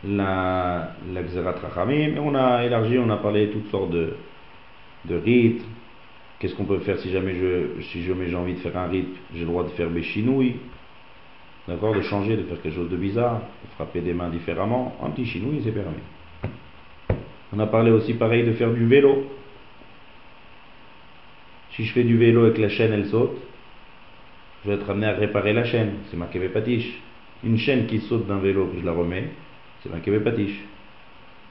la, 0.04 0.92
la 1.12 1.22
Rachamim. 1.52 2.16
Et 2.16 2.18
on 2.18 2.34
a 2.34 2.64
élargi, 2.64 2.98
on 2.98 3.10
a 3.10 3.16
parlé 3.16 3.50
toutes 3.50 3.70
sortes 3.70 3.90
de, 3.90 4.14
de 5.06 5.16
rites. 5.16 5.64
Qu'est-ce 6.38 6.54
qu'on 6.54 6.64
peut 6.64 6.80
faire 6.80 6.98
si 6.98 7.10
jamais 7.10 7.34
je, 7.34 7.82
si 7.82 8.02
jamais 8.04 8.28
j'ai 8.28 8.36
envie 8.36 8.54
de 8.54 8.58
faire 8.58 8.76
un 8.76 8.88
rite 8.88 9.16
J'ai 9.34 9.40
le 9.40 9.46
droit 9.46 9.64
de 9.64 9.70
faire 9.70 9.88
chinouilles. 10.02 10.56
D'accord 11.66 11.94
De 11.94 12.02
changer, 12.02 12.36
de 12.36 12.42
faire 12.42 12.60
quelque 12.60 12.74
chose 12.74 12.90
de 12.90 12.96
bizarre, 12.96 13.40
de 13.40 13.70
frapper 13.74 14.00
des 14.00 14.12
mains 14.12 14.28
différemment. 14.28 14.96
Un 15.02 15.10
petit 15.10 15.26
chinouille, 15.26 15.62
c'est 15.64 15.72
permis. 15.72 15.96
On 17.52 17.58
a 17.58 17.66
parlé 17.66 17.90
aussi 17.90 18.14
pareil 18.14 18.44
de 18.44 18.52
faire 18.52 18.72
du 18.72 18.86
vélo. 18.86 19.24
Si 21.72 21.84
je 21.84 21.92
fais 21.92 22.04
du 22.04 22.16
vélo 22.16 22.48
et 22.48 22.52
que 22.52 22.60
la 22.60 22.68
chaîne 22.68 22.92
elle 22.92 23.06
saute, 23.06 23.36
je 24.64 24.70
vais 24.70 24.76
être 24.76 24.88
amené 24.90 25.06
à 25.06 25.12
réparer 25.12 25.52
la 25.52 25.64
chaîne. 25.64 25.94
C'est 26.10 26.16
ma 26.16 26.26
patiche. 26.26 27.00
Une 27.44 27.58
chaîne 27.58 27.86
qui 27.86 28.00
saute 28.00 28.26
d'un 28.26 28.38
vélo 28.38 28.70
je 28.80 28.84
la 28.84 28.92
remets, 28.92 29.28
c'est 29.92 30.10
ma 30.10 30.20
patiche. 30.20 30.64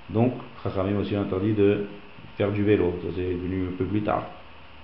Donc, 0.09 0.33
Chachamim 0.63 0.99
aussi 0.99 1.15
interdit 1.15 1.53
de 1.53 1.85
faire 2.37 2.51
du 2.51 2.63
vélo. 2.63 2.93
Ça 3.01 3.09
c'est 3.15 3.21
venu 3.21 3.67
un 3.69 3.77
peu 3.77 3.85
plus 3.85 4.01
tard. 4.01 4.23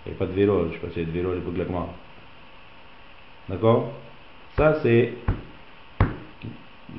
Il 0.05 0.09
n'y 0.09 0.15
avait 0.15 0.25
pas 0.25 0.31
de 0.31 0.37
vélo, 0.37 0.67
je 0.71 0.77
passais 0.79 1.05
de 1.05 1.11
vélo 1.11 1.31
à 1.31 1.35
l'époque 1.35 1.53
de 1.53 1.59
la 1.59 1.65
D'accord? 3.49 3.91
Ça 4.57 4.79
c'est 4.81 5.13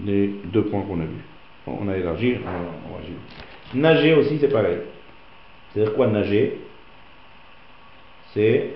les 0.04 0.28
deux 0.44 0.64
points 0.64 0.82
qu'on 0.82 1.00
a 1.00 1.04
vus. 1.04 1.24
on 1.66 1.88
a 1.88 1.96
élargi, 1.96 2.36
on 2.40 2.94
va 2.94 2.98
agir. 3.00 3.14
Nager 3.74 4.14
aussi, 4.14 4.38
c'est 4.38 4.48
pareil. 4.52 4.78
C'est-à-dire 5.72 5.94
quoi 5.94 6.06
nager? 6.06 6.60
C'est 8.34 8.70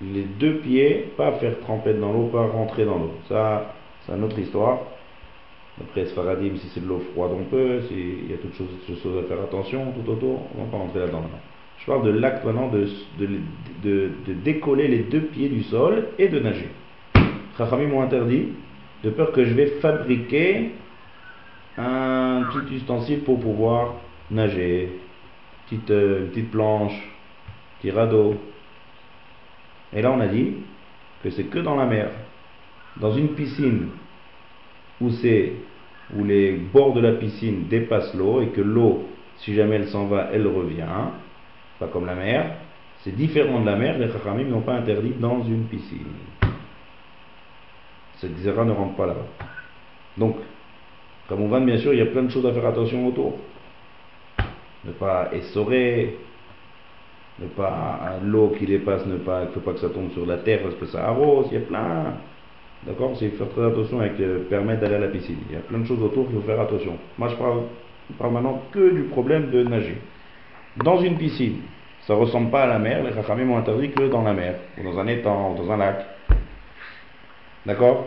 les 0.00 0.22
deux 0.22 0.56
pieds, 0.58 1.12
pas 1.16 1.32
faire 1.32 1.58
tremper 1.60 1.94
dans 1.94 2.12
l'eau, 2.12 2.26
pas 2.26 2.46
rentrer 2.46 2.84
dans 2.84 2.98
l'eau. 2.98 3.14
Ça, 3.28 3.74
c'est 4.04 4.12
une 4.12 4.24
autre 4.24 4.38
histoire. 4.38 4.80
Après 5.80 6.06
Sfaradim, 6.06 6.56
si 6.56 6.68
c'est 6.68 6.80
de 6.80 6.88
l'eau 6.88 7.02
froide, 7.12 7.32
on 7.34 7.44
peut. 7.44 7.80
Il 7.90 8.30
y 8.30 8.34
a 8.34 8.38
toutes 8.38 8.54
choses, 8.54 8.68
choses 9.02 9.24
à 9.24 9.28
faire 9.28 9.42
attention 9.42 9.92
tout 9.92 10.10
autour. 10.10 10.48
On 10.56 10.64
va 10.64 10.70
pas 10.70 10.76
rentrer 10.78 11.00
là-dedans. 11.00 11.24
Je 11.78 11.86
parle 11.86 12.04
de 12.04 12.18
l'acte 12.18 12.44
maintenant 12.44 12.68
de, 12.68 12.88
de, 13.18 13.28
de, 13.82 14.10
de, 14.26 14.32
décoller 14.32 14.88
les 14.88 15.00
deux 15.00 15.20
pieds 15.20 15.50
du 15.50 15.62
sol 15.64 16.08
et 16.18 16.28
de 16.28 16.40
nager. 16.40 16.70
Chachamim 17.58 17.88
m'ont 17.88 18.02
interdit, 18.02 18.48
de 19.04 19.10
peur 19.10 19.32
que 19.32 19.44
je 19.44 19.52
vais 19.52 19.66
fabriquer 19.80 20.70
un 21.76 22.44
petit 22.52 22.76
ustensile 22.76 23.20
pour 23.20 23.38
pouvoir 23.38 23.96
nager, 24.30 24.98
petite, 25.66 25.90
euh, 25.90 26.28
petite 26.28 26.50
planche, 26.50 26.98
petit 27.78 27.90
radeau. 27.90 28.36
Et 29.92 30.00
là, 30.00 30.10
on 30.10 30.20
a 30.20 30.26
dit 30.26 30.54
que 31.22 31.30
c'est 31.30 31.44
que 31.44 31.58
dans 31.58 31.76
la 31.76 31.84
mer. 31.84 32.08
Dans 32.98 33.12
une 33.12 33.28
piscine 33.28 33.88
où 35.00 35.10
où 36.14 36.24
les 36.24 36.52
bords 36.52 36.94
de 36.94 37.00
la 37.00 37.12
piscine 37.12 37.66
dépassent 37.68 38.14
l'eau 38.14 38.40
et 38.40 38.48
que 38.48 38.60
l'eau, 38.60 39.08
si 39.38 39.54
jamais 39.54 39.76
elle 39.76 39.88
s'en 39.88 40.06
va, 40.06 40.28
elle 40.32 40.46
revient, 40.46 40.84
pas 41.80 41.88
comme 41.88 42.06
la 42.06 42.14
mer, 42.14 42.56
c'est 43.00 43.14
différent 43.14 43.60
de 43.60 43.66
la 43.66 43.76
mer, 43.76 43.98
les 43.98 44.10
Chachamim 44.12 44.44
n'ont 44.44 44.60
pas 44.60 44.74
interdit 44.74 45.14
dans 45.18 45.42
une 45.42 45.64
piscine. 45.64 46.06
Cette 48.16 48.36
zéra 48.38 48.64
ne 48.64 48.72
rentre 48.72 48.94
pas 48.94 49.06
là-bas. 49.06 49.26
Donc, 50.16 50.36
comme 51.28 51.42
on 51.42 51.48
va, 51.48 51.60
bien 51.60 51.76
sûr, 51.78 51.92
il 51.92 51.98
y 51.98 52.02
a 52.02 52.06
plein 52.06 52.22
de 52.22 52.30
choses 52.30 52.46
à 52.46 52.52
faire 52.52 52.66
attention 52.66 53.06
autour 53.06 53.34
ne 54.86 54.92
pas 54.92 55.30
essorer, 55.32 56.16
ne 57.38 57.46
pas 57.48 58.18
l'eau 58.22 58.54
qui 58.58 58.66
dépasse, 58.66 59.04
ne 59.06 59.16
pas, 59.16 59.42
il 59.42 59.48
ne 59.48 59.52
faut 59.52 59.60
pas 59.60 59.72
que 59.72 59.80
ça 59.80 59.90
tombe 59.90 60.12
sur 60.12 60.24
la 60.24 60.38
terre 60.38 60.62
parce 60.62 60.76
que 60.76 60.86
ça 60.86 61.06
arrose, 61.06 61.48
il 61.50 61.54
y 61.54 61.62
a 61.62 61.66
plein. 61.66 62.14
D'accord? 62.86 63.16
C'est 63.18 63.30
faire 63.30 63.48
très 63.48 63.66
attention 63.66 64.00
avec 64.00 64.18
le 64.18 64.46
permettre 64.48 64.80
d'aller 64.80 64.94
à 64.94 65.00
la 65.00 65.08
piscine. 65.08 65.38
Il 65.48 65.54
y 65.54 65.58
a 65.58 65.62
plein 65.62 65.78
de 65.78 65.86
choses 65.86 66.02
autour 66.02 66.26
qu'il 66.26 66.36
faut 66.36 66.46
faire 66.46 66.60
attention. 66.60 66.96
Moi, 67.18 67.28
je 67.28 67.34
parle, 67.34 67.62
parle 68.18 68.32
maintenant 68.32 68.62
que 68.70 68.94
du 68.94 69.02
problème 69.02 69.50
de 69.50 69.64
nager. 69.64 69.98
Dans 70.82 70.98
une 71.00 71.16
piscine, 71.16 71.62
ça 72.02 72.14
ne 72.14 72.20
ressemble 72.20 72.50
pas 72.50 72.62
à 72.62 72.66
la 72.66 72.78
mer. 72.78 73.02
Les 73.02 73.10
rachamim 73.10 73.44
m'ont 73.44 73.58
interdit 73.58 73.90
que 73.90 74.08
dans 74.08 74.22
la 74.22 74.32
mer, 74.32 74.54
ou 74.78 74.84
dans 74.84 74.98
un 75.00 75.06
étang, 75.08 75.52
ou 75.52 75.56
dans 75.56 75.72
un 75.72 75.76
lac. 75.78 76.06
D'accord? 77.64 78.06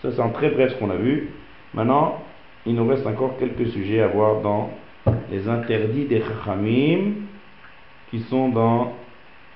Ça, 0.00 0.10
c'est 0.10 0.20
en 0.20 0.30
très 0.30 0.50
bref 0.50 0.72
ce 0.72 0.78
qu'on 0.78 0.90
a 0.90 0.96
vu. 0.96 1.28
Maintenant, 1.74 2.22
il 2.64 2.74
nous 2.74 2.86
reste 2.86 3.06
encore 3.06 3.36
quelques 3.38 3.68
sujets 3.68 4.00
à 4.00 4.08
voir 4.08 4.40
dans 4.40 4.70
les 5.30 5.48
interdits 5.48 6.06
des 6.06 6.22
Chachamim 6.22 7.12
qui 8.10 8.20
sont 8.20 8.48
dans 8.48 8.92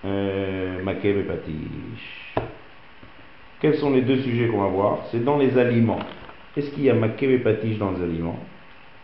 euh, 0.04 0.80
et 0.86 1.22
Patish. 1.22 2.23
Quels 3.64 3.78
sont 3.78 3.92
les 3.92 4.02
deux 4.02 4.18
sujets 4.18 4.48
qu'on 4.48 4.60
va 4.60 4.68
voir? 4.68 4.98
C'est 5.10 5.24
dans 5.24 5.38
les 5.38 5.56
aliments. 5.56 6.00
Est-ce 6.54 6.70
qu'il 6.72 6.82
y 6.82 6.90
a 6.90 6.94
Patish 6.94 7.78
dans 7.78 7.92
les 7.92 8.02
aliments? 8.02 8.38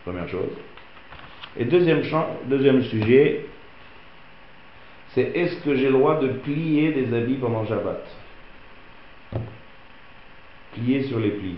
Première 0.03 0.29
chose. 0.29 0.51
Et 1.57 1.65
deuxième, 1.65 2.03
deuxième 2.45 2.83
sujet, 2.83 3.47
c'est 5.15 5.35
est-ce 5.35 5.63
que 5.63 5.73
j'ai 5.73 5.87
le 5.87 5.93
droit 5.93 6.19
de 6.19 6.27
plier 6.27 6.91
des 6.91 7.11
habits 7.11 7.37
pendant 7.41 7.65
Shabbat? 7.65 8.05
Plier 10.75 11.05
sur 11.05 11.17
les 11.17 11.31
plis. 11.31 11.57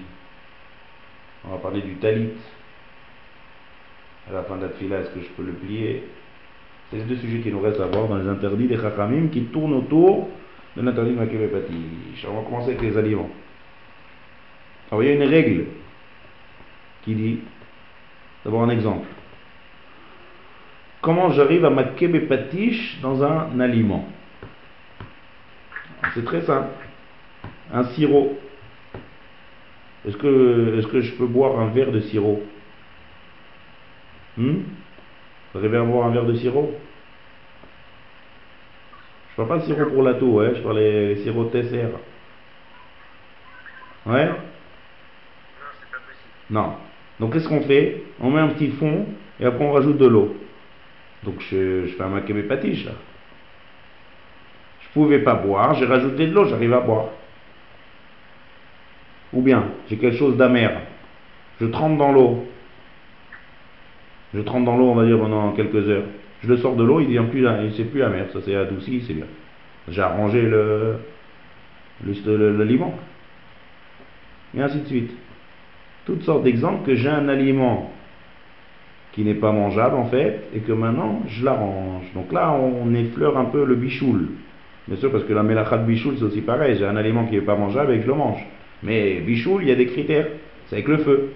On 1.44 1.52
va 1.52 1.58
parler 1.58 1.82
du 1.82 1.96
talit, 1.96 2.30
à 4.30 4.34
la 4.34 4.44
fin 4.44 4.56
de 4.56 4.62
la 4.62 4.70
fila, 4.70 5.00
est-ce 5.00 5.10
que 5.10 5.20
je 5.20 5.30
peux 5.36 5.44
le 5.44 5.52
plier? 5.52 6.04
C'est 6.90 7.00
les 7.00 7.04
deux 7.04 7.18
sujets 7.18 7.40
qui 7.40 7.52
nous 7.52 7.60
restent 7.60 7.82
à 7.82 7.88
voir 7.88 8.08
dans 8.08 8.16
les 8.16 8.30
interdits 8.30 8.68
des 8.68 8.78
chachamim 8.78 9.28
qui 9.28 9.42
tournent 9.48 9.74
autour 9.74 10.30
de. 10.76 12.26
On 12.28 12.34
va 12.34 12.44
commencer 12.44 12.70
avec 12.70 12.82
les 12.82 12.98
aliments. 12.98 13.30
Alors 14.90 15.04
il 15.04 15.10
y 15.10 15.12
a 15.12 15.16
une 15.16 15.24
règle 15.24 15.66
qui 17.04 17.16
dit, 17.16 17.40
d'abord 18.44 18.64
un 18.64 18.70
exemple. 18.70 19.08
Comment 21.02 21.32
j'arrive 21.32 21.66
à 21.66 21.70
Makebepatish 21.70 23.00
dans 23.02 23.24
un 23.24 23.60
aliment? 23.60 24.08
C'est 26.14 26.24
très 26.24 26.42
simple. 26.42 26.70
Un 27.74 27.84
sirop. 27.86 28.38
Est-ce 30.08 30.18
que, 30.18 30.80
est 30.80 30.90
que 30.90 31.02
je 31.02 31.14
peux 31.14 31.26
boire 31.26 31.60
un 31.60 31.68
verre 31.68 31.92
de 31.92 32.00
sirop? 32.02 32.44
Hmm? 34.38 34.60
Vous 35.54 35.60
arrivez 35.60 35.78
à 35.78 35.84
boire 35.84 36.08
un 36.08 36.12
verre 36.12 36.26
de 36.26 36.36
sirop? 36.36 36.74
Je 39.34 39.38
parle 39.38 39.50
pas 39.50 39.58
de 39.58 39.64
sirop 39.64 39.90
pour 39.90 40.04
la 40.04 40.14
toux, 40.14 40.40
hein, 40.42 40.52
je 40.56 40.62
parle 40.62 40.78
des 40.78 41.16
sirops 41.24 41.52
Tesser. 41.52 41.86
Ouais 44.06 44.28
Non, 44.28 44.36
c'est 45.80 45.90
pas 45.90 45.98
possible. 45.98 46.52
Non. 46.52 46.74
Donc 47.20 47.34
qu'est-ce 47.34 47.48
qu'on 47.48 47.62
fait? 47.62 48.04
On 48.22 48.30
met 48.30 48.42
un 48.42 48.50
petit 48.50 48.70
fond 48.70 49.08
et 49.40 49.46
après 49.46 49.66
on 49.66 49.72
rajoute 49.72 49.98
de 49.98 50.06
l'eau. 50.06 50.36
Donc 51.24 51.40
je, 51.40 51.88
fais 51.98 52.04
un 52.04 52.10
maquet 52.10 52.34
patiche 52.44 52.86
là. 52.86 52.92
Je 54.82 54.90
pouvais 54.94 55.20
pas 55.20 55.34
boire, 55.34 55.74
j'ai 55.74 55.86
rajouté 55.86 56.28
de 56.28 56.34
l'eau, 56.34 56.46
j'arrive 56.46 56.74
à 56.74 56.82
boire. 56.82 57.08
Ou 59.34 59.42
bien, 59.42 59.64
j'ai 59.90 59.98
quelque 59.98 60.18
chose 60.18 60.38
d'amer. 60.38 60.70
Je 61.60 61.66
trempe 61.66 61.98
dans 61.98 62.12
l'eau. 62.12 62.46
Je 64.36 64.42
trempe 64.42 64.66
dans 64.66 64.78
l'eau, 64.78 64.90
on 64.90 64.96
va 64.96 65.06
dire, 65.06 65.18
pendant 65.18 65.54
quelques 65.54 65.90
heures. 65.90 66.04
Je 66.44 66.50
le 66.50 66.58
sors 66.58 66.76
de 66.76 66.84
l'eau, 66.84 67.00
il 67.00 67.08
devient 67.08 67.30
plus, 67.30 67.42
il 67.42 67.74
c'est 67.76 67.86
plus 67.86 68.04
amer, 68.04 68.28
ça 68.34 68.42
s'est 68.42 68.56
adouci, 68.56 69.02
c'est 69.08 69.14
bien. 69.14 69.26
J'ai 69.90 70.02
arrangé 70.02 70.42
le, 70.42 70.98
l'aliment. 72.06 72.94
Et 74.56 74.62
ainsi 74.62 74.80
de 74.82 74.86
suite. 74.86 75.12
Toutes 76.06 76.24
sortes 76.24 76.44
d'exemples 76.44 76.86
que 76.86 76.96
j'ai 76.96 77.10
un 77.10 77.30
aliment 77.30 77.92
qui 79.14 79.24
n'est 79.24 79.36
pas 79.36 79.54
mangeable 79.54 79.96
en 79.96 80.06
fait, 80.06 80.50
et 80.54 80.60
que 80.60 80.74
maintenant 80.74 81.22
je 81.28 81.46
l'arrange. 81.46 82.04
Donc 82.14 82.34
là, 82.34 82.52
on 82.52 82.94
effleure 82.94 83.38
un 83.38 83.46
peu 83.46 83.64
le 83.64 83.76
bichoul. 83.76 84.28
Bien 84.88 84.98
sûr, 84.98 85.12
parce 85.12 85.24
que 85.24 85.32
la 85.32 85.44
mélacha 85.44 85.78
de 85.78 85.86
bichoul, 85.86 86.16
c'est 86.18 86.26
aussi 86.26 86.42
pareil. 86.42 86.76
J'ai 86.78 86.86
un 86.86 86.98
aliment 86.98 87.26
qui 87.26 87.36
n'est 87.36 87.42
pas 87.42 87.56
mangeable 87.56 87.94
et 87.94 87.98
que 87.98 88.04
je 88.04 88.08
le 88.08 88.16
mange. 88.16 88.44
Mais 88.82 89.22
bichoul, 89.22 89.64
il 89.64 89.70
y 89.70 89.72
a 89.72 89.76
des 89.76 89.86
critères. 89.86 90.28
C'est 90.68 90.76
avec 90.76 90.90
le 90.90 90.98
feu. 90.98 91.34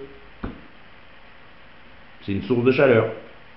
C'est 2.22 2.32
une 2.32 2.42
source 2.42 2.64
de 2.64 2.72
chaleur. 2.72 3.06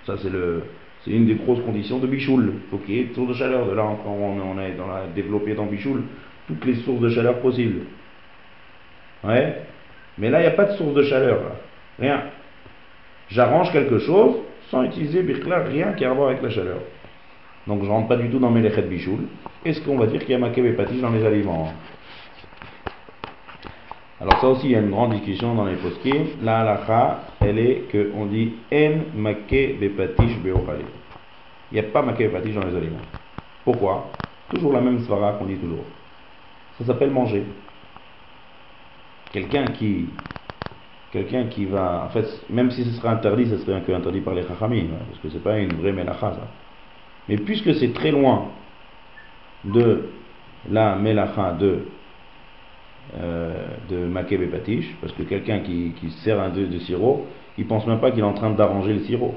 Ça, 0.05 0.15
c'est 0.17 0.31
le, 0.31 0.63
c'est 1.03 1.11
une 1.11 1.25
des 1.25 1.35
grosses 1.35 1.61
conditions 1.61 1.99
de 1.99 2.07
Bichoul. 2.07 2.53
Il 2.55 2.69
faut 2.69 2.77
qu'il 2.77 2.95
y 2.95 2.99
ait 2.99 3.03
une 3.03 3.15
source 3.15 3.29
de 3.29 3.33
chaleur. 3.33 3.65
De 3.65 3.73
là, 3.73 3.83
on, 3.83 4.09
on 4.09 4.59
est 4.59 4.73
dans 4.73 4.87
la, 4.87 5.07
développé 5.15 5.55
dans 5.55 5.65
Bichoul 5.65 6.03
toutes 6.47 6.65
les 6.65 6.75
sources 6.75 7.01
de 7.01 7.09
chaleur 7.09 7.39
possibles. 7.39 7.85
Ouais. 9.23 9.61
Mais 10.17 10.29
là, 10.29 10.39
il 10.39 10.43
n'y 10.43 10.47
a 10.47 10.51
pas 10.51 10.65
de 10.65 10.73
source 10.73 10.93
de 10.93 11.03
chaleur. 11.03 11.39
Rien. 11.99 12.23
J'arrange 13.29 13.71
quelque 13.71 13.99
chose 13.99 14.35
sans 14.69 14.83
utiliser 14.83 15.23
Birkla, 15.23 15.63
rien 15.63 15.93
qui 15.93 16.05
a 16.05 16.11
à 16.11 16.13
voir 16.13 16.29
avec 16.29 16.41
la 16.41 16.49
chaleur. 16.49 16.77
Donc 17.67 17.83
je 17.83 17.89
rentre 17.89 18.07
pas 18.07 18.17
du 18.17 18.29
tout 18.29 18.39
dans 18.39 18.49
mes 18.49 18.61
de 18.61 18.81
Bichoul. 18.81 19.21
Est-ce 19.65 19.81
qu'on 19.81 19.97
va 19.97 20.07
dire 20.07 20.21
qu'il 20.21 20.31
y 20.31 20.43
a 20.43 20.47
et 20.47 21.01
dans 21.01 21.09
les 21.11 21.25
aliments 21.25 21.73
alors 24.21 24.39
ça 24.39 24.49
aussi, 24.49 24.67
il 24.67 24.71
y 24.71 24.75
a 24.75 24.79
une 24.79 24.91
grande 24.91 25.13
discussion 25.13 25.55
dans 25.55 25.65
les 25.65 25.75
poskim. 25.77 26.25
La 26.43 26.59
halakha, 26.59 27.21
elle 27.39 27.57
est 27.57 27.87
qu'on 27.91 28.27
dit 28.27 28.53
en 28.71 29.19
make 29.19 29.49
bepatish 29.49 30.37
beochale. 30.43 30.85
il 31.71 31.73
n'y 31.73 31.79
a 31.79 31.89
pas 31.91 32.03
Makeh 32.03 32.29
Patish 32.29 32.53
dans 32.53 32.65
les 32.65 32.75
aliments. 32.75 33.01
Pourquoi? 33.65 34.13
Toujours 34.51 34.73
la 34.73 34.81
même 34.81 34.99
svara 34.99 35.33
qu'on 35.33 35.45
dit 35.45 35.55
toujours. 35.57 35.85
Ça 36.77 36.85
s'appelle 36.85 37.09
manger. 37.09 37.43
Quelqu'un 39.31 39.69
qui 39.69 40.05
quelqu'un 41.11 41.47
qui 41.47 41.65
va, 41.65 42.05
en 42.05 42.09
fait, 42.09 42.25
même 42.49 42.69
si 42.71 42.83
ce 42.83 42.91
serait 42.91 43.09
interdit, 43.09 43.47
ce 43.47 43.57
serait 43.57 43.81
peu 43.81 43.93
interdit 43.93 44.21
par 44.21 44.33
les 44.33 44.43
chachamim, 44.43 44.85
hein, 44.93 45.05
parce 45.09 45.19
que 45.19 45.29
c'est 45.29 45.43
pas 45.43 45.57
une 45.57 45.75
vraie 45.81 45.91
melacha, 45.91 46.33
ça. 46.33 46.47
Mais 47.27 47.37
puisque 47.37 47.73
c'est 47.75 47.93
très 47.93 48.11
loin 48.11 48.49
de 49.65 50.09
la 50.69 50.95
melacha 50.95 51.53
de 51.53 51.87
euh, 53.19 53.53
de 53.89 54.05
Makeb 54.05 54.41
et 54.41 54.47
Patish, 54.47 54.95
parce 55.01 55.11
que 55.13 55.23
quelqu'un 55.23 55.59
qui, 55.59 55.91
qui 55.99 56.11
sert 56.23 56.39
un 56.39 56.49
de, 56.49 56.65
de 56.65 56.79
sirop, 56.79 57.25
il 57.57 57.65
pense 57.65 57.85
même 57.85 57.99
pas 57.99 58.11
qu'il 58.11 58.21
est 58.21 58.23
en 58.23 58.33
train 58.33 58.51
d'arranger 58.51 58.93
le 58.93 59.01
sirop. 59.01 59.35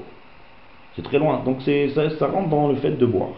C'est 0.95 1.01
très 1.01 1.19
loin. 1.19 1.41
Donc 1.43 1.61
ça, 1.61 2.09
ça, 2.17 2.27
rentre 2.27 2.49
dans 2.49 2.69
le 2.69 2.75
fait 2.75 2.91
de 2.91 3.05
boire. 3.05 3.33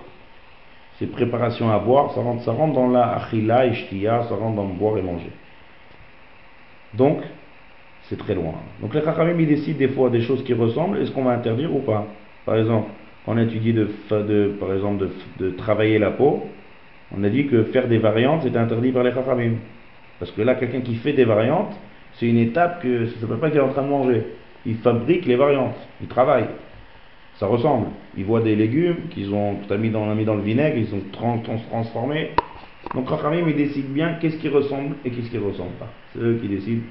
Ces 1.00 1.08
préparations 1.08 1.72
à 1.72 1.80
boire, 1.80 2.12
ça 2.14 2.22
rentre, 2.22 2.44
ça 2.44 2.52
rentre 2.52 2.74
dans 2.74 2.88
la 2.88 3.16
achila 3.16 3.66
et 3.66 3.74
shtiya, 3.74 4.26
ça 4.30 4.36
rentre 4.36 4.56
dans 4.56 4.66
boire 4.66 4.98
et 4.98 5.02
manger. 5.02 5.32
Donc, 6.94 7.20
c'est 8.04 8.18
très 8.18 8.36
loin. 8.36 8.54
Donc 8.82 8.94
les 8.94 9.02
Chachamim, 9.02 9.40
ils 9.40 9.48
décident 9.48 9.78
des 9.78 9.90
fois 9.90 10.10
des 10.10 10.22
choses 10.22 10.44
qui 10.44 10.54
ressemblent, 10.54 11.00
est-ce 11.00 11.12
qu'on 11.12 11.24
va 11.24 11.32
interdire 11.32 11.76
ou 11.76 11.80
pas? 11.80 12.06
Par 12.46 12.58
exemple, 12.58 12.90
on 13.26 13.38
a 13.38 13.42
étudié 13.44 13.74
de, 13.74 13.90
par 14.60 14.74
exemple 14.74 15.08
de, 15.40 15.46
de, 15.46 15.50
travailler 15.52 16.00
la 16.00 16.12
peau, 16.12 16.44
on 17.16 17.24
a 17.24 17.30
dit 17.30 17.48
que 17.48 17.64
faire 17.66 17.88
des 17.88 17.98
variantes, 17.98 18.42
c'est 18.44 18.56
interdit 18.56 18.92
par 18.92 19.04
les 19.04 19.12
Chachamim. 19.12 19.56
Parce 20.20 20.32
que 20.32 20.41
là, 20.41 20.55
quelqu'un 20.55 20.82
qui 20.82 20.95
fait 20.95 21.13
des 21.13 21.26
variantes, 21.26 21.78
c'est 22.13 22.28
une 22.28 22.38
étape 22.38 22.82
que 22.82 23.05
ça 23.07 23.15
ne 23.15 23.22
s'appelle 23.22 23.38
pas 23.38 23.49
qu'il 23.49 23.59
est 23.59 23.63
en 23.63 23.70
train 23.70 23.84
de 23.84 23.89
manger. 23.89 24.24
Il 24.65 24.78
fabrique 24.78 25.26
les 25.26 25.36
variantes, 25.36 25.78
il 26.01 26.07
travaille. 26.07 26.47
Ça 27.36 27.45
ressemble. 27.45 27.88
Il 28.18 28.26
voit 28.26 28.41
des 28.41 28.55
légumes 28.55 29.09
qu'ils 29.11 29.34
ont 29.34 29.57
mis 29.78 29.89
dans, 29.91 30.13
mis 30.15 30.26
dans 30.26 30.36
le 30.36 30.41
vinaigre, 30.41 30.78
ils 30.78 30.88
sont 30.88 31.01
trans, 31.11 31.39
transformés. 31.70 32.32
Donc 32.95 33.09
Chachamim, 33.09 33.47
ils 33.47 33.55
décident 33.55 33.89
bien 33.89 34.13
qu'est-ce 34.20 34.38
qui 34.38 34.49
ressemble 34.49 34.95
et 35.05 35.11
qu'est-ce 35.11 35.30
qui 35.30 35.38
ne 35.38 35.43
ressemble 35.43 35.74
pas. 35.74 35.89
C'est 36.13 36.20
eux 36.20 36.39
qui 36.41 36.47
décident 36.47 36.82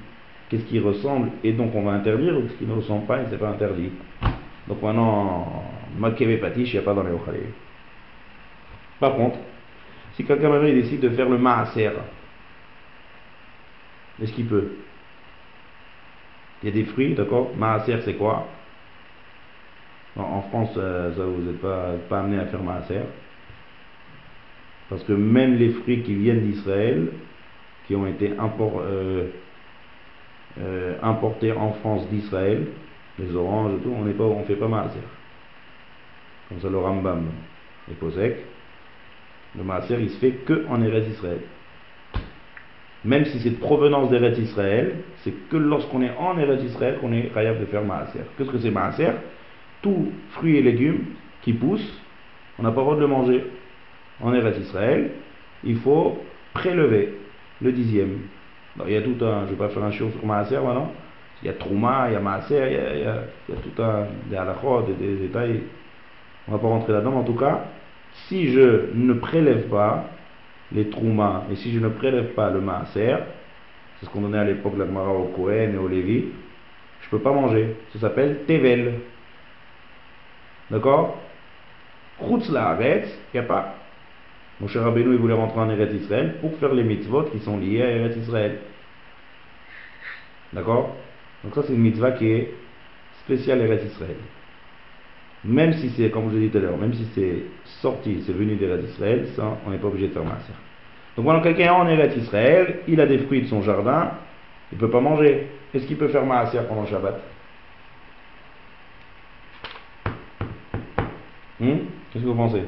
qu'est-ce 0.49 0.63
qui 0.63 0.79
ressemble 0.79 1.31
et 1.43 1.51
donc 1.51 1.75
on 1.75 1.81
va 1.81 1.91
interdire 1.91 2.37
ou 2.37 2.47
ce 2.47 2.53
qui 2.53 2.65
ne 2.65 2.73
ressemble 2.73 3.05
pas 3.05 3.19
et 3.21 3.25
c'est 3.29 3.37
pas 3.37 3.49
interdit. 3.49 3.89
Donc 4.67 4.81
maintenant, 4.81 5.63
Makeve 5.97 6.39
Patish, 6.39 6.73
il 6.73 6.73
n'y 6.73 6.79
a 6.79 6.81
pas 6.83 6.93
dans 6.93 7.03
les 7.03 7.11
Ochalé. 7.11 7.39
Par 8.99 9.15
contre, 9.15 9.37
si 10.13 10.23
quelqu'un 10.23 10.65
il 10.65 10.75
décide 10.75 11.01
de 11.01 11.09
faire 11.09 11.29
le 11.29 11.37
Maaser, 11.37 11.91
est-ce 14.21 14.33
qu'il 14.33 14.47
peut 14.47 14.69
Il 16.61 16.69
y 16.69 16.71
a 16.71 16.75
des 16.75 16.85
fruits, 16.85 17.13
d'accord? 17.13 17.55
Maaser 17.55 18.01
c'est 18.03 18.15
quoi? 18.15 18.47
En 20.15 20.41
France, 20.41 20.71
euh, 20.77 21.13
ça, 21.15 21.23
vous 21.23 21.41
n'êtes 21.43 21.61
pas, 21.61 22.19
amené 22.19 22.39
à 22.39 22.45
faire 22.45 22.63
Maaser. 22.63 23.01
Parce 24.89 25.03
que 25.03 25.13
même 25.13 25.55
les 25.57 25.69
fruits 25.69 26.01
qui 26.01 26.15
viennent 26.15 26.41
d'Israël, 26.41 27.09
qui 27.85 27.95
ont 27.95 28.07
été 28.07 28.31
euh, 28.31 29.27
euh, 30.59 30.95
importés 31.03 31.51
en 31.51 31.73
France 31.73 32.07
d'Israël, 32.09 32.67
les 33.19 33.35
oranges 33.35 33.73
et 33.73 33.83
tout, 33.83 33.91
on 33.91 34.05
ne 34.05 34.43
fait 34.43 34.55
pas 34.55 34.67
maaser. 34.67 34.99
Comme 36.49 36.59
ça 36.59 36.69
le 36.69 36.77
Rambam 36.77 37.25
est 37.91 37.95
posek. 37.95 38.37
Le 39.55 39.63
maaser 39.63 39.97
il 39.99 40.09
se 40.09 40.17
fait 40.19 40.31
que 40.31 40.65
en 40.67 40.81
Eretz 40.81 41.07
Israël. 41.07 41.39
Même 43.07 43.25
si 43.25 43.39
c'est 43.39 43.49
de 43.49 43.55
provenance 43.55 44.09
d'Eretz 44.09 44.37
Israël, 44.37 44.95
c'est 45.23 45.33
que 45.49 45.57
lorsqu'on 45.57 46.01
est 46.01 46.11
en 46.19 46.37
Eretz 46.37 46.63
Israël 46.63 46.97
qu'on 46.99 47.11
est 47.13 47.33
capable 47.33 47.61
de 47.61 47.65
faire 47.65 47.83
maaser. 47.83 48.19
Qu'est-ce 48.37 48.51
que 48.51 48.59
c'est 48.59 48.71
maaser? 48.71 49.11
Tout 49.81 50.11
fruits 50.31 50.57
et 50.57 50.61
légumes 50.61 51.05
qui 51.41 51.53
poussent, 51.53 52.01
on 52.59 52.63
n'a 52.63 52.71
pas 52.71 52.81
le 52.81 52.83
droit 52.83 52.95
de 52.95 53.01
le 53.01 53.07
manger. 53.07 53.43
En 54.21 54.33
Eretz 54.33 54.59
Israël, 54.59 55.11
il 55.63 55.77
faut 55.77 56.19
prélever 56.53 57.13
le 57.61 57.71
dixième 57.71 58.19
il 58.85 58.93
y 58.93 58.97
a 58.97 59.01
tout 59.01 59.15
un, 59.21 59.45
je 59.45 59.45
ne 59.45 59.49
vais 59.51 59.55
pas 59.55 59.69
faire 59.69 59.83
un 59.83 59.91
show 59.91 60.09
sur 60.11 60.25
Maaser 60.25 60.59
maintenant, 60.59 60.91
il 61.41 61.47
y 61.47 61.49
a 61.49 61.53
Trouma, 61.53 62.05
il 62.09 62.13
y 62.13 62.15
a 62.15 62.19
Maaser, 62.19 62.67
il 62.69 63.01
y 63.01 63.05
a, 63.05 63.23
tout 63.61 63.81
un, 63.81 64.05
des 64.29 64.35
halachot, 64.35 64.83
des, 64.99 65.15
détails, 65.15 65.61
on 66.47 66.51
ne 66.51 66.57
va 66.57 66.61
pas 66.61 66.67
rentrer 66.67 66.93
là-dedans, 66.93 67.15
en 67.15 67.23
tout 67.23 67.35
cas, 67.35 67.65
si 68.27 68.51
je 68.51 68.93
ne 68.93 69.13
prélève 69.13 69.67
pas 69.67 70.05
les 70.71 70.89
Trouma, 70.89 71.45
et 71.51 71.55
si 71.55 71.71
je 71.71 71.79
ne 71.79 71.89
prélève 71.89 72.33
pas 72.33 72.49
le 72.49 72.61
Maaser, 72.61 73.17
c'est 73.99 74.05
ce 74.05 74.09
qu'on 74.11 74.21
donnait 74.21 74.37
à 74.37 74.43
l'époque 74.43 74.73
la 74.77 74.85
Gemara 74.85 75.11
au 75.11 75.25
Kohen 75.25 75.73
et 75.73 75.77
au 75.77 75.87
Lévi, 75.87 76.25
je 77.01 77.05
ne 77.07 77.11
peux 77.11 77.19
pas 77.19 77.31
manger. 77.31 77.75
Ça 77.93 77.99
s'appelle 77.99 78.39
Tevel. 78.45 78.99
D'accord? 80.69 81.17
Chutz 82.19 82.49
la 82.49 82.77
il 82.81 83.05
n'y 83.33 83.39
a 83.39 83.43
pas. 83.43 83.75
Mon 84.59 84.67
cher 84.67 84.83
Rabbeinu, 84.83 85.13
il 85.13 85.19
voulait 85.19 85.35
rentrer 85.35 85.59
en 85.59 85.69
Eretz 85.69 85.93
Israël 85.93 86.35
pour 86.41 86.57
faire 86.57 86.73
les 86.73 86.83
mitzvot 86.83 87.23
qui 87.25 87.39
sont 87.39 87.57
liés 87.57 87.83
à 87.83 87.91
Eretz 87.91 88.17
Israël. 88.17 88.57
D'accord? 90.51 90.95
Donc 91.43 91.53
ça, 91.53 91.61
c'est 91.63 91.73
une 91.73 91.81
mitzvah 91.81 92.11
qui 92.11 92.31
est 92.31 92.53
spéciale 93.23 93.61
Eretz 93.61 93.85
Israël. 93.85 94.15
Même 95.45 95.73
si 95.73 95.89
c'est, 95.91 96.09
comme 96.09 96.29
je 96.31 96.35
l'ai 96.35 96.47
dit 96.47 96.49
tout 96.49 96.57
à 96.57 96.61
l'heure, 96.61 96.77
même 96.77 96.93
si 96.93 97.07
c'est 97.13 97.43
sorti, 97.81 98.23
c'est 98.25 98.33
venu 98.33 98.55
d'Eretz 98.55 98.83
Israël, 98.89 99.27
ça, 99.35 99.57
on 99.65 99.69
n'est 99.69 99.77
pas 99.77 99.87
obligé 99.87 100.07
de 100.07 100.13
faire 100.13 100.25
masser. 100.25 100.53
Donc 101.15 101.25
voilà, 101.25 101.41
quelqu'un 101.41 101.65
est 101.65 101.69
en 101.69 101.87
Eretz 101.87 102.15
Israël, 102.17 102.79
il 102.87 102.99
a 103.01 103.05
des 103.05 103.19
fruits 103.19 103.41
de 103.41 103.47
son 103.47 103.61
jardin, 103.61 104.11
il 104.71 104.75
ne 104.75 104.79
peut 104.79 104.89
pas 104.89 105.01
manger. 105.01 105.47
Est-ce 105.73 105.85
qu'il 105.85 105.97
peut 105.97 106.07
faire 106.09 106.25
maaser 106.25 106.59
pendant 106.67 106.81
le 106.81 106.87
Shabbat? 106.87 107.21
Hmm? 111.59 111.77
Qu'est-ce 112.11 112.23
que 112.23 112.29
vous 112.29 112.35
pensez? 112.35 112.63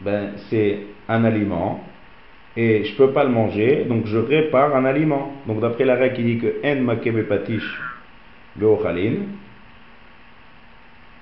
Ben, 0.00 0.32
c'est 0.50 0.80
un 1.08 1.24
aliment 1.24 1.84
et 2.56 2.84
je 2.84 2.92
ne 2.92 2.96
peux 2.96 3.12
pas 3.12 3.24
le 3.24 3.30
manger, 3.30 3.84
donc 3.84 4.06
je 4.06 4.18
répare 4.18 4.76
un 4.76 4.84
aliment. 4.84 5.32
Donc 5.46 5.60
d'après 5.60 5.84
la 5.84 5.94
règle 5.94 6.16
qui 6.16 6.24
dit 6.24 6.38
que 6.38 6.60
en 6.64 6.82
makebe 6.82 7.26
patish 7.26 7.80
beochalin, 8.56 9.26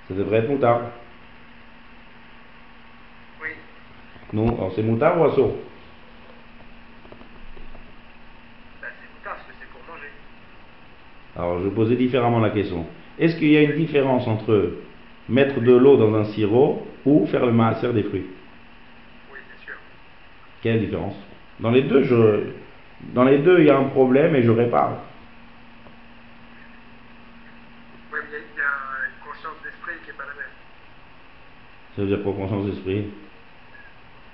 ça 0.08 0.14
devrait 0.14 0.38
être 0.38 0.50
moutard. 0.50 0.82
Oui. 3.42 3.48
Non, 4.32 4.70
c'est 4.74 4.82
moutard 4.82 5.20
ou 5.20 5.24
assaut 5.24 5.56
ben, 8.80 8.88
C'est 9.00 9.18
moutard 9.18 9.36
parce 9.36 9.46
que 9.46 9.52
c'est 9.60 9.68
pour 9.70 9.80
manger. 9.92 10.10
Alors 11.36 11.62
je 11.62 11.68
poser 11.68 11.96
différemment 11.96 12.40
la 12.40 12.50
question. 12.50 12.86
Est-ce 13.18 13.36
qu'il 13.36 13.50
y 13.50 13.56
a 13.56 13.62
une 13.62 13.76
différence 13.76 14.26
entre 14.26 14.72
mettre 15.28 15.60
de 15.60 15.72
l'eau 15.72 15.96
dans 15.96 16.14
un 16.14 16.24
sirop 16.24 16.86
ou 17.04 17.26
faire 17.26 17.46
le 17.46 17.52
maaser 17.52 17.92
des 17.92 18.02
fruits? 18.02 18.26
Quelle 20.62 20.78
différence? 20.78 21.16
Dans 21.58 21.70
les 21.70 21.82
deux, 21.82 22.04
je, 22.04 22.44
dans 23.14 23.24
les 23.24 23.38
deux, 23.38 23.58
il 23.60 23.66
y 23.66 23.70
a 23.70 23.76
un 23.76 23.88
problème 23.88 24.36
et 24.36 24.42
je 24.42 24.50
répare. 24.50 24.98
Oui, 28.12 28.18
mais 28.30 28.38
il 28.38 28.58
y 28.58 28.60
a 28.60 28.70
une 29.08 29.28
conscience 29.28 29.60
d'esprit 29.64 29.94
qui 30.04 30.10
n'est 30.10 30.16
pas 30.16 30.22
la 30.22 30.34
même. 30.34 30.52
Ça 31.94 32.02
veut 32.02 32.08
dire 32.08 32.22
quoi, 32.22 32.32
conscience 32.32 32.66
d'esprit 32.66 33.04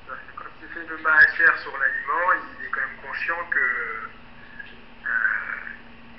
Quand 0.07 0.45
il 0.63 0.69
fait 0.69 0.89
le 0.89 1.03
maaser 1.03 1.59
sur 1.61 1.73
l'aliment, 1.73 2.33
il 2.61 2.67
est 2.67 2.71
quand 2.71 2.81
même 2.81 2.99
conscient 3.05 3.35
que. 3.51 3.59
Euh, 5.05 5.09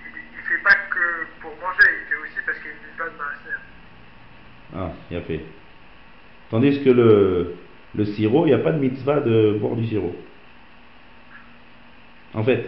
il 0.05 0.37
ne 0.37 0.43
fait 0.43 0.63
pas 0.63 0.75
que 0.89 1.27
pour 1.41 1.51
manger, 1.61 1.89
il 2.01 2.09
fait 2.09 2.21
aussi 2.21 2.39
parce 2.45 2.59
qu'il 2.59 2.71
ne 2.71 2.75
fait 2.75 2.97
pas 2.97 3.05
de 3.05 3.17
maaser. 3.17 3.57
Ah, 4.75 4.91
il 5.09 5.17
a 5.17 5.21
fait. 5.21 5.45
Tandis 6.49 6.83
que 6.83 6.89
le, 6.89 7.55
le 7.95 8.05
sirop, 8.05 8.45
il 8.45 8.49
n'y 8.49 8.55
a 8.55 8.59
pas 8.59 8.73
de 8.73 8.79
mitzvah 8.79 9.21
de 9.21 9.57
boire 9.59 9.75
du 9.75 9.87
sirop. 9.87 10.15
En 12.33 12.43
fait, 12.43 12.65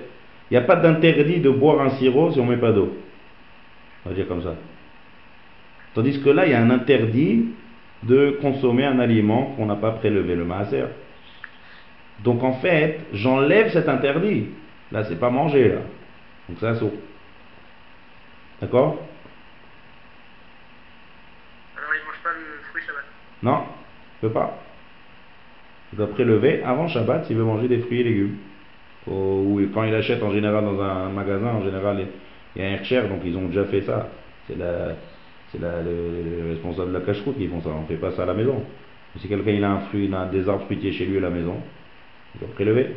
il 0.49 0.53
n'y 0.53 0.57
a 0.57 0.65
pas 0.65 0.77
d'interdit 0.77 1.39
de 1.39 1.49
boire 1.49 1.81
un 1.81 1.89
sirop 1.97 2.31
si 2.31 2.39
on 2.39 2.45
ne 2.45 2.51
met 2.51 2.61
pas 2.61 2.71
d'eau. 2.71 2.95
On 4.05 4.09
va 4.09 4.15
dire 4.15 4.27
comme 4.27 4.43
ça. 4.43 4.55
Tandis 5.93 6.21
que 6.21 6.29
là, 6.29 6.45
il 6.45 6.51
y 6.51 6.55
a 6.55 6.61
un 6.61 6.69
interdit 6.69 7.49
de 8.03 8.37
consommer 8.41 8.85
un 8.85 8.99
aliment 8.99 9.53
qu'on 9.55 9.65
n'a 9.65 9.75
pas 9.75 9.91
prélevé, 9.91 10.35
le 10.35 10.45
maaser. 10.45 10.85
Donc 12.23 12.43
en 12.43 12.53
fait, 12.53 12.99
j'enlève 13.13 13.71
cet 13.71 13.89
interdit. 13.89 14.47
Là, 14.91 15.03
c'est 15.05 15.19
pas 15.19 15.29
manger, 15.29 15.69
là. 15.69 15.81
Donc 16.49 16.57
c'est 16.59 16.75
saut. 16.75 16.93
D'accord? 18.59 18.97
Alors 21.77 21.89
il 21.93 22.05
mange 22.05 22.23
pas 22.23 22.29
le 22.33 22.63
fruit 22.69 22.81
Shabbat? 22.85 23.03
Non, 23.41 23.63
il 24.17 24.27
peut 24.27 24.33
pas. 24.33 24.59
Il 25.93 25.97
doit 25.97 26.11
prélever 26.11 26.63
avant 26.63 26.87
Shabbat 26.87 27.25
s'il 27.25 27.37
veut 27.37 27.43
manger 27.43 27.67
des 27.67 27.79
fruits 27.79 28.01
et 28.01 28.03
légumes. 28.03 28.37
Ou 29.07 29.59
quand 29.73 29.83
il 29.83 29.95
achète 29.95 30.21
en 30.21 30.31
général 30.31 30.63
dans 30.63 30.79
un 30.79 31.09
magasin, 31.09 31.47
en 31.47 31.63
général 31.63 32.05
il 32.55 32.61
y 32.61 32.65
a 32.65 32.69
un 32.69 32.83
cher, 32.83 33.09
donc 33.09 33.21
ils 33.25 33.35
ont 33.35 33.47
déjà 33.47 33.65
fait 33.65 33.81
ça. 33.81 34.09
C'est 34.47 34.57
la, 34.57 34.95
c'est 35.51 35.59
la, 35.59 35.81
le, 35.81 36.49
responsable 36.49 36.93
de 36.93 36.99
la 36.99 37.05
cache-route 37.05 37.37
qui 37.37 37.47
font 37.47 37.61
ça. 37.61 37.69
On 37.69 37.81
ne 37.81 37.87
fait 37.87 37.95
pas 37.95 38.11
ça 38.11 38.23
à 38.23 38.25
la 38.25 38.33
maison. 38.33 38.63
Si 39.17 39.27
quelqu'un 39.27 39.51
il 39.51 39.63
a 39.63 39.71
un 39.71 39.79
fruit, 39.81 40.05
il 40.05 40.13
a 40.13 40.25
des 40.25 40.47
arbres 40.47 40.65
fruitiers 40.65 40.93
chez 40.93 41.05
lui 41.05 41.17
à 41.17 41.21
la 41.21 41.29
maison, 41.29 41.57
il 42.35 42.39
doit 42.39 42.53
prélever. 42.53 42.95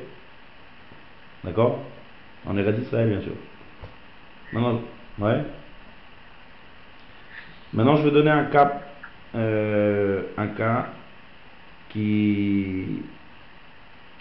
D'accord? 1.42 1.80
On 2.46 2.56
est 2.56 2.72
d'Israël, 2.72 3.08
bien 3.08 3.20
sûr. 3.20 3.32
Non, 4.52 4.80
ouais. 5.18 5.42
Maintenant, 7.72 7.96
je 7.96 8.04
vais 8.04 8.10
donner 8.12 8.30
un 8.30 8.44
cas, 8.44 8.80
euh, 9.34 10.22
un 10.36 10.46
cas 10.48 10.86
qui 11.88 13.02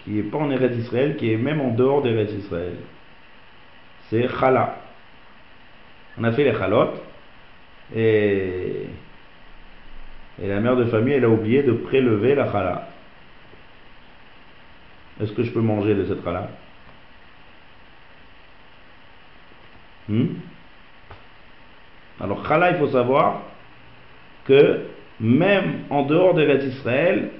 qui 0.04 0.18
est 0.18 0.22
pas 0.22 0.38
en 0.38 0.50
Eretz 0.50 0.76
Israël, 0.76 1.16
qui 1.16 1.32
est 1.32 1.36
même 1.36 1.60
en 1.60 1.70
dehors 1.70 2.02
d'Eretz 2.02 2.32
Israël. 2.32 2.74
C'est 4.10 4.28
Chala. 4.28 4.76
On 6.18 6.24
a 6.24 6.32
fait 6.32 6.44
les 6.44 6.52
Chalot 6.52 6.90
et, 7.94 8.86
la 10.42 10.60
mère 10.60 10.76
de 10.76 10.84
famille, 10.86 11.14
elle 11.14 11.24
a 11.24 11.28
oublié 11.28 11.62
de 11.62 11.72
prélever 11.72 12.34
la 12.34 12.50
Chala. 12.50 12.88
Est-ce 15.20 15.32
que 15.32 15.42
je 15.42 15.50
peux 15.52 15.60
manger 15.60 15.94
de 15.94 16.04
cette 16.04 16.24
Chala 16.24 16.48
Hmm? 20.08 20.26
Alors, 22.20 22.46
Chala, 22.46 22.72
il 22.72 22.76
faut 22.76 22.88
savoir 22.88 23.42
que 24.44 24.80
même 25.20 25.84
en 25.88 26.02
dehors 26.02 26.34
de 26.34 26.44
Israël, 26.66 27.30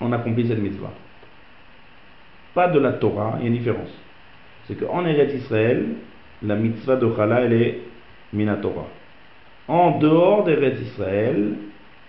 on 0.00 0.12
accomplit 0.12 0.46
cette 0.46 0.58
mitzvah. 0.58 0.92
Pas 2.54 2.68
de 2.68 2.78
la 2.78 2.92
Torah, 2.92 3.36
il 3.38 3.42
y 3.42 3.44
a 3.46 3.48
une 3.48 3.58
différence. 3.58 3.90
C'est 4.66 4.74
qu'en 4.76 5.04
Eretz 5.04 5.34
Israël, 5.34 5.86
la 6.42 6.54
mitzvah 6.54 6.96
de 6.96 7.12
Chala, 7.16 7.40
elle 7.40 7.52
est 7.52 7.80
Minatora. 8.32 8.86
En 9.70 9.98
dehors 9.98 10.42
d'Eretz 10.42 10.80
Israël, 10.80 11.54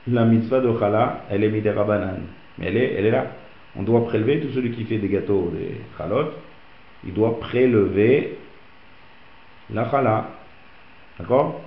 la 0.08 0.26
mitzvah 0.26 0.62
de 0.62 0.80
Chala, 0.80 1.26
elle 1.30 1.44
est 1.44 1.50
Miderabanan. 1.50 2.22
Mais 2.58 2.66
elle 2.66 2.78
est, 2.78 2.94
elle 2.96 3.06
est 3.06 3.12
là. 3.12 3.28
On 3.76 3.84
doit 3.84 4.04
prélever, 4.04 4.40
tout 4.40 4.50
celui 4.50 4.72
qui 4.72 4.84
fait 4.86 4.98
des 4.98 5.10
gâteaux, 5.10 5.54
des 5.56 5.80
Chalot, 5.96 6.32
il 7.06 7.14
doit 7.14 7.40
prélever 7.40 8.40
la 9.72 9.92
chala. 9.92 10.30
D'accord? 11.20 11.62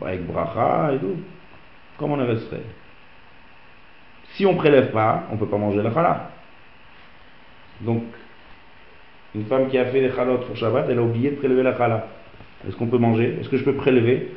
Avec 0.00 0.26
bracha 0.26 0.94
et 0.94 0.98
tout. 0.98 1.16
Comme 1.98 2.12
on 2.12 2.26
resterait. 2.26 2.62
Si 4.36 4.46
on 4.46 4.54
ne 4.54 4.58
prélève 4.58 4.90
pas, 4.90 5.24
on 5.30 5.34
ne 5.34 5.38
peut 5.38 5.48
pas 5.48 5.58
manger 5.58 5.82
la 5.82 5.92
chala. 5.92 6.30
Donc, 7.82 8.04
une 9.34 9.44
femme 9.44 9.68
qui 9.68 9.76
a 9.76 9.84
fait 9.84 10.00
des 10.00 10.12
chalotes 10.12 10.46
pour 10.46 10.56
Shabbat, 10.56 10.86
elle 10.88 10.98
a 10.98 11.02
oublié 11.02 11.32
de 11.32 11.36
prélever 11.36 11.62
la 11.62 11.76
chala. 11.76 12.06
Est-ce 12.66 12.74
qu'on 12.74 12.86
peut 12.86 12.96
manger? 12.96 13.36
Est-ce 13.38 13.50
que 13.50 13.58
je 13.58 13.64
peux 13.64 13.74
prélever? 13.74 14.32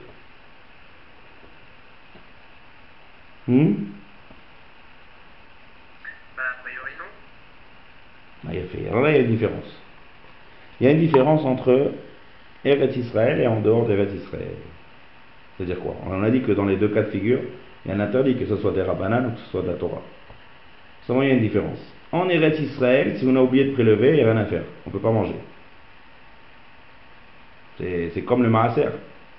Hmm? 3.52 3.76
Bah, 6.38 6.44
a 6.58 6.64
priori 6.64 6.92
non. 6.98 8.48
Ah, 8.48 8.54
il 8.54 8.60
a 8.60 8.64
fait. 8.66 8.90
Alors 8.90 9.02
là, 9.02 9.12
il 9.12 9.16
y 9.16 9.20
a 9.20 9.22
une 9.22 9.32
différence. 9.32 9.82
Il 10.80 10.86
y 10.86 10.88
a 10.88 10.92
une 10.92 11.00
différence 11.00 11.46
entre 11.46 11.92
Eretz 12.66 12.96
Israël 12.96 13.40
et 13.40 13.48
en 13.48 13.62
dehors 13.62 13.86
d'Eretz 13.86 14.14
Israël. 14.14 14.56
C'est-à-dire 15.58 15.80
quoi? 15.80 15.96
On 16.08 16.24
a 16.24 16.30
dit 16.30 16.42
que 16.42 16.54
dans 16.54 16.66
les 16.66 16.78
deux 16.78 16.90
cas 16.90 17.04
de 17.04 17.12
figure, 17.12 17.40
il 17.86 17.90
y 17.90 17.92
a 17.92 17.98
un 17.98 18.00
interdit, 18.00 18.36
que 18.36 18.46
ce 18.46 18.58
soit 18.58 18.72
des 18.72 18.82
Rabbanan 18.82 19.28
ou 19.28 19.32
que 19.32 19.40
ce 19.40 19.50
soit 19.52 19.62
de 19.62 19.68
la 19.68 19.74
Torah. 19.74 20.02
Seulement, 21.06 21.24
il 21.24 21.30
y 21.30 21.32
a 21.32 21.36
une 21.36 21.42
différence. 21.42 21.80
En 22.12 22.30
Eretz 22.30 22.60
Israël, 22.60 23.18
si 23.18 23.26
on 23.28 23.36
a 23.36 23.42
oublié 23.42 23.66
de 23.66 23.74
prélever, 23.74 24.10
il 24.10 24.16
n'y 24.16 24.22
a 24.22 24.32
rien 24.32 24.42
à 24.42 24.46
faire. 24.46 24.64
On 24.86 24.90
ne 24.90 24.94
peut 24.94 25.00
pas 25.00 25.12
manger. 25.12 25.36
C'est 27.80 28.24
comme 28.26 28.44
le 28.44 28.50
maaser. 28.50 28.90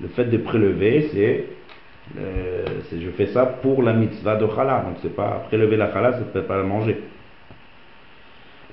Le 0.00 0.08
fait 0.08 0.24
de 0.24 0.38
prélever, 0.38 1.10
c'est 1.12 1.44
je 2.16 3.10
fais 3.10 3.26
ça 3.26 3.46
pour 3.46 3.82
la 3.82 3.92
mitzvah 3.92 4.36
de 4.36 4.46
challah. 4.46 4.84
Donc 4.86 4.96
c'est 5.02 5.14
pas 5.14 5.44
prélever 5.48 5.76
la 5.76 5.92
challah, 5.92 6.12
c'est 6.32 6.46
pas 6.46 6.56
la 6.56 6.62
manger. 6.62 7.00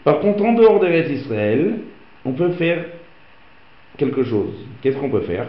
Par 0.03 0.19
contre, 0.19 0.43
en 0.43 0.53
dehors 0.53 0.79
d'Eretz 0.79 1.09
Israël, 1.09 1.79
on 2.25 2.33
peut 2.33 2.51
faire 2.51 2.85
quelque 3.97 4.23
chose. 4.23 4.53
Qu'est-ce 4.81 4.97
qu'on 4.97 5.09
peut 5.09 5.21
faire? 5.21 5.47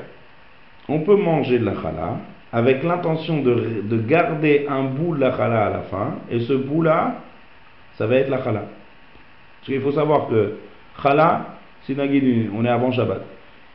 On 0.89 1.01
peut 1.01 1.17
manger 1.17 1.59
de 1.59 1.65
la 1.65 1.75
challah 1.75 2.19
avec 2.53 2.83
l'intention 2.83 3.43
de, 3.43 3.83
de, 3.85 3.97
garder 3.99 4.67
un 4.69 4.83
bout 4.83 5.15
de 5.15 5.21
la 5.21 5.37
challah 5.37 5.67
à 5.67 5.71
la 5.71 5.81
fin, 5.83 6.17
et 6.29 6.41
ce 6.41 6.53
bout-là, 6.53 7.23
ça 7.97 8.07
va 8.09 8.17
être 8.17 8.29
la 8.29 8.43
challah. 8.43 8.65
Parce 9.61 9.67
qu'il 9.67 9.81
faut 9.81 9.93
savoir 9.93 10.27
que 10.29 10.57
challah, 11.01 11.59
c'est 11.87 11.97
on 11.99 12.65
est 12.65 12.69
avant 12.69 12.91
Shabbat, 12.91 13.23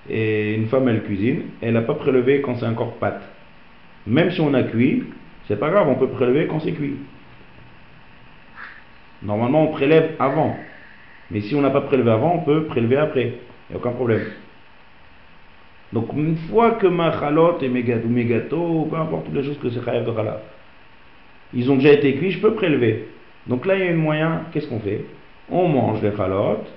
et 0.10 0.56
une 0.56 0.68
femme 0.68 0.90
elle 0.90 1.04
cuisine, 1.04 1.44
elle 1.62 1.74
n'a 1.74 1.82
pas 1.82 1.96
prélevé 1.96 2.42
quand 2.42 2.56
c'est 2.56 2.66
encore 2.66 2.94
pâte. 2.96 3.22
Même 4.08 4.32
si 4.32 4.42
on 4.42 4.54
a 4.54 4.64
cuit, 4.64 5.04
c'est 5.48 5.60
pas 5.60 5.70
grave, 5.70 5.88
on 5.90 5.96
peut 5.96 6.10
prélever 6.10 6.48
quand 6.48 6.60
c'est 6.60 6.74
cuit. 6.74 6.96
Normalement, 9.24 9.64
on 9.64 9.72
prélève 9.72 10.16
avant. 10.20 10.56
Mais 11.32 11.42
si 11.42 11.56
on 11.56 11.62
n'a 11.62 11.72
pas 11.72 11.82
prélevé 11.82 12.12
avant, 12.12 12.36
on 12.36 12.40
peut 12.40 12.66
prélever 12.66 12.98
après. 12.98 13.34
Il 13.70 13.72
n'y 13.72 13.76
a 13.76 13.78
aucun 13.78 13.92
problème. 13.92 14.26
Donc 15.94 16.12
une 16.14 16.36
fois 16.50 16.72
que 16.72 16.88
ma 16.88 17.18
chalote 17.20 17.64
et 17.64 17.70
mes 17.70 17.84
gâteaux, 17.84 18.08
mes 18.08 18.26
peu 18.26 18.96
importe 18.96 19.26
toutes 19.26 19.36
les 19.36 19.44
choses 19.44 19.60
que 19.60 19.70
c'est 19.70 19.84
chayav 19.84 20.06
de 20.06 20.14
challah, 20.14 20.42
ils 21.54 21.72
ont 21.72 21.76
déjà 21.76 21.94
été 21.94 22.16
cuits, 22.16 22.32
je 22.32 22.40
peux 22.40 22.54
prélever. 22.54 23.08
Donc 23.48 23.66
là, 23.66 23.76
il 23.76 23.86
y 23.86 23.88
a 23.88 23.92
un 23.92 23.96
moyen, 23.96 24.42
qu'est-ce 24.52 24.68
qu'on 24.68 24.80
fait? 24.80 25.06
On 25.50 25.68
mange 25.68 26.02
les 26.02 26.16
chalotes, 26.16 26.68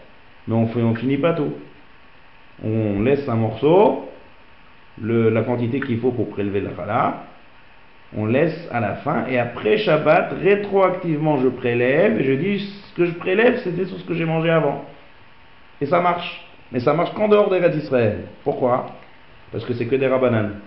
mais 0.47 0.55
on 0.55 0.91
ne 0.91 0.95
finit 0.95 1.16
pas 1.16 1.33
tout. 1.33 1.53
On 2.62 3.03
laisse 3.03 3.29
un 3.29 3.35
morceau, 3.35 4.08
le, 5.03 5.30
la 5.30 5.42
quantité 5.42 5.80
qu'il 5.80 5.99
faut 6.01 6.12
pour 6.12 6.30
prélever 6.30 6.61
la 6.61 6.74
challah, 6.76 7.24
on 8.16 8.26
laisse 8.26 8.68
à 8.72 8.80
la 8.80 8.94
fin, 8.96 9.26
et 9.26 9.38
après 9.38 9.76
Shabbat, 9.78 10.32
rétroactivement, 10.40 11.38
je 11.38 11.49
prélève, 11.49 12.18
et 12.20 12.24
je 12.24 12.32
dis, 12.32 12.61
ce 12.61 12.94
que 12.94 13.05
je 13.05 13.12
prélève, 13.12 13.61
c'était 13.62 13.84
sur 13.84 13.99
ce 13.99 14.05
que 14.05 14.14
j'ai 14.14 14.24
mangé 14.24 14.49
avant. 14.51 14.84
Et 15.80 15.86
ça 15.86 16.01
marche. 16.01 16.44
Mais 16.72 16.80
ça 16.80 16.94
marche 16.94 17.12
qu'en 17.14 17.28
dehors 17.28 17.51
des 17.51 17.66
d'Israël. 17.68 18.24
Pourquoi? 18.44 18.86
Parce 19.53 19.64
que 19.64 19.74
c'est 19.74 19.86
que 19.86 19.96
des 19.96 20.07
rabananes. 20.07 20.61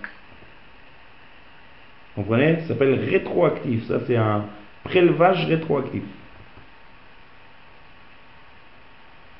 Vous 2.16 2.22
comprenez? 2.22 2.60
Ça 2.60 2.68
s'appelle 2.68 2.98
rétroactif. 3.08 3.86
Ça, 3.86 4.00
c'est 4.06 4.16
un 4.16 4.44
prélevage 4.84 5.46
rétroactif. 5.46 6.02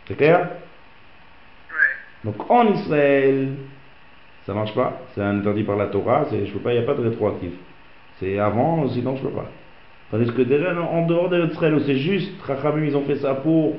C'est 0.07 0.17
clair? 0.17 0.51
Donc 2.25 2.51
en 2.51 2.67
Israël, 2.69 3.49
ça 4.47 4.55
marche 4.55 4.75
pas. 4.75 5.01
C'est 5.15 5.23
interdit 5.23 5.65
par 5.65 5.77
la 5.77 5.87
Torah. 5.87 6.27
Je 6.31 6.51
peux 6.53 6.59
pas. 6.59 6.73
Il 6.73 6.79
n'y 6.79 6.85
a 6.85 6.87
pas 6.87 6.95
de 6.95 7.03
rétroactif. 7.03 7.53
C'est 8.19 8.39
avant, 8.39 8.89
sinon 8.89 9.17
je 9.17 9.23
peux 9.23 9.31
pas. 9.31 9.51
Tandis 10.11 10.31
que 10.33 10.43
déjà 10.43 10.79
en 10.81 11.07
dehors 11.07 11.31
d'Israël, 11.31 11.81
c'est 11.87 11.97
juste, 11.97 12.33
Rachamim, 12.43 12.85
ils 12.85 12.97
ont 12.97 13.03
fait 13.03 13.17
ça 13.17 13.35
pour. 13.35 13.77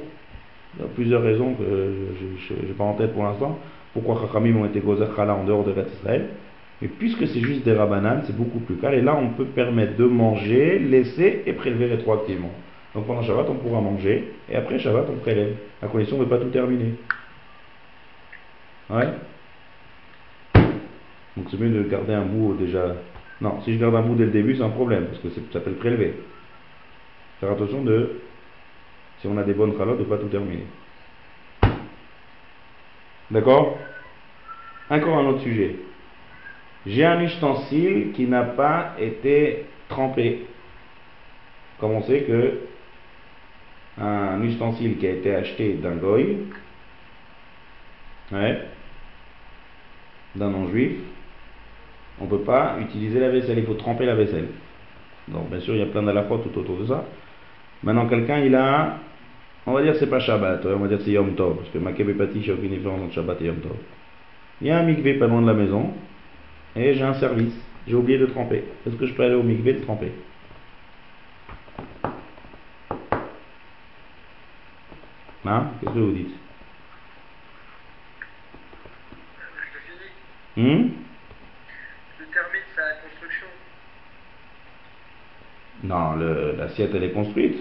Il 0.76 0.82
y 0.82 0.86
a 0.86 0.88
plusieurs 0.88 1.22
raisons 1.22 1.54
que 1.54 1.64
je 2.40 2.54
n'ai 2.54 2.74
pas 2.74 2.84
en 2.84 2.94
tête 2.94 3.14
pour 3.14 3.24
l'instant 3.24 3.60
pourquoi 3.94 4.20
Chachamim 4.22 4.58
ont 4.58 4.66
été 4.66 4.80
gozer 4.80 5.08
chala 5.16 5.36
en 5.36 5.44
dehors 5.44 5.64
de 5.64 5.72
Israël. 5.72 6.30
Mais 6.82 6.88
puisque 6.88 7.28
c'est 7.28 7.40
juste 7.40 7.64
des 7.64 7.74
rabananes, 7.74 8.24
c'est 8.26 8.36
beaucoup 8.36 8.60
plus 8.60 8.76
calme. 8.76 8.96
Et 8.96 9.02
là, 9.02 9.16
on 9.16 9.30
peut 9.30 9.46
permettre 9.46 9.96
de 9.96 10.06
manger, 10.06 10.80
laisser 10.80 11.44
et 11.46 11.54
prélever 11.54 11.86
rétroactivement. 11.86 12.50
Donc 12.96 13.06
pendant 13.08 13.22
Shabbat, 13.22 13.48
on 13.50 13.56
pourra 13.56 13.82
manger, 13.82 14.34
et 14.50 14.56
après 14.56 14.80
Shabbat, 14.80 15.06
on 15.10 15.18
prélève. 15.20 15.56
À 15.82 15.88
condition 15.88 16.18
de 16.18 16.26
ne 16.26 16.30
pas 16.30 16.38
tout 16.38 16.50
terminer. 16.50 16.96
Ouais 18.90 19.08
Donc 21.36 21.48
c'est 21.50 21.60
mieux 21.60 21.70
de 21.70 21.90
garder 21.90 22.14
un 22.14 22.26
bout 22.26 22.56
déjà. 22.56 22.96
Non, 23.42 23.62
si 23.64 23.74
je 23.74 23.80
garde 23.80 23.96
un 23.96 24.02
bout 24.02 24.16
dès 24.16 24.26
le 24.26 24.32
début, 24.32 24.56
c'est 24.56 24.64
un 24.64 24.70
problème, 24.70 25.08
parce 25.08 25.20
que 25.20 25.30
ça 25.30 25.42
s'appelle 25.52 25.76
prélever. 25.76 26.14
Faire 27.40 27.52
attention 27.52 27.84
de, 27.84 28.22
si 29.20 29.28
on 29.28 29.38
a 29.38 29.44
des 29.44 29.54
bonnes 29.54 29.78
chalotes, 29.78 29.98
de 29.98 30.04
ne 30.04 30.10
pas 30.10 30.18
tout 30.18 30.28
terminer. 30.28 30.66
D'accord? 33.32 33.78
Encore 34.90 35.18
un 35.18 35.26
autre 35.26 35.42
sujet. 35.42 35.76
J'ai 36.86 37.06
un 37.06 37.22
ustensile 37.22 38.12
qui 38.14 38.28
n'a 38.28 38.44
pas 38.44 38.96
été 39.00 39.66
trempé. 39.90 40.46
Comme 41.80 41.92
on 41.92 42.04
sait 42.04 42.22
que 42.22 42.60
un 43.98 44.42
ustensile 44.42 44.98
qui 44.98 45.08
a 45.08 45.12
été 45.12 45.36
acheté 45.36 45.74
d'un 45.74 45.96
goy, 45.96 46.38
ouais, 48.32 48.62
d'un 50.36 50.50
non-juif, 50.50 50.94
on 52.20 52.26
ne 52.26 52.30
peut 52.30 52.44
pas 52.44 52.78
utiliser 52.80 53.20
la 53.20 53.30
vaisselle, 53.30 53.58
il 53.58 53.66
faut 53.66 53.74
tremper 53.74 54.06
la 54.06 54.16
vaisselle. 54.16 54.48
Donc 55.28 55.50
bien 55.50 55.60
sûr, 55.60 55.76
il 55.76 55.80
y 55.80 55.84
a 55.84 55.88
plein 55.88 56.04
d'alafot 56.04 56.38
tout 56.38 56.58
autour 56.60 56.78
de 56.78 56.86
ça. 56.86 57.06
Maintenant, 57.84 58.08
quelqu'un, 58.08 58.40
il 58.40 58.56
a 58.56 58.98
on 59.66 59.72
va 59.72 59.82
dire 59.82 59.96
c'est 59.96 60.10
pas 60.10 60.20
Shabbat, 60.20 60.66
on 60.66 60.78
va 60.78 60.88
dire 60.88 61.00
c'est 61.04 61.12
Yom 61.12 61.36
Tov, 61.36 61.58
parce 61.58 61.70
que 61.70 61.78
ma 61.78 61.92
Pati, 61.92 62.40
il 62.40 62.42
n'y 62.42 62.50
a 62.50 62.54
aucune 62.54 62.70
différence 62.70 63.02
entre 63.02 63.14
Shabbat 63.14 63.42
et 63.42 63.46
Yom 63.46 63.58
Tov. 63.58 63.78
Il 64.62 64.68
y 64.68 64.72
a 64.72 64.78
un 64.78 64.84
mikvé 64.84 65.14
pas 65.16 65.28
loin 65.28 65.42
de 65.42 65.48
la 65.48 65.54
maison, 65.54 65.94
et 66.76 66.94
j'ai 66.94 67.04
un 67.04 67.14
service. 67.14 67.54
J'ai 67.88 67.96
oublié 67.96 68.18
de 68.18 68.26
tremper. 68.26 68.64
Est-ce 68.86 68.96
que 68.96 69.06
je 69.06 69.14
peux 69.14 69.24
aller 69.24 69.36
au 69.36 69.44
mikvé 69.44 69.74
de 69.74 69.80
tremper? 69.80 70.12
Hein? 75.46 75.68
Qu'est-ce 75.82 75.94
que 75.94 76.00
vous 76.00 76.12
dites? 76.12 76.36
Hum 80.56 80.92
Non, 85.84 86.16
l'assiette, 86.16 86.92
elle 86.96 87.04
est 87.04 87.12
construite. 87.12 87.58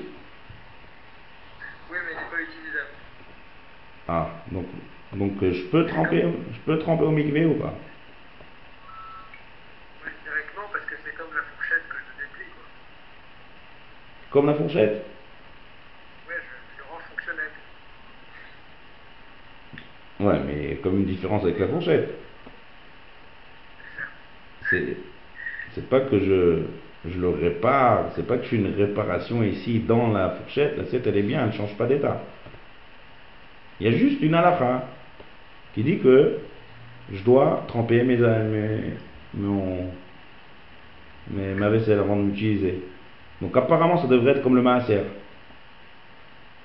Oui, 1.91 1.99
mais 2.05 2.13
elle 2.13 2.25
n'est 2.25 2.31
pas 2.31 2.41
utilisable. 2.41 2.89
Ah, 4.09 4.29
donc, 4.53 5.43
euh, 5.43 5.53
je, 5.53 5.63
peux 5.71 5.87
tremper, 5.87 6.25
je 6.53 6.61
peux 6.61 6.79
tremper 6.79 7.05
au 7.05 7.11
migvé 7.11 7.45
ou 7.47 7.55
pas? 7.55 7.75
Oui, 10.05 10.11
directement, 10.25 10.69
parce 10.73 10.85
que 10.87 10.95
c'est 11.05 11.17
comme 11.17 11.35
la 11.35 11.43
fourchette 11.43 11.83
que 11.91 11.99
je 11.99 12.13
déplie, 12.23 12.53
quoi. 12.55 12.65
Comme 14.31 14.47
la 14.47 14.55
fourchette? 14.55 15.05
Ouais, 16.29 16.39
je, 16.39 16.79
je 16.79 16.83
rends 16.89 17.01
fonctionnel. 17.11 17.51
Ouais, 20.21 20.39
mais 20.47 20.77
comme 20.83 20.99
une 21.01 21.07
différence 21.07 21.43
avec 21.43 21.59
la 21.59 21.69
fourchette. 21.69 22.09
C'est 24.71 24.97
C'est 25.75 25.89
pas 25.89 26.01
que 26.01 26.19
je 26.19 26.63
je 27.09 27.19
le 27.19 27.29
répare, 27.31 28.11
c'est 28.15 28.27
pas 28.27 28.37
que 28.37 28.45
je 28.45 28.49
fais 28.51 28.57
une 28.57 28.75
réparation 28.75 29.43
ici 29.43 29.81
dans 29.81 30.13
la 30.13 30.31
fourchette, 30.31 30.77
l'assiette 30.77 31.07
elle 31.07 31.17
est 31.17 31.23
bien, 31.23 31.41
elle 31.43 31.49
ne 31.49 31.53
change 31.53 31.77
pas 31.77 31.87
d'état. 31.87 32.21
Il 33.81 33.87
y 33.91 33.95
a 33.95 33.97
juste 33.97 34.21
une 34.23 34.35
halakha 34.35 34.85
qui 35.75 35.83
dit 35.83 35.99
que 35.99 36.39
je 37.13 37.23
dois 37.25 37.65
tremper 37.67 38.05
mes, 38.05 38.17
mes, 38.17 38.81
mon, 39.35 39.87
mes- 41.31 41.55
ma 41.55 41.69
vaisselle 41.69 41.99
avant 41.99 42.17
de 42.17 42.27
l'utiliser. 42.31 42.83
Donc 43.41 43.57
apparemment 43.57 43.97
ça 43.97 44.07
devrait 44.07 44.33
être 44.33 44.43
comme 44.43 44.55
le 44.55 44.63
maaser. 44.63 45.01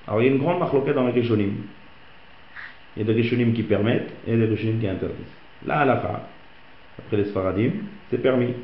Alors 0.06 0.20
il 0.22 0.26
y 0.26 0.28
a 0.28 0.32
une 0.32 0.38
grande 0.38 0.60
marloquette 0.60 0.94
dans 0.94 1.06
les 1.06 1.12
Rishonim. 1.12 1.54
Il 2.96 3.00
y 3.00 3.10
a 3.10 3.12
des 3.12 3.20
Rishonim 3.20 3.52
qui 3.52 3.64
permettent 3.64 4.12
et 4.26 4.36
des 4.36 4.44
Rishonim 4.46 4.78
qui 4.78 4.86
interdisent. 4.88 5.16
La 5.66 5.80
halakha, 5.80 6.28
après 6.98 7.16
les 7.16 7.24
Sfaradim, 7.24 7.70
c'est 8.10 8.18
permis. 8.22 8.54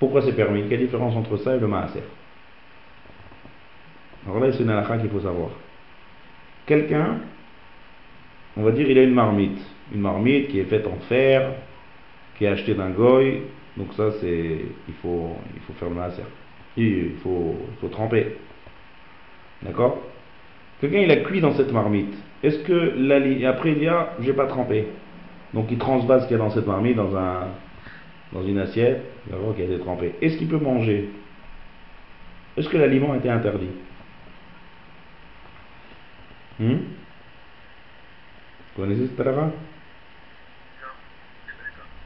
Pourquoi 0.00 0.22
c'est 0.22 0.32
permis? 0.32 0.64
Quelle 0.68 0.80
différence 0.80 1.14
entre 1.14 1.36
ça 1.36 1.54
et 1.54 1.60
le 1.60 1.68
maaser? 1.68 2.02
Alors 4.26 4.40
là, 4.40 4.50
c'est 4.50 4.62
une 4.62 4.70
halakha 4.70 4.96
qu'il 4.98 5.10
faut 5.10 5.20
savoir. 5.20 5.50
Quelqu'un, 6.66 7.18
on 8.56 8.62
va 8.62 8.72
dire, 8.72 8.90
il 8.90 8.98
a 8.98 9.02
une 9.02 9.14
marmite. 9.14 9.60
Une 9.94 10.00
marmite 10.00 10.48
qui 10.48 10.58
est 10.58 10.64
faite 10.64 10.86
en 10.86 10.96
fer, 11.08 11.52
qui 12.36 12.46
est 12.46 12.48
achetée 12.48 12.74
d'un 12.74 12.90
goy. 12.90 13.42
Donc 13.76 13.92
ça, 13.92 14.10
c'est, 14.20 14.60
il 14.88 14.94
faut, 15.02 15.36
il 15.54 15.60
faut 15.60 15.74
faire 15.74 15.90
le 15.90 15.94
maaser. 15.94 16.22
Il 16.78 17.12
faut, 17.22 17.56
il 17.70 17.80
faut 17.80 17.88
tremper. 17.88 18.36
D'accord? 19.62 19.98
Quelqu'un, 20.80 21.00
il 21.00 21.10
a 21.10 21.16
cuit 21.16 21.42
dans 21.42 21.52
cette 21.52 21.72
marmite. 21.72 22.14
Est-ce 22.42 22.60
que 22.60 22.94
la 22.96 23.50
après 23.50 23.72
il 23.72 23.80
dit 23.80 23.86
ah, 23.88 24.14
j'ai 24.20 24.32
pas 24.32 24.46
trempé. 24.46 24.86
Donc 25.52 25.66
il 25.70 25.76
transvase 25.76 26.22
ce 26.22 26.28
qu'il 26.28 26.38
y 26.38 26.40
a 26.40 26.42
dans 26.42 26.50
cette 26.50 26.66
marmite 26.66 26.96
dans 26.96 27.14
un 27.14 27.48
dans 28.32 28.42
une 28.42 28.58
assiette, 28.58 29.02
d'accord, 29.28 29.54
qui 29.54 29.62
a 29.62 29.64
été 29.64 29.78
trempée. 29.78 30.14
Est-ce 30.22 30.36
qu'il 30.36 30.48
peut 30.48 30.58
manger? 30.58 31.10
Est-ce 32.56 32.68
que 32.68 32.76
l'aliment 32.76 33.12
a 33.12 33.16
été 33.16 33.30
interdit? 33.30 33.70
Hmm? 36.58 36.76
Vous 38.76 38.82
connaissez 38.82 39.06
cette 39.08 39.20
halakha. 39.20 39.50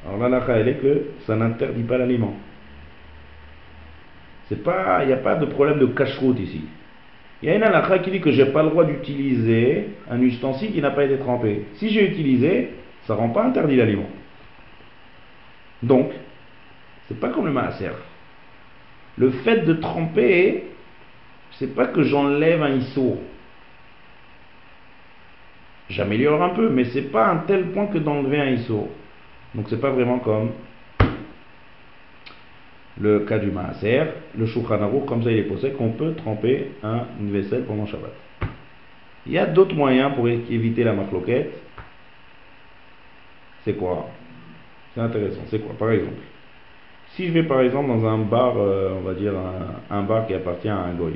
Alors 0.06 0.18
l'halakha, 0.18 0.58
elle 0.58 0.68
est 0.68 0.76
que 0.76 1.02
ça 1.26 1.34
n'interdit 1.34 1.82
pas 1.82 1.98
l'aliment. 1.98 2.34
C'est 4.48 4.62
pas, 4.62 5.02
il 5.02 5.08
n'y 5.08 5.12
a 5.12 5.18
pas 5.18 5.36
de 5.36 5.46
problème 5.46 5.78
de 5.78 5.86
cache-route 5.86 6.38
ici. 6.38 6.62
Il 7.42 7.48
y 7.48 7.52
a 7.52 7.56
une 7.56 7.62
halakha 7.62 7.98
qui 7.98 8.10
dit 8.10 8.20
que 8.20 8.30
j'ai 8.30 8.46
pas 8.46 8.62
le 8.62 8.70
droit 8.70 8.84
d'utiliser 8.84 9.88
un 10.10 10.20
ustensile 10.20 10.72
qui 10.72 10.80
n'a 10.80 10.90
pas 10.90 11.04
été 11.04 11.18
trempé. 11.18 11.66
Si 11.74 11.90
j'ai 11.90 12.10
utilisé, 12.10 12.70
ça 13.06 13.14
rend 13.14 13.30
pas 13.30 13.44
interdit 13.44 13.76
l'aliment. 13.76 14.08
Donc, 15.84 16.10
c'est 17.06 17.20
pas 17.20 17.28
comme 17.28 17.46
le 17.46 17.52
maaser. 17.52 17.90
Le 19.18 19.30
fait 19.30 19.64
de 19.64 19.74
tremper, 19.74 20.64
c'est 21.52 21.74
pas 21.74 21.86
que 21.86 22.02
j'enlève 22.02 22.62
un 22.62 22.74
issour. 22.76 23.18
J'améliore 25.90 26.42
un 26.42 26.48
peu, 26.50 26.70
mais 26.70 26.86
c'est 26.86 27.12
pas 27.12 27.28
un 27.28 27.36
tel 27.38 27.66
point 27.66 27.86
que 27.86 27.98
d'enlever 27.98 28.40
un 28.40 28.50
issour. 28.50 28.88
Donc 29.54 29.66
c'est 29.68 29.80
pas 29.80 29.90
vraiment 29.90 30.18
comme 30.18 30.50
le 32.98 33.20
cas 33.20 33.38
du 33.38 33.50
maaser, 33.50 34.04
le 34.36 34.46
Shulchan 34.46 34.90
comme 35.06 35.22
ça 35.22 35.30
il 35.30 35.38
est 35.38 35.42
posé, 35.42 35.72
qu'on 35.72 35.90
peut 35.90 36.14
tremper 36.14 36.72
un, 36.82 37.02
une 37.20 37.30
vaisselle 37.30 37.64
pendant 37.64 37.86
Shabbat. 37.86 38.12
Il 39.26 39.32
y 39.32 39.38
a 39.38 39.46
d'autres 39.46 39.74
moyens 39.74 40.14
pour 40.14 40.28
éviter 40.28 40.82
la 40.84 40.92
marloquette. 40.92 41.60
C'est 43.64 43.74
quoi? 43.74 44.08
C'est 44.94 45.00
intéressant. 45.00 45.42
C'est 45.48 45.58
quoi? 45.58 45.74
Par 45.76 45.90
exemple, 45.90 46.14
si 47.14 47.26
je 47.28 47.32
vais 47.32 47.42
par 47.42 47.60
exemple 47.60 47.88
dans 47.88 48.06
un 48.06 48.18
bar, 48.18 48.54
euh, 48.56 48.92
on 48.96 49.00
va 49.02 49.14
dire 49.14 49.32
un, 49.36 49.96
un 49.96 50.02
bar 50.02 50.26
qui 50.26 50.34
appartient 50.34 50.68
à 50.68 50.76
un 50.76 50.94
goy, 50.94 51.14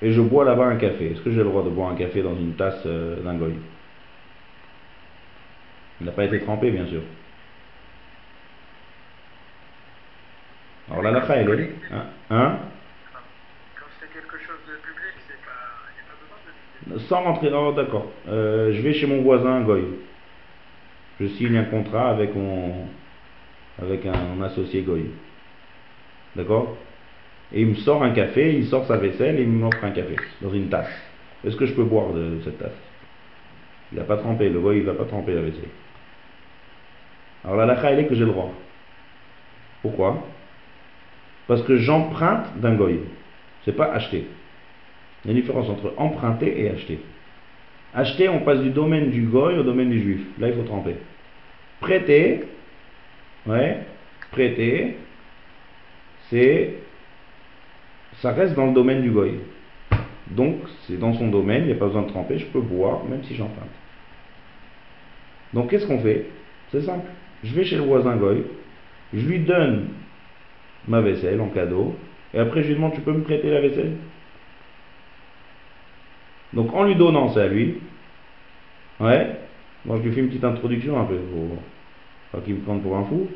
et 0.00 0.12
je 0.12 0.20
bois 0.20 0.44
là-bas 0.44 0.64
un 0.64 0.76
café, 0.76 1.12
est-ce 1.12 1.20
que 1.20 1.30
j'ai 1.30 1.38
le 1.38 1.44
droit 1.44 1.62
de 1.62 1.70
boire 1.70 1.90
un 1.90 1.94
café 1.94 2.22
dans 2.22 2.34
une 2.34 2.54
tasse 2.54 2.82
euh, 2.86 3.22
d'un 3.22 3.34
goy? 3.34 3.54
Il 6.00 6.06
n'a 6.06 6.12
pas 6.12 6.24
été 6.24 6.40
trempé, 6.40 6.70
bien 6.72 6.86
sûr. 6.86 7.02
Alors 10.90 11.02
la 11.02 11.12
lacha, 11.12 11.36
elle 11.36 11.48
est. 11.48 11.70
Hein, 11.92 12.04
hein? 12.30 12.56
Enfin, 13.08 13.20
quand 13.78 13.86
c'est 14.00 14.12
quelque 14.12 14.36
chose 14.38 14.58
de 14.66 14.74
public, 14.82 15.14
c'est 15.28 15.40
pas, 15.44 15.70
il 15.88 15.94
n'y 15.94 16.02
a 16.02 16.10
pas 16.10 16.18
besoin 16.18 16.96
de 16.96 16.98
Sans 17.08 17.22
rentrer 17.22 17.50
dans. 17.50 17.72
D'accord. 17.72 18.06
Euh, 18.28 18.72
je 18.72 18.82
vais 18.82 18.92
chez 18.92 19.06
mon 19.06 19.22
voisin, 19.22 19.60
Goy. 19.60 19.84
Je 21.22 21.28
signe 21.28 21.56
un 21.56 21.64
contrat 21.64 22.10
avec 22.10 22.34
mon. 22.34 22.72
un, 23.80 24.42
associé 24.42 24.82
Goy. 24.82 25.04
D'accord? 26.34 26.76
Et 27.52 27.60
il 27.60 27.68
me 27.68 27.74
sort 27.74 28.02
un 28.02 28.10
café, 28.10 28.56
il 28.56 28.66
sort 28.66 28.86
sa 28.86 28.96
vaisselle 28.96 29.38
et 29.38 29.42
il 29.42 29.48
m'offre 29.48 29.84
un 29.84 29.92
café 29.92 30.16
dans 30.40 30.52
une 30.52 30.68
tasse. 30.68 30.90
Est-ce 31.46 31.54
que 31.54 31.66
je 31.66 31.74
peux 31.74 31.84
boire 31.84 32.12
de 32.12 32.40
cette 32.42 32.58
tasse? 32.58 32.76
Il 33.92 33.98
n'a 33.98 34.04
pas 34.04 34.16
trempé, 34.16 34.48
le 34.48 34.58
Goy 34.58 34.78
il 34.78 34.84
va 34.84 34.94
pas 34.94 35.04
tremper 35.04 35.34
la 35.34 35.42
vaisselle. 35.42 35.68
Alors 37.44 37.56
la 37.56 37.66
lacha, 37.66 37.92
elle 37.92 38.00
est 38.00 38.06
que 38.06 38.14
j'ai 38.16 38.24
le 38.24 38.32
droit. 38.32 38.52
Pourquoi? 39.82 40.26
Parce 41.46 41.62
que 41.62 41.76
j'emprunte 41.76 42.58
d'un 42.58 42.74
Goy. 42.74 42.98
C'est 43.64 43.76
pas 43.76 43.92
acheter. 43.92 44.26
Il 45.24 45.30
y 45.30 45.34
a 45.34 45.36
une 45.36 45.40
différence 45.40 45.68
entre 45.68 45.94
emprunter 45.98 46.62
et 46.62 46.70
acheter. 46.70 46.98
Acheter, 47.94 48.28
on 48.28 48.40
passe 48.40 48.60
du 48.60 48.70
domaine 48.70 49.10
du 49.10 49.22
goy 49.26 49.56
au 49.58 49.62
domaine 49.62 49.90
du 49.90 50.00
juif. 50.00 50.20
Là, 50.40 50.48
il 50.48 50.54
faut 50.54 50.62
tremper. 50.62 50.96
Prêter, 51.82 52.44
ouais, 53.46 53.80
prêter, 54.30 54.96
c'est, 56.30 56.74
ça 58.22 58.32
reste 58.32 58.54
dans 58.54 58.66
le 58.66 58.72
domaine 58.72 59.02
du 59.02 59.10
goy. 59.10 59.34
Donc, 60.28 60.56
c'est 60.86 60.98
dans 60.98 61.12
son 61.12 61.28
domaine, 61.28 61.64
il 61.64 61.66
n'y 61.66 61.72
a 61.72 61.76
pas 61.76 61.86
besoin 61.86 62.02
de 62.02 62.08
tremper, 62.08 62.38
je 62.38 62.46
peux 62.46 62.60
boire, 62.60 63.04
même 63.04 63.22
si 63.24 63.34
j'emprunte. 63.34 63.68
Donc, 65.52 65.68
qu'est-ce 65.68 65.86
qu'on 65.86 66.00
fait? 66.00 66.26
C'est 66.70 66.82
simple. 66.82 67.06
Je 67.44 67.54
vais 67.54 67.64
chez 67.64 67.76
le 67.76 67.82
voisin 67.82 68.16
goy, 68.16 68.44
je 69.12 69.26
lui 69.26 69.40
donne 69.40 69.88
ma 70.88 71.02
vaisselle 71.02 71.40
en 71.40 71.48
cadeau, 71.48 71.94
et 72.32 72.38
après, 72.38 72.62
je 72.62 72.68
lui 72.68 72.74
demande, 72.76 72.94
tu 72.94 73.02
peux 73.02 73.12
me 73.12 73.22
prêter 73.22 73.50
la 73.50 73.60
vaisselle? 73.60 73.92
Donc 76.54 76.74
en 76.74 76.84
lui 76.84 76.94
donnant 76.96 77.30
ça 77.30 77.44
à 77.44 77.48
lui, 77.48 77.78
ouais, 79.00 79.36
moi 79.86 79.96
je 79.96 80.02
lui 80.02 80.12
fais 80.14 80.20
une 80.20 80.28
petite 80.28 80.44
introduction 80.44 81.00
un 81.00 81.04
peu, 81.04 81.16
pour 81.16 81.56
pas 82.32 82.40
qu'il 82.40 82.54
me 82.54 82.60
prenne 82.60 82.80
pour 82.80 82.96
un 82.96 83.04
fou, 83.04 83.28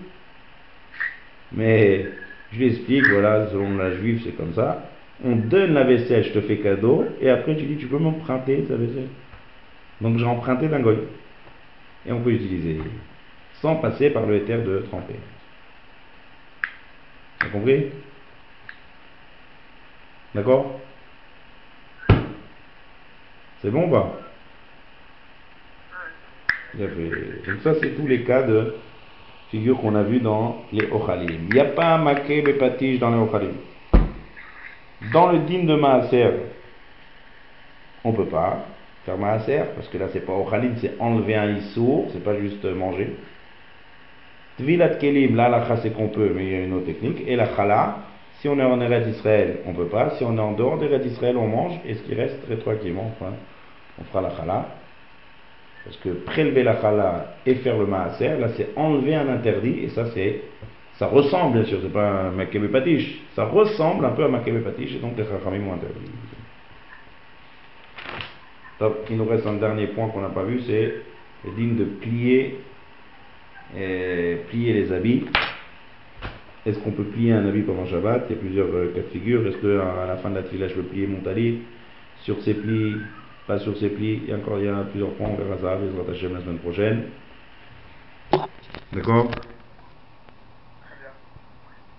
mais 1.53 2.07
je 2.53 2.59
lui 2.59 2.66
explique, 2.68 3.05
voilà, 3.07 3.49
selon 3.51 3.76
la 3.76 3.94
juive 3.94 4.22
c'est 4.24 4.32
comme 4.32 4.55
ça, 4.55 4.90
on 5.24 5.36
donne 5.36 5.74
la 5.74 5.84
vaisselle, 5.84 6.24
je 6.24 6.32
te 6.32 6.40
fais 6.40 6.59
cadeau, 6.59 7.05
et 7.20 7.30
après 7.30 7.57
tu 7.57 7.64
dis 7.64 7.76
tu 7.76 7.86
peux 7.86 7.99
m'emprunter 7.99 8.64
ta 8.64 8.76
vaisselle. 8.76 9.09
Donc 10.01 10.18
j'ai 10.18 10.26
emprunté 10.26 10.68
d'un 10.68 10.80
goy, 10.80 10.99
et 12.07 12.12
on 12.12 12.20
peut 12.20 12.32
utiliser, 12.32 12.80
sans 13.61 13.76
passer 13.76 14.11
par 14.11 14.26
le 14.26 14.36
éther 14.36 14.64
de 14.64 14.78
tremper. 14.78 15.14
T'as 17.40 17.49
compris? 17.49 17.86
D'accord? 20.34 20.80
C'est 23.62 23.70
bon 23.70 23.88
ou 23.88 23.90
pas? 23.90 24.36
Donc 26.79 27.61
ça, 27.62 27.74
c'est 27.81 27.97
tous 27.97 28.07
les 28.07 28.22
cas 28.22 28.43
de 28.43 28.74
figure 29.51 29.79
qu'on 29.79 29.95
a 29.95 30.03
vu 30.03 30.20
dans 30.20 30.62
les 30.72 30.87
Ochalim. 30.91 31.47
Il 31.49 31.55
n'y 31.55 31.61
a 31.61 31.66
pas 31.66 31.95
un 31.95 31.99
maquet 31.99 32.43
bepatiche 32.43 32.99
dans 32.99 33.11
les 33.11 33.18
Ochalim. 33.18 33.55
Dans 35.12 35.31
le 35.31 35.39
din 35.41 35.64
de 35.64 35.74
Maaser, 35.74 36.31
on 38.05 38.12
peut 38.12 38.27
pas 38.27 38.66
faire 39.05 39.16
Maaser, 39.16 39.62
parce 39.74 39.89
que 39.89 39.99
là, 39.99 40.07
c'est 40.12 40.24
pas 40.24 40.33
Ochalim, 40.33 40.74
c'est 40.81 40.95
enlever 40.99 41.37
un 41.37 41.57
issour, 41.57 42.09
c'est 42.12 42.24
pas 42.24 42.39
juste 42.39 42.64
manger. 42.64 43.16
Tvilat 44.59 44.97
Kelim, 44.97 45.37
là, 45.37 45.49
la 45.49 45.77
c'est 45.77 45.91
qu'on 45.91 46.09
peut, 46.09 46.33
mais 46.35 46.45
il 46.45 46.53
y 46.53 46.55
a 46.55 46.64
une 46.64 46.72
autre 46.72 46.87
technique. 46.87 47.22
Et 47.27 47.37
la 47.37 47.55
Chala, 47.55 47.99
si 48.41 48.49
on 48.49 48.59
est 48.59 48.64
en 48.64 48.81
Eretz 48.81 49.07
Israël, 49.09 49.59
on 49.66 49.74
peut 49.74 49.87
pas. 49.87 50.11
Si 50.16 50.24
on 50.24 50.37
est 50.37 50.41
en 50.41 50.53
dehors 50.53 50.79
d'Eretz 50.79 51.05
Israël, 51.05 51.37
on 51.37 51.47
mange. 51.47 51.79
Et 51.87 51.95
ce 51.95 52.03
qui 52.03 52.14
reste, 52.14 52.39
rétroactivement, 52.49 53.12
enfin, 53.14 53.33
on 54.01 54.05
fera 54.05 54.22
la 54.22 54.31
Chala. 54.35 54.68
Parce 55.87 55.99
que 55.99 56.09
prélever 56.11 56.62
la 56.62 56.80
Chala 56.80 57.37
et 57.47 57.55
faire 57.57 57.78
le 57.78 57.87
Maaser, 57.87 58.39
là, 58.39 58.49
c'est 58.57 58.70
enlever 58.76 59.14
un 59.14 59.28
interdit. 59.28 59.84
Et 59.84 59.89
ça, 59.91 60.07
c'est, 60.12 60.43
ça 60.99 61.07
ressemble, 61.07 61.59
bien 61.59 61.64
sûr, 61.64 61.78
c'est 61.82 61.93
pas 61.93 62.09
un 62.09 62.30
Makebe 62.32 62.70
Patish. 62.70 63.20
Ça 63.34 63.45
ressemble 63.47 64.05
un 64.05 64.11
peu 64.11 64.24
à 64.24 64.28
Makebe 64.28 64.62
Patish, 64.62 64.97
et 64.97 64.99
donc 64.99 65.16
les 65.16 65.24
Chachamim 65.24 65.68
ont 65.68 65.74
interdit. 65.74 66.11
Top. 68.78 69.07
Il 69.11 69.16
nous 69.16 69.24
reste 69.24 69.47
un 69.47 69.55
dernier 69.55 69.87
point 69.87 70.09
qu'on 70.09 70.20
n'a 70.20 70.28
pas 70.28 70.43
vu, 70.43 70.61
c'est 70.66 70.95
le 71.45 71.53
digne 71.57 71.76
de 71.76 71.84
plier, 71.84 72.59
et 73.76 74.37
plier 74.49 74.72
les 74.74 74.93
habits 74.93 75.24
est-ce 76.66 76.80
qu'on 76.80 76.91
peut 76.91 77.05
plier 77.05 77.32
un 77.32 77.47
habit 77.47 77.62
pendant 77.62 77.87
Shabbat? 77.87 78.26
Il 78.28 78.34
y 78.34 78.39
a 78.39 78.43
plusieurs 78.43 78.66
euh, 78.74 78.93
cas 78.93 79.03
de 79.03 79.07
figure. 79.12 79.47
Est-ce 79.47 79.59
que 79.59 79.78
à 79.78 80.07
la 80.09 80.16
fin 80.16 80.30
de 80.30 80.34
la 80.34 80.43
tefila, 80.43 80.66
je 80.66 80.74
peux 80.74 80.82
plier 80.82 81.07
mon 81.07 81.20
talit? 81.20 81.61
Sur 82.24 82.43
ses 82.43 82.55
plis, 82.55 82.97
pas 83.47 83.59
sur 83.59 83.76
ses 83.78 83.90
plis 83.90 84.20
Il 84.24 84.30
y 84.30 84.32
a 84.32 84.36
encore 84.36 84.59
il 84.59 84.66
y 84.66 84.68
a 84.68 84.82
plusieurs 84.82 85.14
points, 85.14 85.28
on 85.28 85.36
verra 85.36 85.59
ça, 85.59 85.78
les 85.80 86.12
Hashem 86.12 86.34
la 86.34 86.40
semaine 86.40 86.59
prochaine. 86.59 87.05
D'accord? 88.92 89.30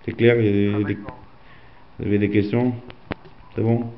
C'est 0.04 0.12
clair. 0.12 0.36
Vous 0.36 2.06
avez 2.06 2.18
des 2.18 2.30
questions? 2.30 2.74
C'est 3.54 3.62
bon? 3.62 3.92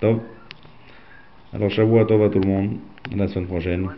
Top. 0.00 0.22
Alors, 1.52 1.70
Shavua 1.70 2.04
Tov 2.06 2.22
à 2.24 2.28
tout 2.28 2.40
le 2.40 2.48
monde. 2.48 2.78
À 3.12 3.16
la 3.16 3.28
semaine 3.28 3.46
prochaine. 3.46 3.88